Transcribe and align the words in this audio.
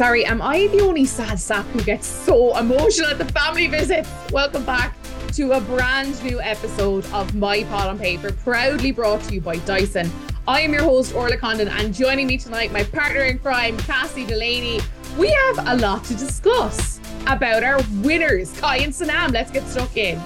Sorry, 0.00 0.24
am 0.24 0.40
I 0.40 0.66
the 0.68 0.80
only 0.80 1.04
sad 1.04 1.38
sap 1.38 1.66
who 1.66 1.82
gets 1.82 2.06
so 2.06 2.56
emotional 2.56 3.10
at 3.10 3.18
the 3.18 3.26
family 3.26 3.66
visits? 3.66 4.08
Welcome 4.32 4.64
back 4.64 4.96
to 5.32 5.52
a 5.52 5.60
brand 5.60 6.24
new 6.24 6.40
episode 6.40 7.04
of 7.12 7.34
My 7.34 7.64
Pod 7.64 7.88
on 7.88 7.98
Paper, 7.98 8.32
proudly 8.32 8.92
brought 8.92 9.20
to 9.24 9.34
you 9.34 9.42
by 9.42 9.56
Dyson. 9.56 10.10
I 10.48 10.62
am 10.62 10.72
your 10.72 10.84
host, 10.84 11.14
Orla 11.14 11.36
Condon, 11.36 11.68
and 11.68 11.92
joining 11.92 12.28
me 12.28 12.38
tonight, 12.38 12.72
my 12.72 12.82
partner 12.82 13.24
in 13.24 13.40
crime, 13.40 13.76
Cassie 13.76 14.24
Delaney. 14.24 14.80
We 15.18 15.28
have 15.28 15.68
a 15.68 15.76
lot 15.76 16.02
to 16.04 16.14
discuss 16.14 16.98
about 17.26 17.62
our 17.62 17.82
winners, 17.96 18.58
Kai 18.58 18.78
and 18.78 18.94
Sanam. 18.94 19.32
Let's 19.32 19.50
get 19.50 19.68
stuck 19.68 19.98
in. 19.98 20.18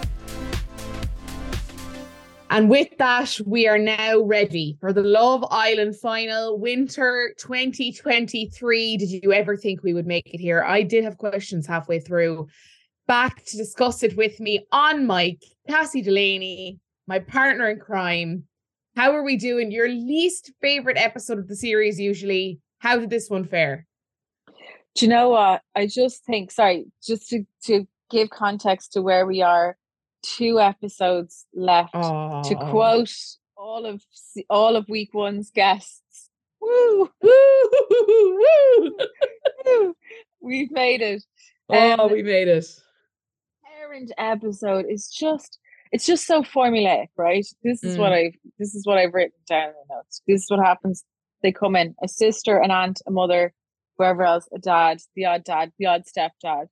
And 2.55 2.71
with 2.71 2.97
that, 2.99 3.37
we 3.45 3.67
are 3.67 3.79
now 3.79 4.21
ready 4.21 4.77
for 4.79 4.93
the 4.93 5.03
Love 5.03 5.45
Island 5.51 5.99
final, 5.99 6.57
winter 6.57 7.35
2023. 7.37 8.97
Did 8.97 9.11
you 9.11 9.33
ever 9.33 9.57
think 9.57 9.83
we 9.83 9.93
would 9.93 10.07
make 10.07 10.33
it 10.33 10.39
here? 10.39 10.63
I 10.63 10.83
did 10.83 11.03
have 11.03 11.19
questions 11.19 11.67
halfway 11.67 11.99
through. 11.99 12.47
Back 13.09 13.45
to 13.47 13.57
discuss 13.57 14.05
it 14.05 14.17
with 14.17 14.39
me 14.39 14.69
on 14.71 15.05
Mike, 15.05 15.43
Cassie 15.69 16.01
Delaney, 16.01 16.79
my 17.09 17.19
partner 17.19 17.71
in 17.71 17.81
crime. 17.81 18.45
How 18.95 19.11
are 19.17 19.25
we 19.25 19.37
doing? 19.37 19.73
Your 19.73 19.89
least 19.89 20.53
favorite 20.61 20.97
episode 20.97 21.41
of 21.41 21.49
the 21.49 21.57
series, 21.57 21.99
usually. 21.99 22.61
How 22.79 23.01
did 23.01 23.11
this 23.11 23.29
one 23.29 23.47
fare? 23.47 23.85
Do 24.95 25.07
you 25.07 25.09
know 25.09 25.31
what? 25.31 25.61
I 25.75 25.89
just 25.89 26.25
think, 26.25 26.53
sorry, 26.53 26.85
just 27.03 27.31
to, 27.31 27.45
to 27.65 27.89
give 28.13 28.31
context 28.31 28.93
to 28.93 29.03
where 29.03 29.27
we 29.27 29.43
are, 29.43 29.77
two 30.25 30.61
episodes 30.61 31.47
left. 31.55 31.91
Oh. 31.95 32.43
To 32.45 32.55
quote 32.57 33.13
all 33.57 33.87
of 33.87 34.03
all 34.51 34.77
of 34.77 34.89
week 34.89 35.15
one's 35.15 35.51
guests, 35.51 36.29
woo, 36.61 37.11
woo, 37.23 38.97
woo, 39.65 39.95
we've 40.41 40.71
made 40.71 41.03
it. 41.03 41.25
Oh, 41.69 42.05
um, 42.05 42.13
we 42.13 42.23
made 42.23 42.49
it. 42.49 42.67
Parent 43.65 44.13
episode 44.19 44.87
is 44.89 45.09
just 45.09 45.59
it's 45.93 46.07
just 46.07 46.27
so 46.27 46.43
formulaic, 46.43 47.09
right? 47.17 47.47
This 47.63 47.85
is 47.85 47.97
mm. 47.97 48.01
what 48.01 48.13
I've 48.13 48.35
this 48.59 48.75
is 48.75 48.87
what 48.87 48.99
I've 48.99 49.15
written 49.15 49.39
down 49.49 49.69
in 49.69 49.75
the 49.89 49.95
notes. 49.95 50.23
This 50.27 50.43
is 50.43 50.51
what 50.51 50.65
happens. 50.65 51.05
They 51.43 51.53
come 51.53 51.77
in 51.77 51.95
a 52.03 52.09
sister, 52.09 52.59
an 52.59 52.71
aunt, 52.71 53.03
a 53.07 53.11
mother, 53.11 53.53
whoever 53.99 54.25
else, 54.25 54.49
a 54.55 54.59
dad, 54.59 55.01
the 55.15 55.27
odd 55.27 55.45
dad, 55.45 55.73
the 55.79 55.87
odd 55.87 56.05
stepdad 56.05 56.67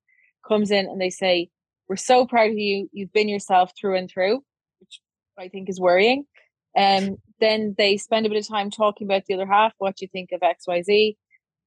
comes 0.47 0.71
in 0.71 0.87
and 0.87 0.99
they 0.99 1.09
say, 1.09 1.49
We're 1.87 1.95
so 1.95 2.25
proud 2.25 2.51
of 2.51 2.57
you. 2.57 2.89
You've 2.91 3.13
been 3.13 3.29
yourself 3.29 3.71
through 3.79 3.97
and 3.97 4.09
through, 4.09 4.43
which 4.79 5.01
I 5.37 5.49
think 5.49 5.69
is 5.69 5.79
worrying. 5.79 6.25
And 6.75 7.09
um, 7.09 7.17
then 7.39 7.75
they 7.77 7.97
spend 7.97 8.25
a 8.25 8.29
bit 8.29 8.39
of 8.39 8.47
time 8.47 8.71
talking 8.71 9.05
about 9.05 9.25
the 9.25 9.35
other 9.35 9.45
half. 9.45 9.73
What 9.77 10.01
you 10.01 10.07
think 10.07 10.29
of 10.31 10.41
XYZ? 10.41 11.15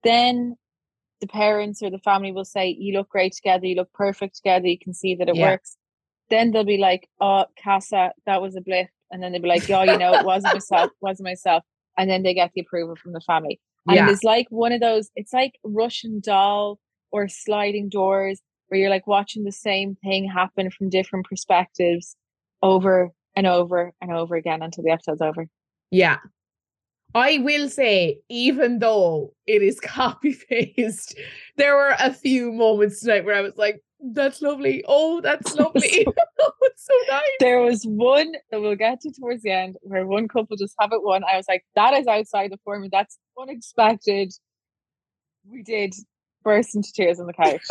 Then 0.02 0.56
the 1.20 1.26
parents 1.26 1.82
or 1.82 1.90
the 1.90 1.98
family 1.98 2.32
will 2.32 2.44
say, 2.44 2.76
You 2.78 2.94
look 2.94 3.08
great 3.08 3.32
together, 3.32 3.66
you 3.66 3.76
look 3.76 3.92
perfect 3.92 4.36
together, 4.36 4.66
you 4.66 4.78
can 4.78 4.94
see 4.94 5.14
that 5.14 5.28
it 5.28 5.36
yeah. 5.36 5.50
works. 5.50 5.76
Then 6.30 6.50
they'll 6.50 6.64
be 6.64 6.78
like, 6.78 7.08
Oh, 7.20 7.44
Casa, 7.62 8.12
that 8.26 8.42
was 8.42 8.56
a 8.56 8.60
blip. 8.60 8.88
And 9.10 9.22
then 9.22 9.32
they'll 9.32 9.42
be 9.42 9.48
like, 9.48 9.68
Yeah, 9.68 9.84
you 9.84 9.98
know, 9.98 10.14
it 10.14 10.24
wasn't 10.24 10.54
myself, 10.54 10.90
wasn't 11.00 11.28
myself. 11.28 11.62
And 11.96 12.10
then 12.10 12.22
they 12.22 12.34
get 12.34 12.50
the 12.54 12.60
approval 12.62 12.96
from 12.96 13.12
the 13.12 13.20
family. 13.20 13.60
And 13.86 13.96
yeah. 13.96 14.10
it's 14.10 14.24
like 14.24 14.46
one 14.50 14.72
of 14.72 14.80
those, 14.80 15.10
it's 15.14 15.32
like 15.32 15.52
Russian 15.62 16.20
doll 16.20 16.80
or 17.12 17.28
sliding 17.28 17.88
doors 17.88 18.40
where 18.68 18.80
you're 18.80 18.90
like 18.90 19.06
watching 19.06 19.44
the 19.44 19.52
same 19.52 19.96
thing 20.02 20.28
happen 20.28 20.70
from 20.70 20.90
different 20.90 21.26
perspectives 21.26 22.16
over 22.62 23.10
and 23.34 23.46
over 23.46 23.92
and 24.00 24.12
over 24.12 24.34
again 24.34 24.62
until 24.62 24.84
the 24.84 24.90
episode's 24.90 25.20
over. 25.20 25.46
Yeah. 25.90 26.18
I 27.14 27.38
will 27.38 27.68
say, 27.68 28.20
even 28.28 28.78
though 28.78 29.32
it 29.46 29.62
is 29.62 29.80
copy 29.80 30.36
paste, 30.48 31.18
there 31.56 31.76
were 31.76 31.94
a 31.98 32.12
few 32.12 32.52
moments 32.52 33.00
tonight 33.00 33.24
where 33.24 33.36
I 33.36 33.40
was 33.40 33.56
like, 33.56 33.80
that's 34.00 34.42
lovely. 34.42 34.84
Oh, 34.86 35.20
that's 35.20 35.54
lovely. 35.58 35.80
it's 36.06 36.86
so 36.86 36.94
nice. 37.08 37.22
There 37.40 37.60
was 37.60 37.84
one 37.84 38.32
that 38.50 38.60
we'll 38.60 38.76
get 38.76 39.00
to 39.00 39.12
towards 39.12 39.42
the 39.42 39.50
end 39.50 39.76
where 39.82 40.06
one 40.06 40.28
couple 40.28 40.56
just 40.56 40.74
have 40.80 40.92
it 40.92 41.02
one. 41.02 41.22
I 41.24 41.36
was 41.36 41.46
like, 41.48 41.64
that 41.74 41.94
is 41.94 42.06
outside 42.06 42.52
the 42.52 42.58
formula. 42.64 42.90
That's 42.92 43.18
unexpected. 43.40 44.32
We 45.48 45.62
did 45.62 45.94
burst 46.42 46.74
into 46.74 46.92
tears 46.92 47.20
on 47.20 47.26
the 47.26 47.32
couch. 47.32 47.62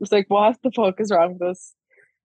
Was 0.00 0.12
like, 0.12 0.26
what 0.28 0.56
the 0.62 0.70
fuck 0.70 1.00
is 1.00 1.10
wrong 1.10 1.34
with 1.34 1.42
us? 1.42 1.74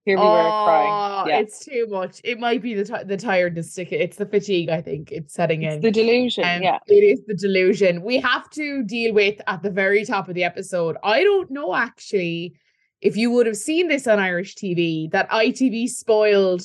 Here 0.05 0.17
we 0.17 0.23
oh, 0.23 0.31
were 0.31 0.65
crying. 0.65 1.27
Yeah. 1.29 1.39
It's 1.39 1.65
too 1.65 1.87
much. 1.89 2.21
It 2.23 2.39
might 2.39 2.61
be 2.61 2.75
the 2.75 2.85
t- 2.85 3.03
the 3.05 3.17
tiredness 3.17 3.71
stick. 3.71 3.91
It's 3.91 4.17
the 4.17 4.27
fatigue. 4.27 4.69
I 4.69 4.79
think 4.79 5.11
it's 5.11 5.33
setting 5.33 5.63
it's 5.63 5.75
in. 5.77 5.81
The 5.81 5.91
delusion. 5.91 6.43
Um, 6.43 6.61
yeah, 6.61 6.77
it 6.85 7.03
is 7.03 7.21
the 7.25 7.33
delusion. 7.33 8.03
We 8.03 8.19
have 8.19 8.47
to 8.51 8.83
deal 8.83 9.15
with 9.15 9.41
at 9.47 9.63
the 9.63 9.71
very 9.71 10.05
top 10.05 10.29
of 10.29 10.35
the 10.35 10.43
episode. 10.43 10.95
I 11.03 11.23
don't 11.23 11.49
know 11.49 11.73
actually 11.73 12.55
if 13.01 13.17
you 13.17 13.31
would 13.31 13.47
have 13.47 13.57
seen 13.57 13.87
this 13.87 14.07
on 14.07 14.19
Irish 14.19 14.55
TV, 14.55 15.11
that 15.11 15.29
ITV 15.29 15.89
spoiled 15.89 16.63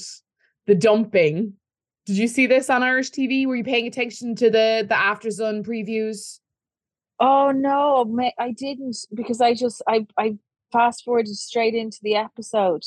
the 0.66 0.74
dumping. 0.74 1.54
Did 2.06 2.16
you 2.16 2.28
see 2.28 2.46
this 2.46 2.70
on 2.70 2.82
Irish 2.82 3.10
TV? 3.10 3.46
Were 3.46 3.56
you 3.56 3.64
paying 3.64 3.86
attention 3.86 4.34
to 4.36 4.50
the 4.50 4.84
the 4.86 4.98
After 4.98 5.30
Sun 5.30 5.64
previews? 5.64 6.40
Oh 7.18 7.52
no, 7.52 8.06
I 8.38 8.52
didn't 8.52 8.96
because 9.14 9.40
I 9.40 9.54
just 9.54 9.82
I 9.88 10.06
I 10.18 10.36
fast 10.72 11.04
forwarded 11.04 11.36
straight 11.36 11.74
into 11.74 11.98
the 12.02 12.16
episode. 12.16 12.82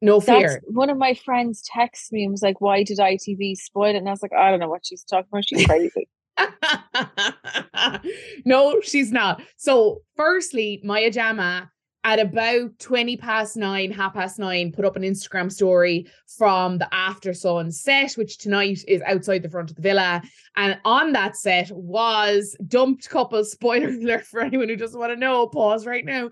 No 0.00 0.20
fear. 0.20 0.48
That's, 0.48 0.64
one 0.66 0.90
of 0.90 0.98
my 0.98 1.14
friends 1.14 1.62
texted 1.74 2.12
me 2.12 2.24
and 2.24 2.32
was 2.32 2.42
like, 2.42 2.60
"Why 2.60 2.82
did 2.82 2.98
ITV 2.98 3.56
spoil 3.56 3.94
it?" 3.94 3.96
And 3.96 4.08
I 4.08 4.10
was 4.10 4.22
like, 4.22 4.32
"I 4.32 4.50
don't 4.50 4.60
know 4.60 4.68
what 4.68 4.84
she's 4.84 5.04
talking 5.04 5.28
about. 5.30 5.44
She's 5.46 5.66
crazy." 5.66 6.08
no, 8.44 8.80
she's 8.80 9.12
not. 9.12 9.42
So, 9.56 10.02
firstly, 10.16 10.80
Maya 10.82 11.10
Jama 11.10 11.70
at 12.04 12.18
about 12.18 12.76
20 12.80 13.16
past 13.16 13.56
nine, 13.56 13.92
half 13.92 14.14
past 14.14 14.38
nine, 14.38 14.72
put 14.72 14.84
up 14.84 14.96
an 14.96 15.02
Instagram 15.02 15.52
story 15.52 16.06
from 16.26 16.78
the 16.78 16.92
After 16.92 17.32
Sun 17.32 17.70
set, 17.70 18.14
which 18.14 18.38
tonight 18.38 18.82
is 18.88 19.02
outside 19.02 19.42
the 19.42 19.50
front 19.50 19.70
of 19.70 19.76
the 19.76 19.82
villa. 19.82 20.20
And 20.56 20.78
on 20.84 21.12
that 21.12 21.36
set 21.36 21.70
was 21.70 22.56
dumped 22.66 23.08
couple, 23.08 23.44
spoiler 23.44 23.88
alert 23.88 24.26
for 24.26 24.40
anyone 24.40 24.68
who 24.68 24.76
doesn't 24.76 24.98
want 24.98 25.12
to 25.12 25.16
know, 25.16 25.46
pause 25.46 25.86
right 25.86 26.04
now, 26.04 26.30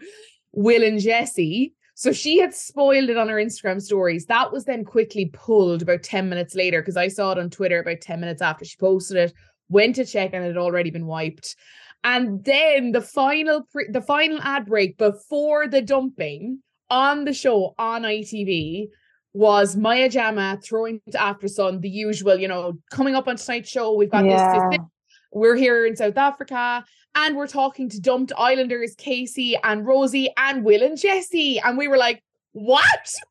Will 0.52 0.82
and 0.82 1.00
Jessie. 1.00 1.74
So 1.94 2.12
she 2.12 2.38
had 2.38 2.54
spoiled 2.54 3.10
it 3.10 3.18
on 3.18 3.28
her 3.28 3.36
Instagram 3.36 3.80
stories. 3.80 4.24
That 4.26 4.52
was 4.52 4.64
then 4.64 4.84
quickly 4.84 5.26
pulled 5.26 5.82
about 5.82 6.02
10 6.02 6.28
minutes 6.28 6.54
later 6.54 6.80
because 6.80 6.96
I 6.96 7.08
saw 7.08 7.32
it 7.32 7.38
on 7.38 7.50
Twitter 7.50 7.80
about 7.80 8.00
10 8.00 8.20
minutes 8.20 8.40
after 8.40 8.64
she 8.64 8.76
posted 8.78 9.18
it, 9.18 9.34
went 9.68 9.96
to 9.96 10.06
check 10.06 10.30
and 10.32 10.44
it 10.44 10.48
had 10.48 10.56
already 10.56 10.90
been 10.90 11.06
wiped. 11.06 11.56
And 12.02 12.42
then 12.44 12.92
the 12.92 13.02
final 13.02 13.66
pre- 13.70 13.90
the 13.90 14.00
final 14.00 14.40
ad 14.40 14.66
break 14.66 14.96
before 14.96 15.68
the 15.68 15.82
dumping 15.82 16.62
on 16.88 17.24
the 17.24 17.34
show 17.34 17.74
on 17.78 18.02
ITV 18.02 18.88
was 19.32 19.76
Maya 19.76 20.08
Jama 20.08 20.58
throwing 20.64 21.00
to 21.10 21.22
After 21.22 21.46
Sun, 21.48 21.80
the 21.80 21.88
usual, 21.88 22.36
you 22.36 22.48
know, 22.48 22.78
coming 22.90 23.14
up 23.14 23.28
on 23.28 23.36
tonight's 23.36 23.68
show. 23.68 23.94
We've 23.94 24.10
got 24.10 24.24
yeah. 24.24 24.70
this, 24.70 24.78
this, 24.78 24.86
We're 25.32 25.56
here 25.56 25.86
in 25.86 25.96
South 25.96 26.16
Africa 26.16 26.84
and 27.14 27.36
we're 27.36 27.46
talking 27.46 27.88
to 27.90 28.00
dumped 28.00 28.32
Islanders, 28.36 28.94
Casey 28.96 29.56
and 29.62 29.86
Rosie 29.86 30.30
and 30.36 30.64
Will 30.64 30.82
and 30.82 30.98
Jessie. 30.98 31.60
And 31.60 31.78
we 31.78 31.88
were 31.88 31.98
like, 31.98 32.22
what? 32.52 33.14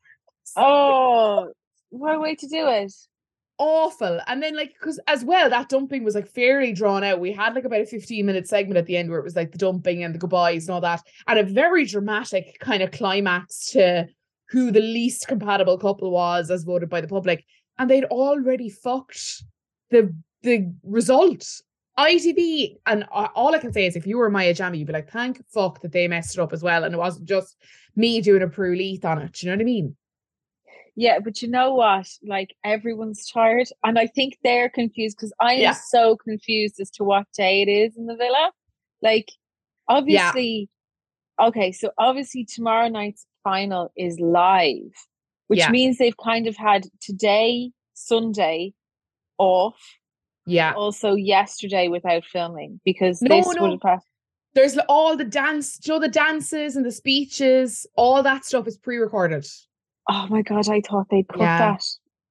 Oh, 0.56 1.52
what 1.90 2.16
a 2.16 2.18
way 2.18 2.34
to 2.34 2.48
do 2.48 2.66
it 2.66 2.92
awful. 3.60 4.18
And 4.26 4.42
then 4.42 4.56
like 4.56 4.72
because 4.72 4.98
as 5.06 5.22
well 5.22 5.50
that 5.50 5.68
dumping 5.68 6.02
was 6.02 6.14
like 6.14 6.26
fairly 6.26 6.72
drawn 6.72 7.04
out. 7.04 7.20
We 7.20 7.30
had 7.30 7.54
like 7.54 7.64
about 7.64 7.82
a 7.82 7.86
15 7.86 8.26
minute 8.26 8.48
segment 8.48 8.78
at 8.78 8.86
the 8.86 8.96
end 8.96 9.10
where 9.10 9.20
it 9.20 9.24
was 9.24 9.36
like 9.36 9.52
the 9.52 9.58
dumping 9.58 10.02
and 10.02 10.14
the 10.14 10.18
goodbyes 10.18 10.66
and 10.66 10.74
all 10.74 10.80
that, 10.80 11.02
and 11.28 11.38
a 11.38 11.44
very 11.44 11.84
dramatic 11.84 12.58
kind 12.58 12.82
of 12.82 12.90
climax 12.90 13.70
to 13.72 14.08
who 14.48 14.72
the 14.72 14.80
least 14.80 15.28
compatible 15.28 15.78
couple 15.78 16.10
was 16.10 16.50
as 16.50 16.64
voted 16.64 16.88
by 16.88 17.00
the 17.00 17.06
public. 17.06 17.44
And 17.78 17.88
they'd 17.88 18.04
already 18.04 18.70
fucked 18.70 19.44
the 19.90 20.12
the 20.42 20.72
result. 20.82 21.46
ITV 22.00 22.78
and 22.86 23.04
all 23.12 23.54
I 23.54 23.58
can 23.58 23.72
say 23.72 23.86
is 23.86 23.96
if 23.96 24.06
you 24.06 24.18
were 24.18 24.30
Maya 24.30 24.54
Jama, 24.54 24.76
you'd 24.76 24.86
be 24.86 24.92
like, 24.92 25.10
thank 25.10 25.44
fuck 25.48 25.82
that 25.82 25.92
they 25.92 26.08
messed 26.08 26.36
it 26.36 26.40
up 26.40 26.52
as 26.52 26.62
well. 26.62 26.84
And 26.84 26.94
it 26.94 26.98
wasn't 26.98 27.28
just 27.28 27.56
me 27.96 28.20
doing 28.20 28.42
a 28.42 28.46
Leith 28.46 29.04
on 29.04 29.18
it. 29.18 29.32
Do 29.32 29.46
you 29.46 29.52
know 29.52 29.56
what 29.56 29.62
I 29.62 29.64
mean? 29.64 29.96
Yeah, 30.96 31.18
but 31.20 31.40
you 31.40 31.48
know 31.48 31.74
what? 31.74 32.08
Like 32.22 32.54
everyone's 32.64 33.30
tired, 33.30 33.68
and 33.84 33.98
I 33.98 34.06
think 34.06 34.38
they're 34.42 34.68
confused 34.68 35.16
because 35.16 35.32
I 35.40 35.54
am 35.54 35.60
yeah. 35.60 35.72
so 35.72 36.16
confused 36.16 36.80
as 36.80 36.90
to 36.92 37.04
what 37.04 37.26
day 37.36 37.62
it 37.62 37.68
is 37.68 37.96
in 37.96 38.06
the 38.06 38.16
villa. 38.16 38.50
Like, 39.00 39.30
obviously, 39.88 40.68
yeah. 41.38 41.46
okay, 41.46 41.72
so 41.72 41.90
obviously 41.96 42.44
tomorrow 42.44 42.88
night's 42.88 43.26
final 43.44 43.92
is 43.96 44.18
live, 44.20 44.92
which 45.46 45.60
yeah. 45.60 45.70
means 45.70 45.96
they've 45.96 46.16
kind 46.16 46.46
of 46.46 46.56
had 46.56 46.86
today, 47.00 47.70
Sunday, 47.94 48.74
off. 49.38 49.80
Yeah. 50.46 50.72
Also, 50.72 51.14
yesterday 51.14 51.88
without 51.88 52.24
filming 52.24 52.80
because 52.84 53.22
no, 53.22 53.36
this 53.36 53.54
no. 53.54 53.62
would 53.62 53.70
have 53.72 53.80
passed 53.80 54.06
there's 54.54 54.76
all 54.88 55.16
the 55.16 55.24
dance, 55.24 55.78
you 55.84 55.94
know, 55.94 56.00
the 56.00 56.08
dances 56.08 56.76
and 56.76 56.84
the 56.84 56.90
speeches, 56.90 57.86
all 57.96 58.22
that 58.22 58.44
stuff 58.44 58.66
is 58.66 58.76
pre-recorded. 58.76 59.46
Oh 60.08 60.26
my 60.28 60.42
god, 60.42 60.68
I 60.68 60.80
thought 60.80 61.06
they'd 61.10 61.28
cut 61.28 61.40
yeah. 61.40 61.58
that. 61.58 61.84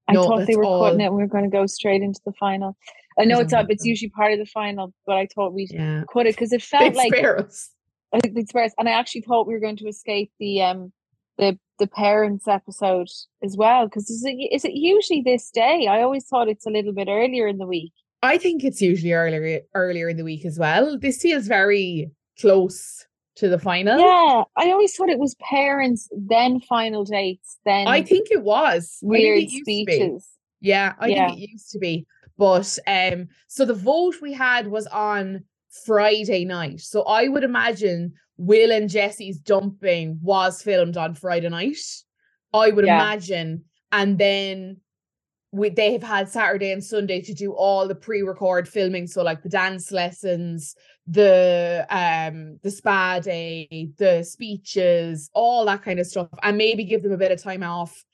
I 0.08 0.14
no, 0.14 0.24
thought 0.24 0.48
they 0.48 0.56
were 0.56 0.66
all... 0.66 0.84
cutting 0.84 1.02
it 1.02 1.06
and 1.06 1.16
we 1.16 1.22
were 1.22 1.28
going 1.28 1.46
to 1.46 1.50
go 1.50 1.66
straight 1.66 2.02
into 2.02 2.20
the 2.26 2.34
final. 2.34 2.76
I 3.18 3.26
know 3.26 3.40
it's 3.40 3.54
up, 3.54 3.68
it's 3.70 3.86
usually 3.86 4.10
part 4.10 4.32
of 4.32 4.40
the 4.40 4.46
final, 4.46 4.94
but 5.06 5.18
I 5.18 5.28
thought 5.34 5.54
we'd 5.54 5.72
yeah. 5.72 6.04
cut 6.12 6.26
it 6.26 6.36
because 6.36 6.54
it 6.54 6.62
felt 6.62 6.96
like 6.96 7.14
I 7.14 8.20
think 8.20 8.38
it's 8.38 8.54
worse. 8.54 8.74
And 8.78 8.90
I 8.90 8.94
actually 8.94 9.22
thought 9.22 9.46
we 9.46 9.54
were 9.54 9.60
going 9.60 9.78
to 9.78 9.88
escape 9.88 10.32
the 10.40 10.62
um 10.62 10.92
the 11.40 11.58
the 11.80 11.88
parents 11.88 12.48
episode 12.48 13.08
as 13.42 13.56
well 13.58 13.86
because 13.88 14.10
is 14.10 14.24
it 14.26 14.34
is 14.52 14.66
it 14.66 14.74
usually 14.74 15.22
this 15.22 15.50
day? 15.50 15.88
I 15.90 16.02
always 16.04 16.26
thought 16.26 16.50
it's 16.50 16.68
a 16.68 16.70
little 16.70 16.94
bit 16.94 17.08
earlier 17.10 17.48
in 17.48 17.58
the 17.58 17.66
week. 17.66 17.94
I 18.22 18.38
think 18.38 18.64
it's 18.64 18.82
usually 18.82 19.14
earlier 19.14 19.62
earlier 19.74 20.10
in 20.10 20.18
the 20.18 20.26
week 20.26 20.46
as 20.46 20.60
well. 20.60 21.00
This 21.00 21.22
feels 21.22 21.48
very 21.48 22.12
close 22.40 23.06
to 23.38 23.48
the 23.48 23.58
final. 23.58 23.98
Yeah, 23.98 24.44
I 24.58 24.72
always 24.72 24.94
thought 24.94 25.08
it 25.10 25.20
was 25.20 25.36
parents, 25.50 26.10
then 26.12 26.60
final 26.60 27.06
dates, 27.06 27.58
then 27.66 27.88
I 27.88 28.02
think 28.02 28.28
it 28.30 28.44
was 28.44 28.98
weird 29.02 29.44
it 29.44 29.50
speeches. 29.50 30.28
Yeah, 30.60 30.94
I 31.00 31.08
Yeah. 31.08 31.30
think 31.30 31.42
it 31.42 31.52
used 31.52 31.72
to 31.72 31.80
be. 31.80 32.06
But 32.38 32.78
um, 32.88 33.28
so 33.48 33.64
the 33.66 33.74
vote 33.74 34.16
we 34.22 34.34
had 34.34 34.68
was 34.68 34.88
on 34.88 35.46
Friday 35.86 36.44
night. 36.44 36.82
So 36.82 37.04
I 37.04 37.30
would 37.30 37.44
imagine 37.46 38.14
Will 38.40 38.72
and 38.72 38.90
Jessie's 38.90 39.38
dumping 39.38 40.18
was 40.22 40.62
filmed 40.62 40.96
on 40.96 41.14
Friday 41.14 41.50
night. 41.50 41.76
I 42.54 42.72
would 42.72 42.86
Yeah. 42.86 42.96
imagine. 42.96 43.66
And 43.92 44.18
then 44.18 44.78
we 45.52 45.70
they 45.70 45.92
have 45.92 46.04
had 46.04 46.30
Saturday 46.30 46.72
and 46.72 46.82
Sunday 46.84 47.22
to 47.22 47.34
do 47.34 47.52
all 47.52 47.86
the 47.86 47.96
pre-record 47.96 48.70
filming. 48.70 49.08
So 49.08 49.24
like 49.24 49.44
the 49.44 49.50
dance 49.50 49.92
lessons, 49.92 50.74
the 51.06 51.86
um 51.90 52.60
the 52.64 52.72
spa 52.72 53.20
day, 53.20 53.90
the 53.98 54.24
speeches, 54.24 55.30
all 55.34 55.66
that 55.66 55.84
kind 55.84 56.00
of 56.00 56.08
stuff, 56.08 56.30
and 56.42 56.58
maybe 56.58 56.86
give 56.86 57.04
them 57.04 57.12
a 57.12 57.18
bit 57.18 57.34
of 57.34 57.44
time 57.44 57.64
off 57.64 58.06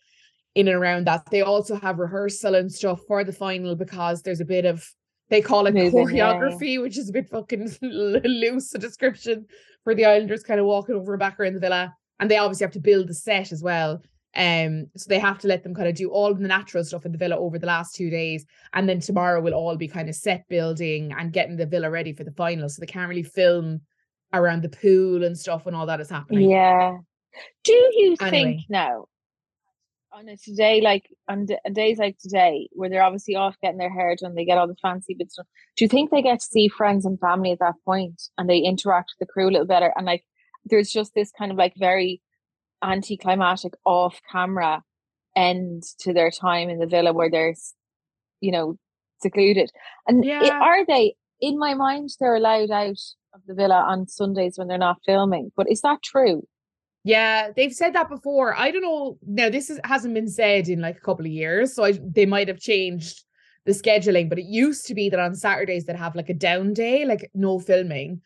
in 0.55 0.67
and 0.67 0.75
around 0.75 1.05
that. 1.05 1.29
They 1.29 1.41
also 1.41 1.75
have 1.75 1.99
rehearsal 1.99 2.55
and 2.55 2.71
stuff 2.71 3.01
for 3.07 3.23
the 3.23 3.33
final 3.33 3.75
because 3.75 4.23
there's 4.23 4.41
a 4.41 4.45
bit 4.45 4.65
of 4.65 4.89
they 5.29 5.41
call 5.41 5.67
it 5.67 5.75
Moving, 5.75 5.91
choreography, 6.07 6.81
which 6.81 6.97
is 6.97 7.09
a 7.09 7.13
bit 7.13 7.29
fucking 7.29 7.69
loose 7.83 8.73
a 8.73 8.79
description 8.79 9.45
for 9.85 9.95
the 9.95 10.03
Islanders 10.03 10.43
kind 10.43 10.59
of 10.59 10.65
walking 10.65 10.95
over 10.95 11.13
and 11.13 11.19
back 11.19 11.39
around 11.39 11.53
the 11.53 11.61
villa. 11.61 11.95
And 12.19 12.29
they 12.29 12.37
obviously 12.37 12.65
have 12.65 12.73
to 12.73 12.79
build 12.81 13.07
the 13.07 13.13
set 13.13 13.53
as 13.53 13.63
well. 13.63 14.01
Um, 14.35 14.87
so 14.97 15.05
they 15.07 15.19
have 15.19 15.39
to 15.39 15.47
let 15.47 15.63
them 15.63 15.73
kind 15.73 15.87
of 15.87 15.95
do 15.95 16.09
all 16.09 16.33
the 16.33 16.45
natural 16.45 16.83
stuff 16.83 17.05
in 17.05 17.13
the 17.13 17.17
villa 17.17 17.37
over 17.37 17.57
the 17.57 17.67
last 17.67 17.95
two 17.95 18.09
days. 18.09 18.45
And 18.73 18.89
then 18.89 18.99
tomorrow 18.99 19.39
we'll 19.39 19.53
all 19.53 19.77
be 19.77 19.87
kind 19.87 20.09
of 20.09 20.15
set 20.15 20.45
building 20.49 21.13
and 21.17 21.31
getting 21.31 21.55
the 21.55 21.65
villa 21.65 21.89
ready 21.89 22.11
for 22.11 22.25
the 22.25 22.33
final. 22.33 22.67
So 22.67 22.81
they 22.81 22.85
can't 22.85 23.07
really 23.07 23.23
film 23.23 23.81
around 24.33 24.63
the 24.63 24.69
pool 24.69 25.23
and 25.23 25.37
stuff 25.37 25.65
when 25.65 25.75
all 25.75 25.85
that 25.85 26.01
is 26.01 26.09
happening. 26.09 26.49
Yeah. 26.49 26.97
Do 27.63 27.73
you 27.73 28.15
Anyway. 28.19 28.29
think 28.29 28.61
now 28.69 29.05
on 30.15 30.29
a 30.29 30.37
today 30.37 30.79
like 30.81 31.09
on, 31.27 31.45
d- 31.45 31.57
days 31.73 31.97
like 31.97 32.17
today 32.17 32.69
where 32.71 32.89
they're 32.89 33.03
obviously 33.03 33.35
off 33.35 33.55
getting 33.61 33.77
their 33.77 33.91
hair 33.93 34.15
done, 34.15 34.33
they 34.33 34.45
get 34.45 34.57
all 34.57 34.67
the 34.67 34.75
fancy 34.81 35.13
bits 35.13 35.35
done. 35.35 35.45
Do 35.75 35.83
you 35.83 35.89
think 35.89 36.09
they 36.09 36.21
get 36.21 36.39
to 36.39 36.45
see 36.45 36.69
friends 36.69 37.05
and 37.05 37.19
family 37.19 37.51
at 37.51 37.59
that 37.59 37.75
point 37.83 38.21
and 38.37 38.49
they 38.49 38.59
interact 38.59 39.11
with 39.11 39.27
the 39.27 39.31
crew 39.31 39.49
a 39.49 39.51
little 39.51 39.67
better? 39.67 39.93
And 39.95 40.05
like 40.05 40.23
there's 40.63 40.89
just 40.89 41.13
this 41.13 41.31
kind 41.37 41.51
of 41.51 41.57
like 41.57 41.73
very 41.77 42.21
anticlimactic 42.83 43.73
off 43.85 44.21
camera 44.31 44.83
end 45.35 45.83
to 45.99 46.13
their 46.13 46.31
time 46.31 46.69
in 46.69 46.79
the 46.79 46.87
villa 46.87 47.11
where 47.11 47.29
they're 47.29 47.55
you 48.39 48.51
know 48.51 48.77
secluded. 49.21 49.69
And 50.07 50.23
Yeah. 50.23 50.59
are 50.61 50.85
they 50.85 51.15
in 51.41 51.59
my 51.59 51.73
mind 51.73 52.09
they're 52.19 52.35
allowed 52.35 52.71
out 52.71 52.99
of 53.33 53.41
the 53.47 53.53
villa 53.53 53.83
on 53.87 54.07
Sundays 54.07 54.57
when 54.57 54.67
they're 54.69 54.77
not 54.77 54.97
filming. 55.05 55.51
But 55.57 55.69
is 55.69 55.81
that 55.81 56.01
true? 56.03 56.43
Yeah, 57.05 57.51
they've 57.55 57.71
said 57.71 57.93
that 57.93 58.09
before. 58.09 58.55
I 58.55 58.71
don't 58.71 58.81
know. 58.81 59.19
Now 59.27 59.49
this 59.51 59.69
is, 59.69 59.79
hasn't 59.83 60.15
been 60.15 60.27
said 60.27 60.67
in 60.67 60.81
like 60.81 60.97
a 60.97 61.01
couple 61.01 61.23
of 61.23 61.31
years, 61.31 61.75
so 61.75 61.83
I, 61.83 61.99
they 62.03 62.25
might 62.25 62.47
have 62.47 62.59
changed 62.59 63.23
the 63.65 63.73
scheduling. 63.73 64.27
But 64.27 64.39
it 64.39 64.45
used 64.45 64.87
to 64.87 64.95
be 64.95 65.09
that 65.09 65.19
on 65.19 65.35
Saturdays 65.35 65.85
they'd 65.85 65.95
have 65.95 66.15
like 66.15 66.29
a 66.29 66.33
down 66.33 66.73
day, 66.73 67.05
like 67.05 67.29
no 67.35 67.59
filming, 67.59 68.21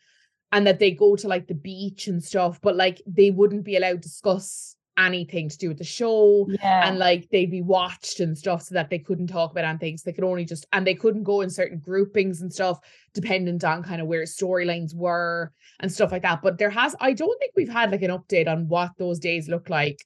and 0.50 0.66
that 0.66 0.78
they 0.78 0.92
go 0.92 1.14
to 1.14 1.28
like 1.28 1.46
the 1.46 1.54
beach 1.54 2.06
and 2.06 2.24
stuff. 2.24 2.58
But 2.62 2.74
like 2.74 3.02
they 3.06 3.30
wouldn't 3.30 3.66
be 3.66 3.76
allowed 3.76 4.02
to 4.02 4.08
discuss 4.08 4.74
anything 5.00 5.48
to 5.48 5.58
do 5.58 5.68
with 5.68 5.78
the 5.78 5.84
show, 5.84 6.46
Yeah. 6.48 6.88
and 6.88 6.98
like 6.98 7.28
they'd 7.30 7.50
be 7.50 7.62
watched 7.62 8.20
and 8.20 8.36
stuff, 8.36 8.62
so 8.62 8.74
that 8.74 8.90
they 8.90 8.98
couldn't 8.98 9.26
talk 9.28 9.50
about 9.52 9.64
anything. 9.64 9.96
So 9.96 10.02
they 10.06 10.12
could 10.12 10.24
only 10.24 10.44
just 10.44 10.66
and 10.72 10.86
they 10.86 10.94
couldn't 10.94 11.24
go 11.24 11.40
in 11.40 11.50
certain 11.50 11.78
groupings 11.78 12.42
and 12.42 12.52
stuff, 12.52 12.78
dependent 13.14 13.64
on 13.64 13.82
kind 13.82 14.00
of 14.00 14.06
where 14.06 14.22
storylines 14.24 14.94
were 14.94 15.52
and 15.80 15.90
stuff 15.90 16.12
like 16.12 16.22
that. 16.22 16.42
But 16.42 16.58
there 16.58 16.70
has, 16.70 16.94
I 17.00 17.12
don't 17.12 17.38
think 17.38 17.52
we've 17.56 17.68
had 17.68 17.90
like 17.90 18.02
an 18.02 18.10
update 18.10 18.48
on 18.48 18.68
what 18.68 18.90
those 18.98 19.18
days 19.18 19.48
look 19.48 19.70
like 19.70 19.98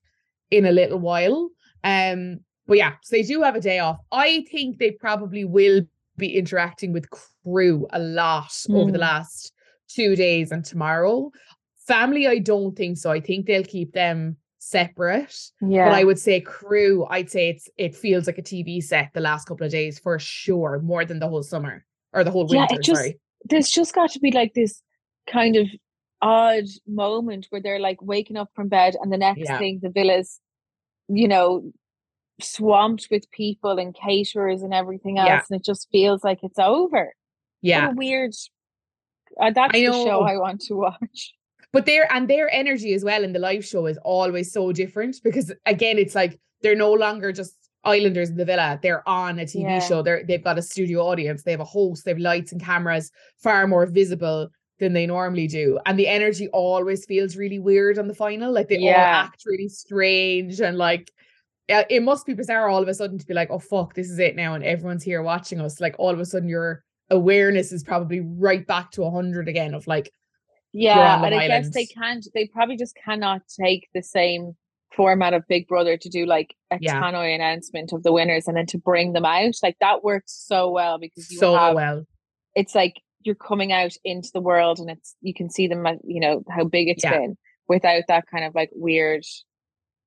in 0.51 0.67
a 0.67 0.73
little 0.73 0.99
while. 1.01 1.51
Um, 1.83 2.41
but 2.67 2.79
yeah, 2.79 2.93
so 3.03 3.17
they 3.17 3.23
do 3.23 3.43
have 3.43 3.57
a 3.57 3.61
day 3.61 3.79
off. 3.81 3.99
I 4.13 4.45
think 4.51 4.79
they 4.79 4.93
probably 4.93 5.45
will 5.45 5.83
be 6.17 6.37
interacting 6.39 6.93
with 6.93 7.11
crew 7.11 7.87
a 7.93 7.99
lot 7.99 8.55
over 8.71 8.91
the 8.93 8.99
Mm. 8.99 9.03
last 9.03 9.53
two 9.89 10.15
days 10.17 10.51
and 10.53 10.65
tomorrow. 10.65 11.31
Family, 11.87 12.27
I 12.27 12.39
don't 12.39 12.75
think 12.75 12.97
so. 12.97 13.11
I 13.11 13.21
think 13.21 13.45
they'll 13.47 13.65
keep 13.65 13.93
them 13.93 14.37
separate. 14.69 15.35
yeah. 15.61 15.89
But 15.89 15.95
I 15.95 16.05
would 16.05 16.19
say 16.19 16.41
crew, 16.41 17.07
I'd 17.11 17.31
say 17.31 17.49
it's 17.51 17.69
it 17.77 17.95
feels 17.95 18.27
like 18.27 18.39
a 18.39 18.43
TV 18.43 18.83
set 18.83 19.11
the 19.13 19.21
last 19.21 19.47
couple 19.47 19.67
of 19.67 19.73
days 19.73 19.99
for 19.99 20.19
sure, 20.19 20.81
more 20.83 21.05
than 21.05 21.19
the 21.19 21.29
whole 21.29 21.43
summer 21.43 21.85
or 22.13 22.25
the 22.25 22.31
whole 22.31 22.47
winter. 22.47 22.67
Yeah, 22.71 22.79
it 22.79 22.83
just- 22.83 23.01
sorry. 23.01 23.21
There's 23.47 23.71
just 23.71 23.95
got 23.95 24.11
to 24.13 24.21
be 24.21 24.31
like 24.31 24.55
this 24.55 24.83
kind 25.27 25.57
of 25.57 25.67
odd 26.23 26.65
moment 26.87 27.47
where 27.51 27.61
they're 27.61 27.79
like 27.79 28.01
waking 28.01 28.39
up 28.39 28.49
from 28.55 28.69
bed 28.69 28.95
and 29.03 29.13
the 29.13 29.19
next 29.19 29.41
Yeah. 29.41 29.59
thing 29.59 29.81
the 29.83 29.91
villa's, 29.91 30.41
you 31.09 31.29
know, 31.29 31.71
swamped 32.41 33.09
with 33.11 33.31
people 33.31 33.79
and 33.79 33.95
caterers 33.95 34.63
and 34.63 34.73
everything 34.73 35.19
else. 35.19 35.29
Yeah. 35.29 35.43
And 35.51 35.61
it 35.61 35.65
just 35.65 35.89
feels 35.93 36.25
like 36.25 36.39
it's 36.43 36.59
over. 36.59 37.13
Yeah. 37.61 37.89
What 37.89 37.93
a 37.93 37.97
weird. 37.97 38.33
Uh, 39.39 39.51
that's 39.51 39.73
the 39.75 39.85
show. 39.93 40.23
I 40.23 40.39
want 40.39 40.63
to 40.63 40.75
watch. 40.87 41.35
But 41.75 41.85
their 41.87 42.11
and 42.13 42.29
their 42.31 42.49
energy 42.51 42.95
as 42.95 43.05
well 43.05 43.23
in 43.25 43.33
the 43.35 43.39
live 43.39 43.65
show 43.65 43.85
is 43.87 43.99
always 44.05 44.51
so 44.53 44.73
different 44.73 45.17
because 45.23 45.53
again 45.67 45.99
it's 45.99 46.15
like 46.15 46.41
they're 46.63 46.75
no 46.77 46.93
longer 46.93 47.31
just 47.33 47.55
islanders 47.85 48.31
in 48.31 48.37
the 48.37 48.45
villa. 48.47 48.79
They're 48.83 49.07
on 49.07 49.39
a 49.39 49.43
tv 49.45 49.63
Yeah. 49.65 49.79
show. 49.81 50.01
They're 50.03 50.23
they've 50.25 50.43
got 50.43 50.57
a 50.59 50.63
studio 50.63 50.99
audience. 51.07 51.43
They 51.43 51.51
have 51.51 51.61
a 51.61 51.65
host. 51.77 52.05
They 52.05 52.13
have 52.13 52.19
lights 52.19 52.53
and 52.53 52.61
cameras 52.71 53.11
far 53.43 53.67
more 53.67 53.85
visible 53.85 54.49
than 54.81 54.93
they 54.95 55.07
normally 55.07 55.47
do. 55.47 55.79
And 55.87 55.99
the 55.99 56.09
energy 56.09 56.49
always 56.49 57.05
feels 57.05 57.37
really 57.37 57.59
weird 57.59 57.99
on 57.99 58.09
the 58.09 58.15
final. 58.15 58.51
Like 58.51 58.69
they 58.69 58.79
all 58.79 58.85
Yeah. 58.85 59.23
act 59.27 59.43
really 59.45 59.69
strange 59.69 60.61
and 60.61 60.79
like 60.79 61.11
it 61.69 62.03
must 62.03 62.25
be 62.27 62.35
bizarre 62.35 62.69
all 62.69 62.83
of 62.83 62.89
a 62.89 62.95
sudden 62.95 63.19
to 63.19 63.27
be 63.27 63.35
like 63.35 63.51
oh 63.51 63.59
fuck 63.59 63.95
this 63.95 64.11
is 64.11 64.19
it 64.19 64.37
now 64.37 64.55
and 64.55 64.65
everyone's 64.65 65.05
here 65.05 65.23
watching 65.23 65.61
us. 65.61 65.81
Like 65.81 65.97
all 65.99 66.11
of 66.11 66.21
a 66.21 66.25
sudden 66.27 66.49
your 66.49 66.83
awareness 67.11 67.73
is 67.73 67.83
probably 67.85 68.21
right 68.21 68.67
back 68.67 68.91
to 68.93 69.03
100 69.03 69.49
again 69.49 69.75
of 69.75 69.87
like 69.87 70.11
Yeah, 70.75 71.25
and 71.25 71.35
I 71.35 71.47
guess 71.47 71.71
they 71.71 71.87
can't. 71.87 72.27
They 72.35 72.47
probably 72.49 72.77
just 72.77 72.97
cannot 73.03 73.43
take 73.59 73.89
the 73.95 74.03
same 74.03 74.57
format 74.95 75.33
of 75.35 75.43
Big 75.49 75.67
Brother 75.67 75.97
to 75.97 76.09
do 76.09 76.27
like 76.27 76.55
a 76.71 76.79
Yeah. 76.81 77.01
tannoy 77.01 77.35
announcement 77.35 77.93
of 77.93 78.03
the 78.03 78.13
winners 78.13 78.47
and 78.47 78.57
then 78.57 78.67
to 78.67 78.79
bring 78.79 79.13
them 79.13 79.25
out. 79.25 79.55
Like 79.63 79.77
that 79.81 80.05
works 80.05 80.33
so 80.47 80.71
well 80.71 80.99
because 80.99 81.31
you 81.31 81.39
so 81.39 81.57
have 81.57 81.75
well 81.75 82.07
it's 82.55 82.75
like 82.77 82.95
you're 83.23 83.35
coming 83.35 83.73
out 83.73 83.93
into 84.05 84.29
the 84.33 84.41
world 84.41 84.79
and 84.79 84.89
it's 84.91 85.17
you 85.21 85.35
can 85.35 85.51
see 85.51 85.67
them 85.67 85.85
uh, 85.87 85.95
you 86.05 86.21
know 86.21 86.45
how 86.49 86.63
big 86.65 86.89
it's 86.89 87.03
Yeah. 87.03 87.19
been 87.19 87.37
without 87.69 88.05
that 88.09 88.25
kind 88.31 88.45
of 88.45 88.55
like 88.55 88.71
weird 88.75 89.25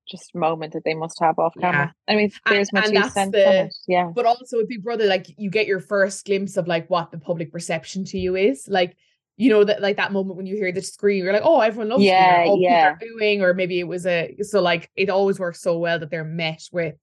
just 0.10 0.34
moment 0.34 0.72
that 0.72 0.84
they 0.86 0.94
must 0.94 1.20
have 1.20 1.38
off 1.38 1.54
camera. 1.60 1.94
I 2.08 2.16
mean, 2.16 2.32
there's 2.50 2.70
and 2.74 2.86
two 2.86 2.92
that's 2.94 3.14
cents 3.14 3.32
the-. 3.34 3.70
Yeah. 3.90 4.10
but 4.16 4.26
also 4.26 4.56
with 4.58 4.70
Big 4.70 4.82
Brother, 4.84 5.06
like 5.06 5.26
you 5.38 5.50
get 5.50 5.68
your 5.68 5.82
first 5.82 6.26
glimpse 6.26 6.56
of 6.56 6.66
like 6.66 6.90
what 6.90 7.12
the 7.12 7.18
public 7.18 7.52
perception 7.52 8.06
to 8.06 8.18
you 8.18 8.38
is. 8.38 8.68
Like, 8.70 8.96
you 9.38 9.50
know, 9.51 9.63
that 9.63 9.82
like 9.82 9.98
that 9.98 10.12
moment 10.12 10.36
when 10.36 10.46
you 10.48 10.56
hear 10.56 10.72
the 10.72 10.82
scream, 10.82 11.24
you're 11.24 11.34
like, 11.34 11.44
oh, 11.46 11.62
everyone 11.62 11.89
loves 11.89 12.03
Yeah, 12.03 12.44
me. 12.44 12.50
Or, 12.50 12.53
oh, 12.53 12.60
yeah. 12.60 12.96
booing, 13.00 13.41
or 13.41 13.53
maybe 13.53 13.79
it 13.79 13.88
was 13.88 14.06
a 14.06 14.36
so 14.41 14.62
like 14.62 14.89
it 14.96 15.10
always 15.10 15.39
works 15.39 15.62
so 15.62 15.77
well 15.77 16.00
that 16.00 16.10
they're 16.10 16.24
met 16.24 16.63
with 16.72 16.96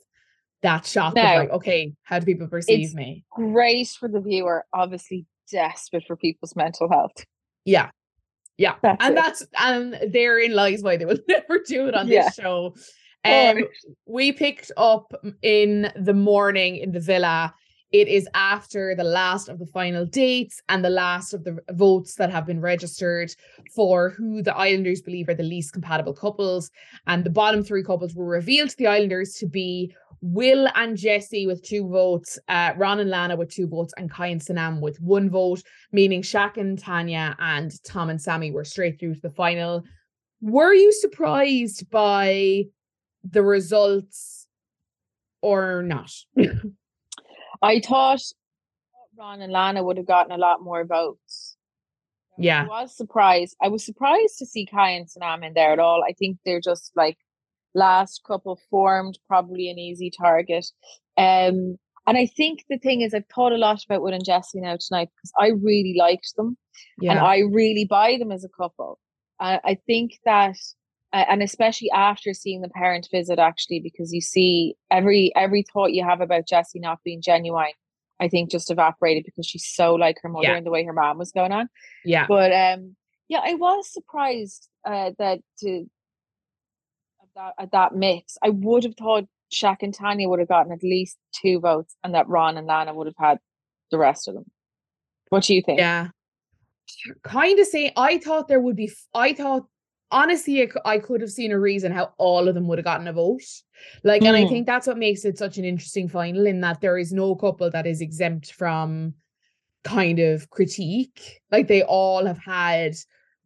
that 0.62 0.84
shock 0.86 1.14
No. 1.14 1.22
of 1.22 1.26
like, 1.38 1.50
okay, 1.50 1.92
how 2.02 2.18
do 2.18 2.26
people 2.26 2.48
perceive 2.48 2.78
It's- 2.80 2.94
me? 2.94 3.24
Great 3.30 3.88
for 3.88 4.08
the 4.08 4.20
viewer, 4.20 4.64
obviously 4.72 5.26
desperate 5.50 6.04
for 6.06 6.16
people's 6.16 6.56
mental 6.56 6.88
health. 6.90 7.24
Yeah. 7.64 7.90
Yeah. 8.56 8.74
That's 8.82 9.04
and 9.04 9.12
it. 9.12 9.20
that's 9.22 9.46
and 9.58 10.12
therein 10.12 10.54
lies 10.54 10.82
why 10.82 10.96
they 10.96 11.04
will 11.04 11.18
never 11.28 11.60
do 11.66 11.86
it 11.88 11.94
on 11.94 12.08
Yeah. 12.08 12.24
this 12.24 12.34
show. 12.34 12.74
Um, 13.26 13.64
we 14.06 14.32
picked 14.32 14.70
up 14.76 15.14
in 15.42 15.90
the 15.96 16.12
morning 16.14 16.76
in 16.76 16.92
the 16.92 17.00
villa. 17.00 17.54
It 17.92 18.08
is 18.08 18.28
after 18.34 18.94
the 18.96 19.04
last 19.04 19.48
of 19.48 19.58
the 19.58 19.66
final 19.66 20.04
dates 20.04 20.60
and 20.68 20.84
the 20.84 20.90
last 20.90 21.32
of 21.32 21.44
the 21.44 21.58
votes 21.70 22.16
that 22.16 22.30
have 22.30 22.46
been 22.46 22.60
registered 22.60 23.32
for 23.74 24.10
who 24.10 24.42
the 24.42 24.56
Islanders 24.56 25.00
believe 25.00 25.28
are 25.28 25.34
the 25.34 25.44
least 25.44 25.72
compatible 25.72 26.14
couples. 26.14 26.70
And 27.06 27.22
the 27.22 27.30
bottom 27.30 27.62
three 27.62 27.84
couples 27.84 28.14
were 28.14 28.24
revealed 28.26 28.70
to 28.70 28.76
the 28.76 28.88
Islanders 28.88 29.34
to 29.34 29.46
be 29.46 29.94
Will 30.26 30.68
and 30.74 30.96
Jessie 30.96 31.46
with 31.46 31.62
two 31.62 31.86
votes, 31.86 32.38
uh, 32.48 32.72
Ron 32.78 32.98
and 33.00 33.10
Lana 33.10 33.36
with 33.36 33.50
two 33.50 33.68
votes, 33.68 33.92
and 33.98 34.10
Kai 34.10 34.28
and 34.28 34.40
Sanam 34.40 34.80
with 34.80 34.98
one 34.98 35.28
vote, 35.28 35.62
meaning 35.92 36.22
Shaq 36.22 36.56
and 36.56 36.78
Tanya 36.78 37.36
and 37.38 37.70
Tom 37.84 38.08
and 38.08 38.20
Sammy 38.20 38.50
were 38.50 38.64
straight 38.64 38.98
through 38.98 39.16
to 39.16 39.20
the 39.20 39.30
final. 39.30 39.84
Were 40.40 40.72
you 40.72 40.92
surprised 40.92 41.90
by 41.90 42.64
the 43.22 43.42
results 43.42 44.46
or 45.42 45.82
not? 45.82 46.10
I 47.62 47.80
thought 47.80 48.20
Ron 49.18 49.40
and 49.42 49.52
Lana 49.52 49.82
would 49.84 49.96
have 49.96 50.06
gotten 50.06 50.32
a 50.32 50.38
lot 50.38 50.62
more 50.62 50.84
votes 50.84 51.56
Yeah. 52.38 52.64
I 52.64 52.66
was 52.82 52.96
surprised. 52.96 53.56
I 53.62 53.68
was 53.68 53.84
surprised 53.84 54.38
to 54.38 54.46
see 54.46 54.66
Kai 54.66 54.90
and 54.90 55.06
Sanam 55.06 55.46
in 55.46 55.54
there 55.54 55.72
at 55.72 55.78
all. 55.78 56.02
I 56.02 56.12
think 56.12 56.38
they're 56.44 56.60
just 56.60 56.90
like 56.96 57.16
last 57.74 58.22
couple 58.26 58.58
formed, 58.70 59.18
probably 59.28 59.68
an 59.70 59.78
easy 59.78 60.10
target. 60.10 60.66
Um, 61.16 61.76
and 62.06 62.18
I 62.18 62.26
think 62.26 62.64
the 62.68 62.78
thing 62.78 63.00
is, 63.00 63.14
I've 63.14 63.24
thought 63.34 63.52
a 63.52 63.56
lot 63.56 63.82
about 63.84 64.02
Will 64.02 64.12
and 64.12 64.24
Jessie 64.24 64.60
now 64.60 64.76
tonight 64.78 65.08
because 65.16 65.32
I 65.40 65.48
really 65.48 65.94
liked 65.98 66.34
them, 66.36 66.56
Yeah. 67.00 67.12
and 67.12 67.20
I 67.20 67.38
really 67.38 67.86
buy 67.88 68.16
them 68.18 68.30
as 68.32 68.44
a 68.44 68.48
couple. 68.48 68.98
I, 69.40 69.60
I 69.64 69.74
think 69.86 70.18
that, 70.24 70.50
uh, 70.50 70.83
and 71.28 71.42
especially 71.42 71.90
after 71.90 72.34
seeing 72.34 72.60
the 72.60 72.68
parent 72.68 73.08
visit, 73.10 73.38
actually, 73.38 73.80
because 73.80 74.12
you 74.12 74.20
see 74.20 74.74
every 74.90 75.32
every 75.36 75.62
thought 75.72 75.92
you 75.92 76.04
have 76.04 76.20
about 76.20 76.46
Jessie 76.48 76.80
not 76.80 76.98
being 77.04 77.22
genuine, 77.22 77.72
I 78.20 78.28
think 78.28 78.50
just 78.50 78.70
evaporated 78.70 79.24
because 79.24 79.46
she's 79.46 79.66
so 79.66 79.94
like 79.94 80.16
her 80.22 80.28
mother 80.28 80.48
Yeah. 80.48 80.56
and 80.56 80.66
the 80.66 80.70
way 80.70 80.84
her 80.84 80.92
mom 80.92 81.18
was 81.18 81.32
going 81.32 81.52
on. 81.52 81.68
yeah. 82.04 82.26
But 82.28 82.52
um, 82.52 82.96
yeah, 83.28 83.40
I 83.44 83.54
was 83.54 83.92
surprised 83.92 84.68
uh, 84.84 85.12
that 85.18 85.40
to 85.60 85.86
at 87.22 87.28
that, 87.36 87.54
at 87.58 87.72
that 87.72 87.94
mix. 87.94 88.36
I 88.42 88.50
would 88.50 88.84
have 88.84 88.96
thought 88.96 89.24
Shaq 89.52 89.78
and 89.82 89.94
Tanya 89.94 90.28
would 90.28 90.40
have 90.40 90.48
gotten 90.48 90.72
at 90.72 90.82
least 90.82 91.16
two 91.32 91.60
votes, 91.60 91.94
and 92.02 92.14
that 92.14 92.28
Ron 92.28 92.56
and 92.58 92.66
Lana 92.66 92.92
would 92.92 93.06
have 93.06 93.16
had 93.18 93.38
the 93.90 93.98
rest 93.98 94.26
of 94.28 94.34
them. 94.34 94.50
What 95.28 95.44
do 95.44 95.54
you 95.54 95.62
think? 95.62 95.78
Yeah. 95.78 96.08
Kind 97.22 97.58
of 97.58 97.66
say 97.66 97.92
I 97.96 98.18
thought 98.18 98.48
there 98.48 98.60
would 98.60 98.76
be 98.76 98.90
I 99.14 99.32
thought 99.32 99.64
honestly 100.14 100.70
I, 100.84 100.98
could 100.98 101.20
have 101.20 101.30
seen 101.30 101.52
a 101.52 101.58
reason 101.58 101.92
how 101.92 102.12
all 102.18 102.48
of 102.48 102.54
them 102.54 102.68
would 102.68 102.78
have 102.78 102.84
gotten 102.84 103.08
a 103.08 103.12
vote. 103.12 103.42
Like 104.04 104.22
and 104.22 104.36
I 104.36 104.44
Mm. 104.44 104.48
think 104.48 104.66
that's 104.66 104.86
what 104.86 104.96
makes 104.96 105.24
it 105.24 105.36
such 105.36 105.58
an 105.58 105.64
interesting 105.64 106.08
final 106.08 106.46
in 106.46 106.60
that 106.60 106.80
there 106.80 106.96
is 106.96 107.12
no 107.12 107.34
couple 107.34 107.68
that 107.70 107.86
is 107.86 108.00
exempt 108.00 108.52
from 108.52 109.14
kind 109.82 110.20
of 110.20 110.48
critique. 110.50 111.42
Like 111.50 111.66
they 111.68 111.82
all 111.82 112.24
have 112.24 112.38
had 112.38 112.94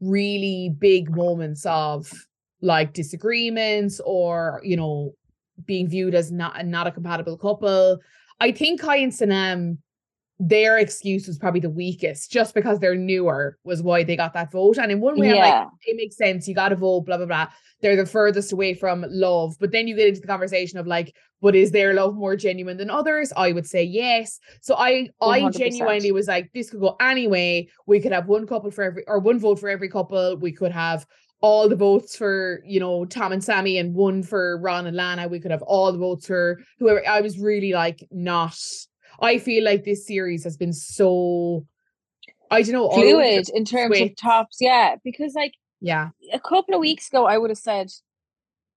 really 0.01 0.73
big 0.79 1.11
moments 1.11 1.65
of 1.67 2.13
like 2.61 2.93
disagreements 2.93 4.01
or 4.05 4.61
you 4.63 4.77
know 4.77 5.15
being 5.65 5.89
viewed 5.89 6.15
as 6.15 6.31
not 6.31 6.65
not 6.67 6.87
a 6.87 6.93
compatible 6.93 7.39
couple. 7.39 7.99
I 8.41 8.53
think 8.53 8.81
Kai 8.81 8.97
and 8.97 9.13
Sanam 9.13 9.79
their 10.40 10.78
excuse 10.78 11.26
was 11.26 11.38
probably 11.38 11.61
the 11.61 11.71
weakest 11.71 12.30
just 12.30 12.54
because 12.54 12.78
they're 12.78 12.95
newer 12.95 13.59
was 13.64 13.83
why 13.83 14.04
they 14.04 14.16
got 14.16 14.33
that 14.35 14.52
vote. 14.52 14.78
And 14.78 14.92
in 14.92 15.00
one 15.00 15.18
way, 15.18 15.30
I'm 15.30 15.37
like, 15.38 15.68
it 15.85 15.97
makes 15.97 16.16
sense. 16.16 16.47
You 16.47 16.54
got 16.54 16.68
to 16.68 16.76
vote, 16.76 17.07
blah, 17.07 17.16
blah, 17.16 17.26
blah. 17.26 17.49
They're 17.80 17.97
the 17.97 18.07
furthest 18.07 18.52
away 18.52 18.75
from 18.75 19.04
love. 19.09 19.57
But 19.59 19.73
then 19.73 19.88
you 19.88 19.97
get 19.97 20.09
into 20.09 20.21
the 20.21 20.28
conversation 20.28 20.78
of 20.78 20.87
like, 20.87 21.12
but 21.40 21.57
is 21.57 21.73
their 21.73 21.92
love 21.95 22.14
more 22.14 22.37
genuine 22.37 22.76
than 22.76 22.90
others? 22.90 23.33
I 23.37 23.52
would 23.52 23.66
say 23.66 23.83
yes. 23.83 24.38
So 24.61 24.75
I, 24.76 25.09
I 25.21 25.40
100%. 25.40 25.57
genuinely 25.57 26.12
was 26.12 26.28
like, 26.28 26.50
this 26.52 26.71
could 26.71 26.80
go 26.80 26.97
anyway. 27.00 27.68
We 27.87 28.00
could 28.00 28.12
have 28.12 28.28
one 28.28 28.47
couple 28.47 28.71
for 28.71 28.85
every, 28.85 29.04
or 29.09 29.18
one 29.18 29.40
vote 29.40 29.59
for 29.59 29.68
every 29.68 29.88
couple. 29.88 30.37
We 30.37 30.52
could 30.52 30.73
have 30.73 31.04
all 31.40 31.68
the 31.68 31.76
votes 31.76 32.16
for, 32.16 32.62
you 32.64 32.80
know, 32.80 33.04
Tom 33.04 33.33
and 33.33 33.42
Samie 33.42 33.78
and 33.78 33.95
one 33.95 34.23
for 34.23 34.59
Ron 34.61 34.87
and 34.87 34.97
Lana. 34.97 35.28
We 35.28 35.40
could 35.40 35.52
have 35.52 35.62
all 35.62 35.92
the 35.92 35.99
votes 35.99 36.26
for 36.26 36.61
whoever. 36.78 37.07
I 37.09 37.21
was 37.21 37.38
really 37.38 37.73
like, 37.73 38.07
not. 38.11 38.57
I 39.21 39.39
feel 39.39 39.65
like 39.65 39.85
this 39.85 40.07
series 40.07 40.45
has 40.45 40.57
been 40.57 40.73
so, 40.73 41.67
I 42.51 42.63
don't 42.63 42.73
know, 42.73 42.87
all 42.87 42.95
over 42.99 43.05
the 43.05 43.11
Fluid 43.13 43.49
in 43.55 43.65
terms 43.65 43.97
switch. 43.99 44.11
of 44.13 44.17
tops, 44.17 44.59
yeah. 44.61 44.97
Because 45.05 45.35
like 45.35 45.55
Yeah. 45.81 46.11
a 46.33 46.41
couple 46.41 46.75
of 46.75 46.81
weeks 46.81 47.09
ago, 47.09 47.27
I 47.27 47.39
would 47.39 47.51
have 47.51 47.59
said 47.59 47.89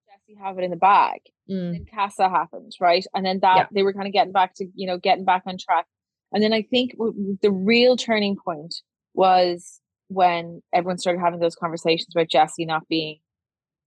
Jessie 0.07 0.39
have 0.41 0.57
it 0.57 0.63
in 0.63 0.71
the 0.71 0.77
bag. 0.77 1.21
Mm. 1.49 1.73
then 1.73 1.85
Casa 1.93 2.29
happened, 2.29 2.71
right? 2.79 3.05
And 3.13 3.25
then 3.25 3.39
that 3.41 3.57
Yeah. 3.57 3.67
they 3.71 3.83
were 3.83 3.93
kind 3.93 4.07
of 4.07 4.13
getting 4.13 4.31
back 4.31 4.53
to 4.55 4.67
you 4.75 4.87
know 4.87 4.97
getting 4.97 5.25
back 5.25 5.43
on 5.45 5.57
track. 5.57 5.85
And 6.31 6.41
then 6.41 6.53
I 6.53 6.61
think 6.61 6.95
the 7.41 7.51
real 7.51 7.97
turning 7.97 8.37
point 8.37 8.75
was 9.13 9.81
when 10.07 10.61
everyone 10.73 10.97
started 10.97 11.19
having 11.19 11.39
those 11.39 11.55
conversations 11.55 12.15
about 12.15 12.29
Jessie 12.29 12.65
not 12.65 12.87
being 12.87 13.19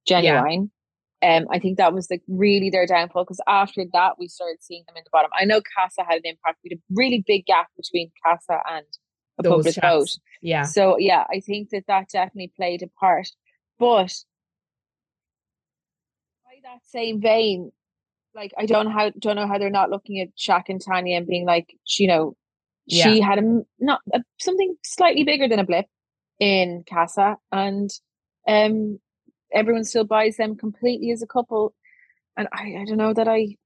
genuine. 0.06 0.70
Um, 1.24 1.46
I 1.50 1.58
think 1.58 1.78
that 1.78 1.94
was 1.94 2.10
like 2.10 2.22
really 2.28 2.68
their 2.68 2.86
downfall 2.86 3.24
because 3.24 3.40
after 3.48 3.84
that 3.94 4.18
we 4.18 4.28
started 4.28 4.58
seeing 4.60 4.84
them 4.86 4.96
in 4.96 5.04
the 5.04 5.10
bottom. 5.10 5.30
I 5.38 5.44
know 5.46 5.62
Casa 5.76 6.02
had 6.06 6.16
an 6.16 6.22
impact. 6.24 6.58
We 6.62 6.70
had 6.70 6.78
a 6.78 6.82
really 6.90 7.24
big 7.26 7.46
gap 7.46 7.68
between 7.76 8.10
Casa 8.24 8.60
and 8.70 8.86
a 9.38 9.42
Those 9.42 9.52
public 9.52 9.74
chats. 9.74 9.86
vote. 9.86 10.08
Yeah. 10.42 10.62
So 10.64 10.98
yeah, 10.98 11.24
I 11.32 11.40
think 11.40 11.70
that 11.70 11.84
that 11.88 12.10
definitely 12.12 12.52
played 12.54 12.82
a 12.82 12.88
part. 13.00 13.28
But 13.78 14.12
by 16.44 16.60
that 16.62 16.80
same 16.84 17.20
vein, 17.20 17.72
like 18.34 18.52
I 18.58 18.66
don't 18.66 18.86
know 18.86 18.92
how 18.92 19.10
don't 19.18 19.36
know 19.36 19.46
how 19.46 19.58
they're 19.58 19.70
not 19.70 19.90
looking 19.90 20.20
at 20.20 20.36
Shaq 20.36 20.64
and 20.68 20.80
Tanya 20.80 21.16
and 21.16 21.26
being 21.26 21.46
like, 21.46 21.74
you 21.98 22.06
know, 22.06 22.36
she 22.88 23.20
had 23.20 23.38
a 23.38 23.62
not 23.78 24.00
a, 24.12 24.20
something 24.40 24.76
slightly 24.84 25.24
bigger 25.24 25.48
than 25.48 25.58
a 25.58 25.64
blip 25.64 25.86
in 26.38 26.84
Casa, 26.88 27.36
and 27.50 27.90
um, 28.46 28.98
everyone 29.54 29.84
still 29.84 30.04
buys 30.04 30.36
them 30.36 30.56
completely 30.56 31.10
as 31.12 31.22
a 31.22 31.26
couple. 31.26 31.74
And 32.36 32.48
I, 32.52 32.74
I 32.80 32.84
don't 32.86 32.96
know 32.98 33.14
that 33.14 33.28
I, 33.28 33.56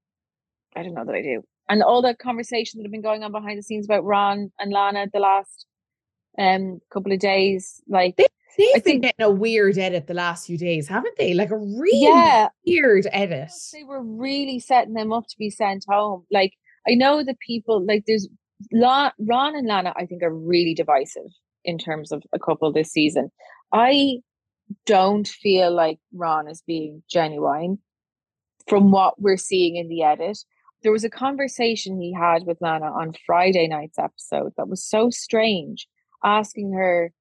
I 0.75 0.83
don't 0.83 0.93
know 0.93 1.05
that 1.05 1.15
I 1.15 1.21
do. 1.21 1.41
And 1.67 1.83
all 1.83 2.01
that 2.03 2.19
conversation 2.19 2.77
that 2.79 2.85
have 2.85 2.91
been 2.91 3.01
going 3.01 3.23
on 3.23 3.31
behind 3.31 3.57
the 3.57 3.63
scenes 3.63 3.85
about 3.85 4.03
Ron 4.03 4.51
and 4.59 4.71
Lana 4.71 5.07
the 5.11 5.19
last 5.19 5.65
um 6.37 6.79
couple 6.91 7.11
of 7.11 7.19
days, 7.19 7.81
like 7.87 8.15
They've 8.57 8.67
I 8.75 8.79
been 8.79 8.81
think- 8.81 9.01
getting 9.03 9.25
a 9.25 9.29
weird 9.31 9.77
edit 9.77 10.07
the 10.07 10.13
last 10.13 10.47
few 10.47 10.57
days, 10.57 10.87
haven't 10.87 11.17
they? 11.17 11.33
Like 11.33 11.51
a 11.51 11.57
really 11.57 12.03
yeah, 12.07 12.49
weird 12.65 13.07
edit. 13.11 13.51
they 13.73 13.83
were 13.83 14.01
really 14.03 14.59
setting 14.59 14.93
them 14.93 15.11
up 15.13 15.27
to 15.27 15.37
be 15.37 15.49
sent 15.49 15.85
home. 15.87 16.25
Like 16.31 16.53
I 16.87 16.95
know 16.95 17.23
that 17.23 17.39
people 17.39 17.83
like 17.85 18.03
there's 18.07 18.27
La- 18.71 19.11
Ron 19.19 19.55
and 19.55 19.67
Lana. 19.67 19.93
I 19.95 20.05
think 20.05 20.23
are 20.23 20.33
really 20.33 20.73
divisive 20.73 21.31
in 21.65 21.77
terms 21.77 22.11
of 22.11 22.23
a 22.33 22.39
couple 22.39 22.71
this 22.71 22.91
season. 22.91 23.31
I 23.73 24.17
don't 24.85 25.27
feel 25.27 25.73
like 25.73 25.99
Ron 26.13 26.47
is 26.47 26.61
being 26.65 27.03
genuine 27.09 27.79
from 28.67 28.91
what 28.91 29.19
we're 29.19 29.37
seeing 29.37 29.75
in 29.75 29.89
the 29.89 30.03
edit. 30.03 30.37
There 30.83 30.91
was 30.91 31.03
a 31.03 31.09
conversation 31.09 31.99
he 31.99 32.13
had 32.13 32.45
with 32.45 32.61
Lana 32.61 32.85
on 32.85 33.13
Friday 33.25 33.67
night's 33.67 33.99
episode 33.99 34.53
that 34.57 34.69
was 34.69 34.83
so 34.83 35.09
strange, 35.09 35.87
asking 36.23 36.73
her, 36.73 37.11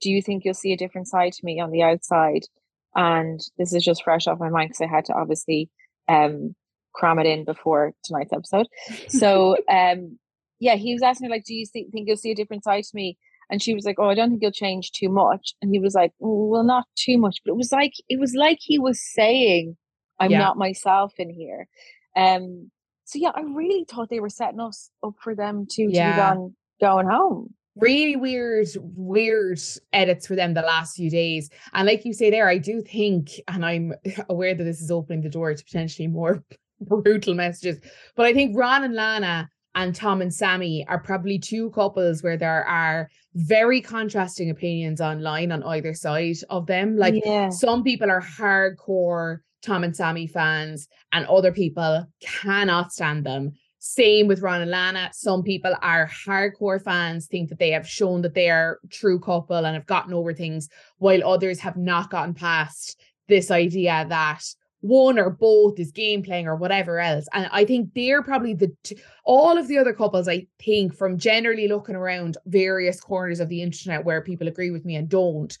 "Do 0.00 0.10
you 0.10 0.22
think 0.22 0.44
you'll 0.44 0.54
see 0.54 0.72
a 0.72 0.76
different 0.76 1.08
side 1.08 1.32
to 1.34 1.44
me 1.44 1.60
on 1.60 1.70
the 1.70 1.82
outside?" 1.82 2.46
And 2.94 3.40
this 3.58 3.72
is 3.72 3.84
just 3.84 4.04
fresh 4.04 4.26
off 4.26 4.38
my 4.38 4.48
mind 4.48 4.70
because 4.70 4.82
I 4.82 4.86
had 4.86 5.04
to 5.06 5.14
obviously 5.14 5.68
um 6.08 6.54
cram 6.94 7.18
it 7.18 7.26
in 7.26 7.44
before 7.44 7.92
tonight's 8.04 8.32
episode. 8.32 8.68
So 9.08 9.56
um 9.68 10.18
yeah, 10.60 10.76
he 10.76 10.92
was 10.94 11.02
asking 11.02 11.26
her 11.28 11.34
like, 11.34 11.44
"Do 11.44 11.54
you 11.54 11.66
think 11.66 11.92
think 11.92 12.06
you'll 12.06 12.16
see 12.16 12.30
a 12.30 12.36
different 12.36 12.64
side 12.64 12.84
to 12.84 12.96
me?" 12.96 13.18
And 13.52 13.62
she 13.62 13.74
was 13.74 13.84
like, 13.84 13.98
"Oh, 14.00 14.08
I 14.08 14.14
don't 14.16 14.30
think 14.30 14.42
you'll 14.42 14.50
change 14.50 14.90
too 14.92 15.10
much." 15.10 15.54
And 15.62 15.70
he 15.72 15.78
was 15.78 15.94
like, 15.94 16.12
"Oh, 16.20 16.46
"Well, 16.46 16.64
not 16.64 16.86
too 16.96 17.18
much," 17.18 17.36
but 17.44 17.52
it 17.52 17.56
was 17.56 17.70
like 17.70 17.92
it 18.08 18.18
was 18.18 18.34
like 18.34 18.58
he 18.60 18.78
was 18.80 18.98
saying, 19.14 19.76
"I'm 20.18 20.30
Yeah. 20.32 20.38
not 20.38 20.56
myself 20.56 21.12
in 21.18 21.30
here." 21.30 21.68
Um. 22.16 22.70
So 23.04 23.18
yeah, 23.18 23.32
I 23.34 23.42
really 23.42 23.84
thought 23.88 24.08
they 24.08 24.20
were 24.20 24.30
setting 24.30 24.58
us 24.60 24.88
up 25.04 25.14
for 25.22 25.34
them 25.36 25.66
to, 25.66 25.82
to 25.84 25.88
be 25.88 25.94
Yeah. 25.94 26.16
gone 26.16 26.56
going 26.80 27.06
home. 27.06 27.54
really 27.76 28.16
weird, 28.16 28.68
weird 28.80 29.58
edits 29.92 30.26
for 30.26 30.34
them 30.36 30.54
the 30.54 30.62
last 30.62 30.96
few 30.96 31.10
days. 31.10 31.48
And 31.74 31.86
like 31.86 32.04
you 32.04 32.12
say 32.12 32.30
there, 32.30 32.48
I 32.48 32.58
do 32.58 32.80
think, 32.82 33.30
and 33.48 33.64
I'm 33.64 33.92
aware 34.28 34.54
that 34.54 34.64
this 34.64 34.80
is 34.80 34.90
opening 34.90 35.22
the 35.22 35.28
door 35.30 35.52
to 35.54 35.64
potentially 35.64 36.06
more 36.08 36.42
brutal 36.80 37.34
messages, 37.34 37.80
but 38.16 38.26
I 38.26 38.32
think 38.34 38.56
Ron 38.56 38.84
and 38.84 38.94
Lana 38.94 39.48
and 39.74 39.94
Tom 39.94 40.20
and 40.20 40.30
Samie 40.30 40.84
are 40.88 40.98
probably 40.98 41.38
two 41.38 41.70
couples 41.70 42.22
where 42.22 42.36
there 42.36 42.64
are 42.64 43.08
very 43.34 43.80
contrasting 43.80 44.50
opinions 44.50 45.00
online 45.00 45.50
on 45.52 45.62
either 45.62 45.94
side 45.94 46.36
of 46.50 46.66
them. 46.66 46.96
Like 46.96 47.22
yeah, 47.24 47.48
some 47.48 47.82
people 47.82 48.10
are 48.10 48.20
hardcore 48.20 49.38
Tom 49.62 49.84
and 49.84 49.94
Samie 49.94 50.30
fans, 50.30 50.88
and 51.12 51.26
other 51.26 51.52
people 51.52 52.06
cannot 52.20 52.92
stand 52.92 53.24
them. 53.24 53.52
Same 53.78 54.28
with 54.28 54.42
Ron 54.42 54.60
and 54.60 54.70
Lana. 54.70 55.10
Some 55.12 55.42
people 55.42 55.74
are 55.82 56.08
hardcore 56.08 56.82
fans, 56.82 57.26
think 57.26 57.48
that 57.48 57.58
they 57.58 57.70
have 57.70 57.88
shown 57.88 58.22
that 58.22 58.34
they 58.34 58.50
are 58.50 58.78
true 58.90 59.18
couple 59.18 59.64
and 59.64 59.74
have 59.74 59.86
gotten 59.86 60.14
over 60.14 60.34
things, 60.34 60.68
while 60.98 61.26
others 61.26 61.60
have 61.60 61.76
not 61.76 62.10
gotten 62.10 62.34
past 62.34 63.00
this 63.28 63.50
idea 63.50 64.04
that 64.08 64.42
one 64.82 65.18
or 65.18 65.30
both 65.30 65.78
is 65.78 65.90
game 65.92 66.22
playing 66.22 66.46
or 66.46 66.56
whatever 66.56 67.00
else. 67.00 67.26
And 67.32 67.48
I 67.52 67.64
think 67.64 67.94
they're 67.94 68.22
probably 68.22 68.52
the 68.54 68.72
t- 68.82 68.98
all 69.24 69.56
of 69.56 69.68
the 69.68 69.78
other 69.78 69.92
couples, 69.92 70.28
I 70.28 70.46
think, 70.58 70.94
from 70.94 71.18
generally 71.18 71.68
looking 71.68 71.94
around 71.94 72.36
various 72.46 73.00
corners 73.00 73.40
of 73.40 73.48
the 73.48 73.62
internet 73.62 74.04
where 74.04 74.20
people 74.20 74.48
agree 74.48 74.70
with 74.72 74.84
me 74.84 74.96
and 74.96 75.08
don't, 75.08 75.56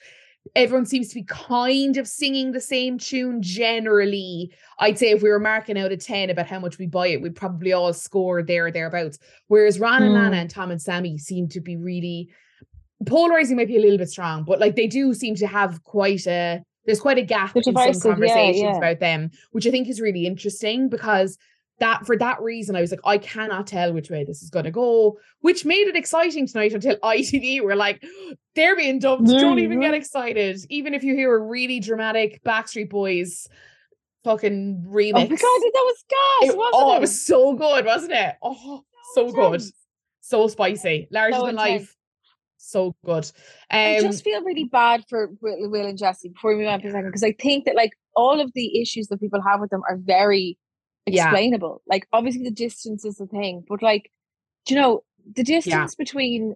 everyone 0.56 0.86
seems 0.86 1.08
to 1.08 1.14
be 1.14 1.22
kind 1.22 1.96
of 1.96 2.08
singing 2.08 2.50
the 2.50 2.60
same 2.60 2.98
tune 2.98 3.40
generally. 3.40 4.52
I'd 4.80 4.98
say 4.98 5.10
if 5.10 5.22
we 5.22 5.30
were 5.30 5.38
marking 5.38 5.78
out 5.78 5.92
a 5.92 5.96
10 5.96 6.30
about 6.30 6.48
how 6.48 6.58
much 6.58 6.78
we 6.78 6.86
buy 6.86 7.06
it, 7.06 7.22
we'd 7.22 7.36
probably 7.36 7.72
all 7.72 7.92
score 7.92 8.42
there 8.42 8.66
or 8.66 8.72
thereabouts. 8.72 9.20
Whereas 9.46 9.78
Ron 9.78 10.02
and 10.02 10.14
Lana 10.14 10.36
Mm. 10.36 10.40
and 10.40 10.50
Tom 10.50 10.72
and 10.72 10.80
Samie 10.80 11.20
seem 11.20 11.48
to 11.50 11.60
be 11.60 11.76
really 11.76 12.28
polarizing, 13.06 13.56
might 13.56 13.68
be 13.68 13.76
a 13.76 13.80
little 13.80 13.98
bit 13.98 14.10
strong, 14.10 14.42
but 14.44 14.58
like 14.58 14.74
they 14.74 14.88
do 14.88 15.14
seem 15.14 15.36
to 15.36 15.46
have 15.46 15.82
quite 15.84 16.26
a 16.26 16.64
there's 16.86 17.00
quite 17.00 17.18
a 17.18 17.22
gap 17.22 17.56
in 17.56 17.62
some 17.62 17.74
divisive, 17.74 18.02
yeah, 18.04 18.10
conversations 18.10 18.62
yeah. 18.62 18.76
about 18.76 19.00
them, 19.00 19.30
which 19.52 19.66
I 19.66 19.70
think 19.70 19.88
is 19.88 20.00
really 20.00 20.26
interesting 20.26 20.88
because 20.88 21.38
that 21.78 22.06
for 22.06 22.16
that 22.18 22.40
reason, 22.40 22.76
I 22.76 22.80
was 22.80 22.90
like, 22.90 23.00
I 23.04 23.18
cannot 23.18 23.66
tell 23.66 23.92
which 23.92 24.10
way 24.10 24.24
this 24.24 24.42
is 24.42 24.50
going 24.50 24.66
to 24.66 24.70
go, 24.70 25.18
which 25.40 25.64
made 25.64 25.86
it 25.88 25.96
exciting 25.96 26.46
tonight 26.46 26.72
until 26.72 26.96
ITV 27.02 27.62
were 27.62 27.76
like, 27.76 28.04
they're 28.54 28.76
being 28.76 28.98
dumped. 28.98 29.28
Don't 29.28 29.58
even 29.58 29.80
get 29.80 29.94
excited. 29.94 30.60
Even 30.68 30.94
if 30.94 31.02
you 31.02 31.14
hear 31.14 31.34
a 31.34 31.40
really 31.40 31.80
dramatic 31.80 32.42
Backstreet 32.44 32.90
Boys 32.90 33.48
fucking 34.24 34.84
remix. 34.88 35.12
Oh 35.14 35.20
my 35.20 35.26
god, 35.26 35.36
that 35.36 35.72
was 35.74 36.04
gas, 36.08 36.50
It- 36.54 36.56
oh, 36.56 36.92
it? 36.92 36.96
it 36.96 37.00
was 37.00 37.26
so 37.26 37.54
good, 37.54 37.84
wasn't 37.84 38.12
it? 38.12 38.36
Oh, 38.42 38.82
so 39.14 39.30
good. 39.32 39.62
So 40.20 40.46
spicy. 40.46 41.08
Larger 41.10 41.36
So 41.36 41.46
than 41.46 41.58
intense. 41.58 41.80
life. 41.82 41.96
So 42.64 42.94
good. 43.04 43.30
I 43.70 43.96
Um, 43.98 44.02
just 44.04 44.22
feel 44.24 44.42
really 44.42 44.64
bad 44.64 45.04
for 45.08 45.30
Will, 45.40 45.68
Will 45.68 45.86
and 45.86 45.98
Jessie 45.98 46.28
before 46.28 46.52
we 46.52 46.58
move 46.62 46.68
on 46.68 46.80
for 46.80 46.88
a 46.88 46.90
second 46.92 47.08
because 47.08 47.24
I 47.24 47.32
think 47.32 47.64
that 47.64 47.74
like 47.74 47.92
all 48.14 48.40
of 48.40 48.52
the 48.54 48.80
issues 48.80 49.08
that 49.08 49.18
people 49.20 49.42
have 49.42 49.60
with 49.60 49.70
them 49.70 49.82
are 49.88 49.96
very 49.96 50.56
Yeah. 51.06 51.24
explainable. 51.24 51.82
Like 51.86 52.06
obviously 52.12 52.44
the 52.44 52.50
distance 52.52 53.04
is 53.04 53.16
the 53.16 53.26
thing, 53.26 53.64
but 53.68 53.82
like, 53.82 54.10
do 54.66 54.74
you 54.74 54.80
know 54.80 55.02
the 55.34 55.42
distance 55.42 55.94
between 55.96 56.54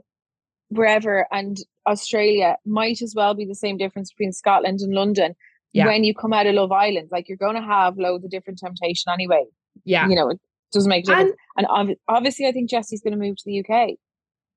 wherever 0.68 1.26
and 1.32 1.58
Australia 1.86 2.56
might 2.64 3.00
as 3.02 3.14
well 3.14 3.34
be 3.34 3.44
the 3.44 3.54
same 3.54 3.76
difference 3.76 4.12
between 4.12 4.32
Scotland 4.32 4.80
and 4.80 4.92
London. 4.94 5.34
Yeah. 5.72 5.86
When 5.86 6.04
you 6.04 6.14
come 6.14 6.32
out 6.32 6.46
of 6.46 6.54
Love 6.54 6.72
Island, 6.72 7.08
like 7.12 7.28
you're 7.28 7.36
going 7.36 7.54
to 7.56 7.62
have 7.62 7.98
loads 7.98 8.24
of 8.24 8.30
different 8.30 8.58
temptation 8.58 9.12
anyway. 9.12 9.44
yeah. 9.84 10.08
You 10.08 10.14
know, 10.16 10.30
it 10.30 10.40
doesn't 10.72 10.88
make 10.88 11.06
a 11.08 11.12
And 11.12 11.18
difference. 11.18 11.36
And, 11.56 11.66
ob- 11.68 11.96
obviously, 12.08 12.46
I 12.46 12.52
think 12.52 12.70
Jessie's 12.70 13.00
going 13.02 13.12
to 13.12 13.18
move 13.18 13.36
to 13.36 13.42
the 13.44 13.60
UK. 13.60 13.96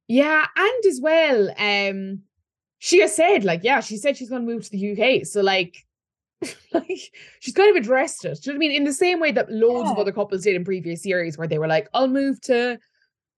Yeah, 0.10 0.44
and 0.58 0.86
as 0.86 1.00
well, 1.02 1.50
um, 1.58 2.24
she 2.80 3.00
has 3.02 3.16
said, 3.16 3.44
like, 3.46 3.62
yeah, 3.64 3.80
she 3.80 3.96
said 3.96 4.18
she's 4.18 4.30
gonna 4.30 4.44
move 4.44 4.64
to 4.66 4.72
the 4.72 4.92
UK. 4.92 5.26
So 5.26 5.42
like 5.42 5.78
like 6.74 7.00
she's 7.40 7.54
kind 7.54 7.70
of 7.70 7.82
addressed 7.82 8.26
it. 8.26 8.40
Do 8.42 8.50
you 8.50 8.54
know 8.54 8.58
what 8.58 8.66
I 8.66 8.68
mean? 8.68 8.72
In 8.72 8.84
the 8.86 8.94
same 8.94 9.20
way 9.20 9.32
that 9.34 9.52
loads 9.52 9.90
of 9.92 9.98
other 9.98 10.12
couples 10.12 10.44
did 10.44 10.56
in 10.56 10.66
previous 10.66 11.04
series 11.04 11.38
where 11.38 11.48
they 11.48 11.60
were 11.60 11.68
like, 11.68 11.88
I'll 11.94 12.08
move 12.08 12.42
to 12.42 12.80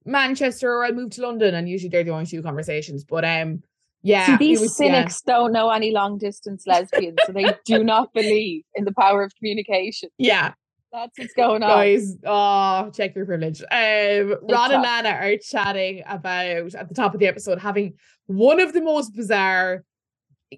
Manchester 0.05 0.71
or 0.73 0.85
I'll 0.85 0.93
move 0.93 1.11
to 1.11 1.21
London. 1.21 1.55
And 1.55 1.67
usually 1.67 1.89
they're 1.89 2.03
the 2.03 2.11
only 2.11 2.25
two 2.25 2.41
conversations. 2.41 3.03
But 3.03 3.25
um 3.25 3.61
yeah, 4.03 4.25
See, 4.25 4.37
these 4.37 4.61
was- 4.61 4.79
yeah. 4.79 4.85
cynics 5.03 5.21
don't 5.21 5.51
know 5.51 5.69
any 5.69 5.91
long 5.91 6.17
distance 6.17 6.65
lesbians, 6.65 7.17
so 7.25 7.33
they 7.33 7.53
do 7.65 7.83
not 7.83 8.13
believe 8.13 8.63
in 8.75 8.85
the 8.85 8.93
power 8.93 9.23
of 9.23 9.35
communication. 9.35 10.09
Yeah, 10.17 10.53
That's 10.91 11.17
what's 11.17 11.33
going 11.33 11.63
on. 11.63 11.69
guys. 11.69 12.17
Oh, 12.25 12.91
check 12.93 13.15
your 13.15 13.25
privilege. 13.25 13.61
Um, 13.61 14.35
Ron 14.43 14.73
and. 14.73 14.83
Lana 14.83 15.09
are 15.09 15.37
chatting 15.37 16.03
about 16.05 16.45
at 16.75 16.89
the 16.89 16.95
top 16.95 17.13
of 17.13 17.19
the 17.19 17.27
episode 17.27 17.59
having 17.59 17.93
one 18.25 18.59
of 18.59 18.73
the 18.73 18.81
most 18.81 19.15
bizarre, 19.15 19.85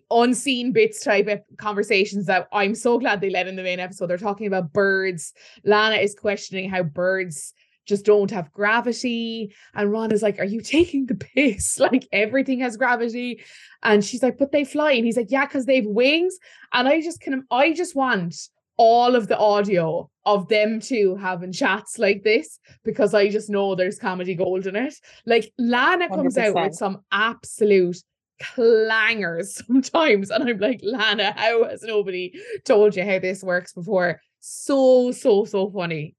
unseen 0.09 0.71
bits 0.71 1.03
type 1.03 1.27
of 1.27 1.41
conversations 1.57 2.25
that 2.25 2.47
I'm 2.51 2.73
so 2.73 2.97
glad 2.97 3.21
they 3.21 3.29
let 3.29 3.47
in 3.47 3.55
the 3.55 3.63
main 3.63 3.79
episode. 3.79 4.07
They're 4.07 4.17
talking 4.17 4.47
about 4.47 4.73
birds. 4.73 5.33
Lana 5.63 5.97
is 5.97 6.15
questioning 6.15 6.69
how 6.69 6.83
birds 6.83 7.53
just 7.85 8.05
don't 8.05 8.31
have 8.31 8.51
gravity. 8.51 9.53
And 9.75 9.91
Ron 9.91 10.11
is 10.11 10.23
like, 10.23 10.39
Are 10.39 10.45
you 10.45 10.61
taking 10.61 11.05
the 11.05 11.15
piss? 11.15 11.79
Like 11.83 12.07
everything 12.11 12.59
has 12.61 12.77
gravity. 12.77 13.43
And 13.83 14.03
she's 14.03 14.23
like, 14.23 14.37
But 14.37 14.51
they 14.51 14.63
fly. 14.63 14.93
And 14.93 15.05
he's 15.05 15.17
like, 15.17 15.29
Yeah, 15.31 15.45
because 15.45 15.65
they've 15.65 15.85
wings. 15.85 16.37
And 16.71 16.87
I 16.87 17.01
just 17.01 17.19
can 17.19 17.45
I 17.51 17.73
just 17.73 17.95
want 17.95 18.35
all 18.77 19.15
of 19.15 19.27
the 19.27 19.37
audio 19.37 20.09
of 20.25 20.47
them 20.47 20.79
two 20.79 21.15
having 21.15 21.51
chats 21.51 21.99
like 21.99 22.23
this 22.23 22.59
because 22.83 23.13
I 23.13 23.29
just 23.29 23.49
know 23.49 23.75
there's 23.75 23.99
comedy 23.99 24.35
gold 24.35 24.67
in 24.67 24.75
it. 24.75 24.95
Like 25.25 25.51
Lana 25.57 26.09
comes 26.09 26.37
out 26.37 26.55
with 26.55 26.73
some 26.73 27.01
absolute 27.11 27.97
clangers 28.41 29.63
sometimes, 29.67 30.29
and 30.29 30.49
I'm 30.49 30.57
like, 30.57 30.79
Lana, 30.83 31.33
how 31.35 31.65
has 31.65 31.83
nobody 31.83 32.33
told 32.65 32.95
you 32.95 33.03
how 33.03 33.19
this 33.19 33.43
works 33.43 33.73
before? 33.73 34.21
So, 34.39 35.11
so, 35.11 35.45
so 35.45 35.69
funny. 35.69 36.15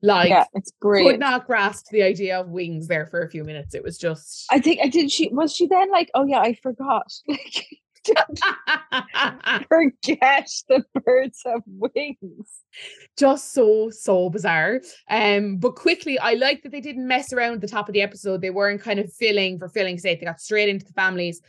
Like, 0.00 0.30
yeah, 0.30 0.44
it's 0.54 0.70
could 0.80 1.18
not 1.18 1.46
grasp 1.46 1.86
the 1.90 2.02
idea 2.02 2.40
of 2.40 2.50
wings 2.50 2.86
there 2.86 3.06
for 3.06 3.22
a 3.22 3.28
few 3.28 3.42
minutes. 3.42 3.74
It 3.74 3.82
was 3.82 3.98
just 3.98 4.46
I 4.50 4.60
think 4.60 4.78
I 4.80 4.86
did. 4.86 5.10
She 5.10 5.28
was 5.32 5.52
she 5.52 5.66
then 5.66 5.90
like, 5.90 6.08
oh 6.14 6.24
yeah, 6.24 6.38
I 6.38 6.54
forgot. 6.54 7.12
Forget 9.68 10.48
the 10.68 10.84
birds 11.04 11.42
have 11.44 11.62
wings. 11.66 12.60
just 13.18 13.52
so 13.52 13.90
so 13.90 14.30
bizarre. 14.30 14.80
Um 15.10 15.58
but 15.58 15.76
quickly 15.76 16.18
i 16.18 16.34
like 16.34 16.62
that 16.62 16.72
they 16.72 16.80
didn't 16.80 17.06
mess 17.06 17.32
around 17.32 17.54
at 17.54 17.60
the 17.60 17.68
top 17.68 17.88
of 17.88 17.92
the 17.92 18.02
episode. 18.02 18.40
They 18.40 18.50
weren't 18.50 18.82
kind 18.82 18.98
of 18.98 19.12
filling 19.12 19.58
for 19.58 19.68
filling's 19.68 20.02
sake 20.02 20.20
they 20.20 20.26
got 20.26 20.40
straight 20.40 20.68
into 20.68 20.86
the 20.86 20.92
families. 20.92 21.40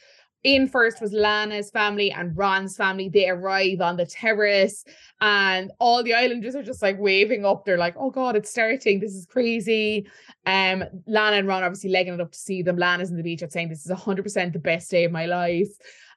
In 0.45 0.69
first 0.69 1.01
was 1.01 1.11
lana's 1.11 1.69
family 1.69 2.11
and 2.11 2.35
ron's 2.37 2.77
family. 2.77 3.09
They 3.09 3.27
arrive 3.29 3.81
on 3.81 3.97
the 3.97 4.05
terrace 4.05 4.85
and 5.19 5.69
all 5.79 6.01
the 6.01 6.13
islanders 6.13 6.55
are 6.55 6.63
just 6.63 6.81
like 6.81 6.97
waving 6.97 7.45
up. 7.45 7.65
They're 7.65 7.77
like 7.77 7.95
oh 7.97 8.09
god 8.09 8.35
it's 8.35 8.49
starting. 8.49 8.99
This 8.99 9.13
is 9.13 9.25
crazy. 9.25 10.07
Um 10.45 10.85
lana 11.07 11.37
and 11.37 11.47
ron 11.47 11.63
obviously 11.63 11.89
legging 11.89 12.13
it 12.13 12.21
up 12.21 12.31
to 12.31 12.37
see 12.37 12.61
them. 12.61 12.77
Lana's 12.77 13.11
in 13.11 13.17
the 13.17 13.23
beach 13.23 13.43
saying 13.49 13.69
this 13.69 13.85
is 13.85 13.91
100% 13.91 14.53
the 14.53 14.59
best 14.59 14.89
day 14.89 15.03
of 15.03 15.11
my 15.11 15.25
life 15.25 15.69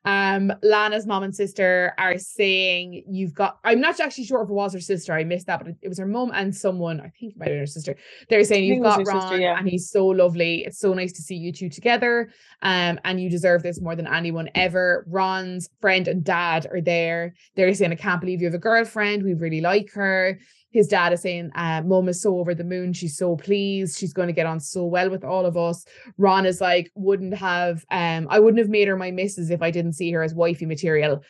um, 0.04 0.52
Lana's 0.62 1.06
mom 1.06 1.22
and 1.22 1.34
sister 1.34 1.94
are 1.96 2.18
saying 2.18 3.04
you've 3.08 3.34
got. 3.34 3.58
I'm 3.64 3.80
not 3.80 4.00
actually 4.00 4.24
sure 4.24 4.42
if 4.42 4.48
it 4.48 4.52
was 4.52 4.72
her 4.72 4.80
sister. 4.80 5.12
I 5.12 5.22
missed 5.24 5.46
that, 5.46 5.58
but 5.60 5.68
it, 5.68 5.76
it 5.82 5.88
was 5.88 5.98
her 5.98 6.06
mom 6.06 6.32
and 6.34 6.54
someone. 6.54 7.00
I 7.00 7.08
think 7.08 7.32
it 7.32 7.38
might 7.38 7.46
have 7.46 7.52
been 7.52 7.60
her 7.60 7.66
sister. 7.66 7.96
They're 8.28 8.42
saying 8.44 8.64
you've 8.64 8.82
think 8.82 8.86
it 8.86 8.98
was 8.98 9.08
got 9.08 9.14
Ron, 9.14 9.22
sister, 9.22 9.40
yeah. 9.40 9.58
and 9.58 9.68
he's 9.68 9.90
so 9.90 10.06
lovely. 10.06 10.64
It's 10.64 10.80
so 10.80 10.92
nice 10.92 11.12
to 11.12 11.22
see 11.22 11.36
you 11.36 11.52
two 11.52 11.68
together. 11.68 12.30
Um, 12.62 12.98
and 13.04 13.20
you 13.20 13.30
deserve 13.30 13.62
this 13.62 13.80
more 13.80 13.94
than 13.94 14.06
anyone 14.06 14.50
ever. 14.54 15.04
Ron's 15.08 15.68
friend 15.80 16.08
and 16.08 16.24
dad 16.24 16.66
are 16.70 16.80
there. 16.80 17.34
They're 17.54 17.72
saying, 17.74 17.92
I 17.92 17.96
can't 17.96 18.20
believe 18.20 18.40
you 18.40 18.46
have 18.46 18.54
a 18.54 18.58
girlfriend. 18.58 19.22
We 19.22 19.34
really 19.34 19.60
like 19.60 19.92
her. 19.92 20.38
His 20.72 20.88
dad 20.88 21.12
is 21.12 21.22
saying, 21.22 21.50
uh, 21.54 21.82
Mum 21.84 22.08
is 22.08 22.20
so 22.20 22.38
over 22.38 22.54
the 22.54 22.64
moon. 22.64 22.92
She's 22.92 23.16
so 23.16 23.36
pleased. 23.36 23.98
She's 23.98 24.12
going 24.12 24.28
to 24.28 24.32
get 24.32 24.46
on 24.46 24.58
so 24.60 24.84
well 24.84 25.10
with 25.10 25.24
all 25.24 25.46
of 25.46 25.56
us. 25.56 25.84
Ron 26.18 26.46
is 26.46 26.60
like, 26.60 26.90
wouldn't 26.94 27.34
have, 27.34 27.84
um, 27.90 28.26
I 28.30 28.38
wouldn't 28.38 28.58
have 28.58 28.70
made 28.70 28.88
her 28.88 28.96
my 28.96 29.10
missus 29.10 29.50
if 29.50 29.62
I 29.62 29.70
didn't 29.70 29.94
see 29.94 30.10
her 30.12 30.22
as 30.22 30.34
wifey 30.34 30.66
material. 30.66 31.22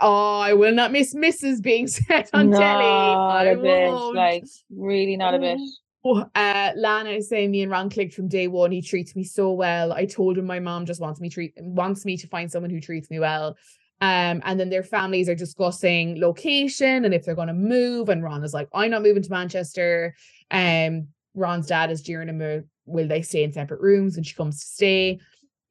Oh, 0.00 0.38
I 0.40 0.52
will 0.52 0.74
not 0.74 0.92
miss 0.92 1.14
Mrs. 1.14 1.62
being 1.62 1.86
said 1.88 2.28
on 2.32 2.50
telly. 2.50 2.84
Not 2.84 3.36
I 3.36 3.44
a 3.46 3.56
bit, 3.56 3.90
like 3.90 4.44
really 4.70 5.16
not 5.16 5.34
a 5.34 5.38
bit. 5.38 5.58
Oh, 6.02 6.24
uh, 6.34 6.70
Lana 6.76 7.10
is 7.10 7.28
saying 7.28 7.50
me 7.50 7.62
and 7.62 7.70
Ron 7.70 7.90
clicked 7.90 8.14
from 8.14 8.28
day 8.28 8.48
one. 8.48 8.70
He 8.70 8.80
treats 8.80 9.14
me 9.14 9.22
so 9.22 9.52
well. 9.52 9.92
I 9.92 10.06
told 10.06 10.38
him 10.38 10.46
my 10.46 10.58
mom 10.58 10.86
just 10.86 11.00
wants 11.00 11.20
me 11.20 11.28
treat 11.28 11.52
wants 11.58 12.04
me 12.04 12.16
to 12.16 12.28
find 12.28 12.50
someone 12.50 12.70
who 12.70 12.80
treats 12.80 13.10
me 13.10 13.20
well. 13.20 13.56
Um, 14.02 14.40
and 14.44 14.58
then 14.58 14.70
their 14.70 14.82
families 14.82 15.28
are 15.28 15.34
discussing 15.34 16.18
location 16.20 17.04
and 17.04 17.12
if 17.12 17.24
they're 17.24 17.34
going 17.34 17.48
to 17.48 17.54
move. 17.54 18.08
And 18.08 18.22
Ron 18.22 18.42
is 18.42 18.54
like, 18.54 18.68
I'm 18.72 18.90
not 18.90 19.02
moving 19.02 19.22
to 19.22 19.30
Manchester. 19.30 20.14
Um, 20.50 21.08
Ron's 21.34 21.66
dad 21.66 21.90
is 21.90 22.00
jeering 22.00 22.28
him, 22.28 22.64
will 22.86 23.08
they 23.08 23.22
stay 23.22 23.44
in 23.44 23.52
separate 23.52 23.80
rooms 23.80 24.16
when 24.16 24.24
she 24.24 24.34
comes 24.34 24.60
to 24.60 24.66
stay? 24.66 25.20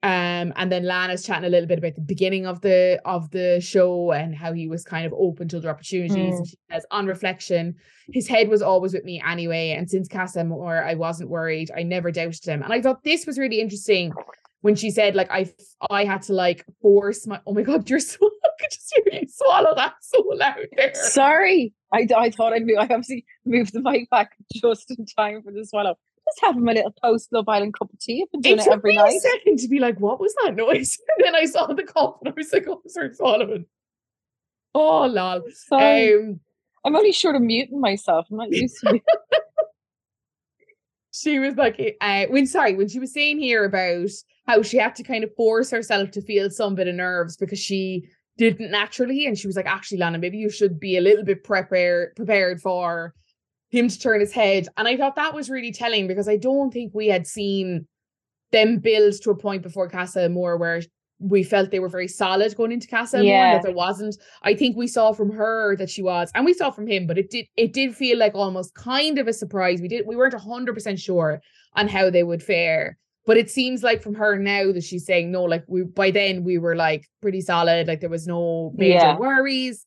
Um, 0.02 0.54
and 0.56 0.72
then 0.72 0.86
Lana's 0.86 1.26
chatting 1.26 1.46
a 1.46 1.50
little 1.50 1.68
bit 1.68 1.80
about 1.80 1.96
the 1.96 2.02
beginning 2.02 2.46
of 2.46 2.62
the 2.62 3.02
of 3.04 3.30
the 3.32 3.60
show 3.60 4.14
and 4.14 4.34
how 4.34 4.54
he 4.54 4.70
was 4.70 4.86
kind 4.86 5.06
of 5.06 5.14
open 5.14 5.50
to 5.50 5.58
other 5.58 5.70
opportunities. 5.70 6.38
And 6.38 6.48
she 6.48 6.58
says, 6.72 6.86
on 6.90 7.06
reflection, 7.06 7.76
his 8.14 8.26
head 8.26 8.48
was 8.48 8.62
always 8.62 8.94
with 8.94 9.04
me 9.04 9.22
anyway. 9.26 9.72
And 9.72 9.90
since 9.90 10.08
Casa 10.08 10.40
Amor, 10.40 10.86
I 10.86 10.94
wasn't 10.94 11.30
worried. 11.30 11.70
I 11.76 11.84
never 11.84 12.12
doubted 12.12 12.46
him. 12.46 12.64
And 12.64 12.72
I 12.72 12.82
thought 12.82 13.04
this 13.04 13.26
was 13.26 13.38
really 13.38 13.60
interesting 13.60 14.14
when 14.62 14.76
she 14.76 14.92
said, 14.92 15.16
like, 15.16 15.32
I 15.32 15.52
I 15.90 16.06
had 16.06 16.22
to 16.24 16.34
like 16.34 16.66
force 16.82 17.26
my 17.28 17.40
oh 17.48 17.54
my 17.54 17.62
god, 17.62 17.90
you're 17.90 18.00
so 18.00 18.18
I 18.44 18.50
could 18.60 18.72
just 18.72 18.94
hear 18.96 19.22
you 19.22 19.28
swallow 19.28 19.74
that 19.76 19.94
so 20.02 20.24
loud 20.34 20.68
there. 20.76 20.94
Sorry, 20.96 21.74
I, 21.94 22.08
I 22.16 22.30
thought 22.30 22.54
I'd 22.54 22.66
move. 22.66 22.78
I 22.78 22.84
obviously 22.84 23.26
moved 23.46 23.74
the 23.74 23.82
mic 23.82 24.10
back 24.10 24.32
just 24.54 24.92
in 24.92 25.06
time 25.06 25.42
for 25.44 25.52
the 25.52 25.66
swallow. 25.66 25.98
Just 26.28 26.42
having 26.42 26.64
my 26.64 26.74
little 26.74 26.94
post 27.04 27.30
Love 27.32 27.50
Island 27.50 27.74
cup 27.74 27.92
of 27.92 28.00
tea. 28.00 28.24
I've 28.24 28.32
been 28.32 28.42
doing 28.42 28.60
it 28.60 28.62
it 28.62 28.64
took 28.66 28.74
every 28.74 28.92
me 28.92 28.98
night. 28.98 29.16
a 29.16 29.20
second 29.20 29.60
to 29.60 29.68
be 29.68 29.80
like, 29.80 30.00
what 30.00 30.20
was 30.20 30.34
that 30.44 30.56
noise? 30.56 30.98
And 31.18 31.26
then 31.26 31.36
I 31.36 31.46
saw 31.46 31.66
the 31.68 31.84
cup 31.84 32.20
and 32.22 32.30
I 32.32 32.34
was 32.38 32.54
like, 32.54 32.66
oh, 32.68 32.82
sorry, 32.88 33.14
Solomon. 33.16 33.66
Oh, 34.76 35.08
lol. 35.08 35.42
Sorry. 35.52 36.14
Um, 36.14 36.40
I'm 36.86 36.96
only 36.96 37.12
short 37.14 37.36
of 37.36 37.42
muting 37.42 37.82
myself. 37.82 38.28
I'm 38.30 38.38
not 38.38 38.52
used 38.54 38.78
to 38.82 38.96
it. 38.96 39.04
She 41.22 41.40
was 41.40 41.56
like, 41.56 41.98
uh, 42.00 42.26
when 42.30 42.48
sorry, 42.48 42.76
when 42.76 42.88
she 42.88 43.00
was 43.00 43.14
saying 43.14 43.40
here 43.40 43.66
about 43.66 44.10
how 44.48 44.62
she 44.62 44.78
had 44.78 44.96
to 44.96 45.04
kind 45.04 45.24
of 45.24 45.36
force 45.36 45.72
herself 45.72 46.12
to 46.12 46.22
feel 46.22 46.50
some 46.50 46.76
bit 46.76 46.88
of 46.88 46.96
nerves 46.96 47.36
because 47.36 47.60
she 47.60 48.10
didn't 48.38 48.72
naturally, 48.72 49.26
and 49.26 49.38
she 49.38 49.48
was 49.48 49.58
like, 49.58 49.66
actually, 49.66 49.98
Lana, 49.98 50.18
maybe 50.18 50.38
you 50.38 50.50
should 50.50 50.80
be 50.80 50.98
a 50.98 51.02
little 51.02 51.26
bit 51.26 51.44
prepared 51.44 52.16
prepared 52.16 52.62
for 52.62 53.14
him 53.70 53.90
to 53.90 54.00
turn 54.00 54.20
his 54.20 54.34
head. 54.34 54.68
And 54.78 54.88
I 54.88 54.98
thought 54.98 55.16
that 55.18 55.36
was 55.36 55.50
really 55.50 55.72
telling 55.72 56.08
because 56.08 56.28
I 56.28 56.38
don't 56.38 56.72
think 56.72 56.94
we 56.94 57.08
had 57.08 57.28
seen 57.28 57.88
them 58.52 58.80
build 58.80 59.22
to 59.22 59.32
a 59.32 59.36
point 59.36 59.62
before 59.62 59.90
Casa 59.90 60.24
Amor 60.24 60.58
where 60.58 60.82
we 61.20 61.44
felt 61.44 61.70
they 61.70 61.80
were 61.80 61.90
very 61.90 62.08
solid 62.08 62.56
going 62.56 62.72
into 62.72 62.88
Casa 62.88 63.24
Yeah. 63.24 63.54
that 63.56 63.64
there 63.64 63.74
wasn't. 63.74 64.16
I 64.44 64.54
think 64.54 64.78
we 64.78 64.88
saw 64.88 65.12
from 65.12 65.32
her 65.32 65.76
that 65.76 65.90
she 65.90 66.02
was, 66.02 66.32
and 66.34 66.46
we 66.46 66.54
saw 66.54 66.72
from 66.72 66.88
him, 66.88 67.08
but 67.08 67.18
it 67.18 67.30
did 67.30 67.46
it 67.58 67.74
did 67.74 67.96
feel 67.96 68.18
like 68.18 68.36
almost 68.36 68.74
kind 68.76 69.20
of 69.20 69.28
a 69.28 69.34
surprise. 69.34 69.82
We 69.82 69.88
did 69.90 70.08
we 70.08 70.16
weren't 70.16 70.34
hundred 70.34 70.74
percent 70.74 71.00
sure 71.00 71.42
on 71.74 71.88
how 71.88 72.10
they 72.10 72.24
would 72.24 72.42
fare. 72.42 72.98
But 73.26 73.38
it 73.38 73.52
seems 73.52 73.84
like 73.84 74.02
from 74.02 74.16
her 74.16 74.40
now 74.40 74.72
that 74.72 74.84
she's 74.84 75.06
saying 75.06 75.30
no, 75.30 75.44
like 75.44 75.64
we 75.68 75.84
by 75.84 76.10
then 76.10 76.44
we 76.44 76.58
were 76.58 76.76
like 76.76 77.06
pretty 77.22 77.42
solid, 77.42 77.88
like 77.88 78.00
there 78.00 78.10
was 78.10 78.26
no 78.26 78.72
major 78.76 78.94
Yeah. 78.96 79.18
worries. 79.18 79.86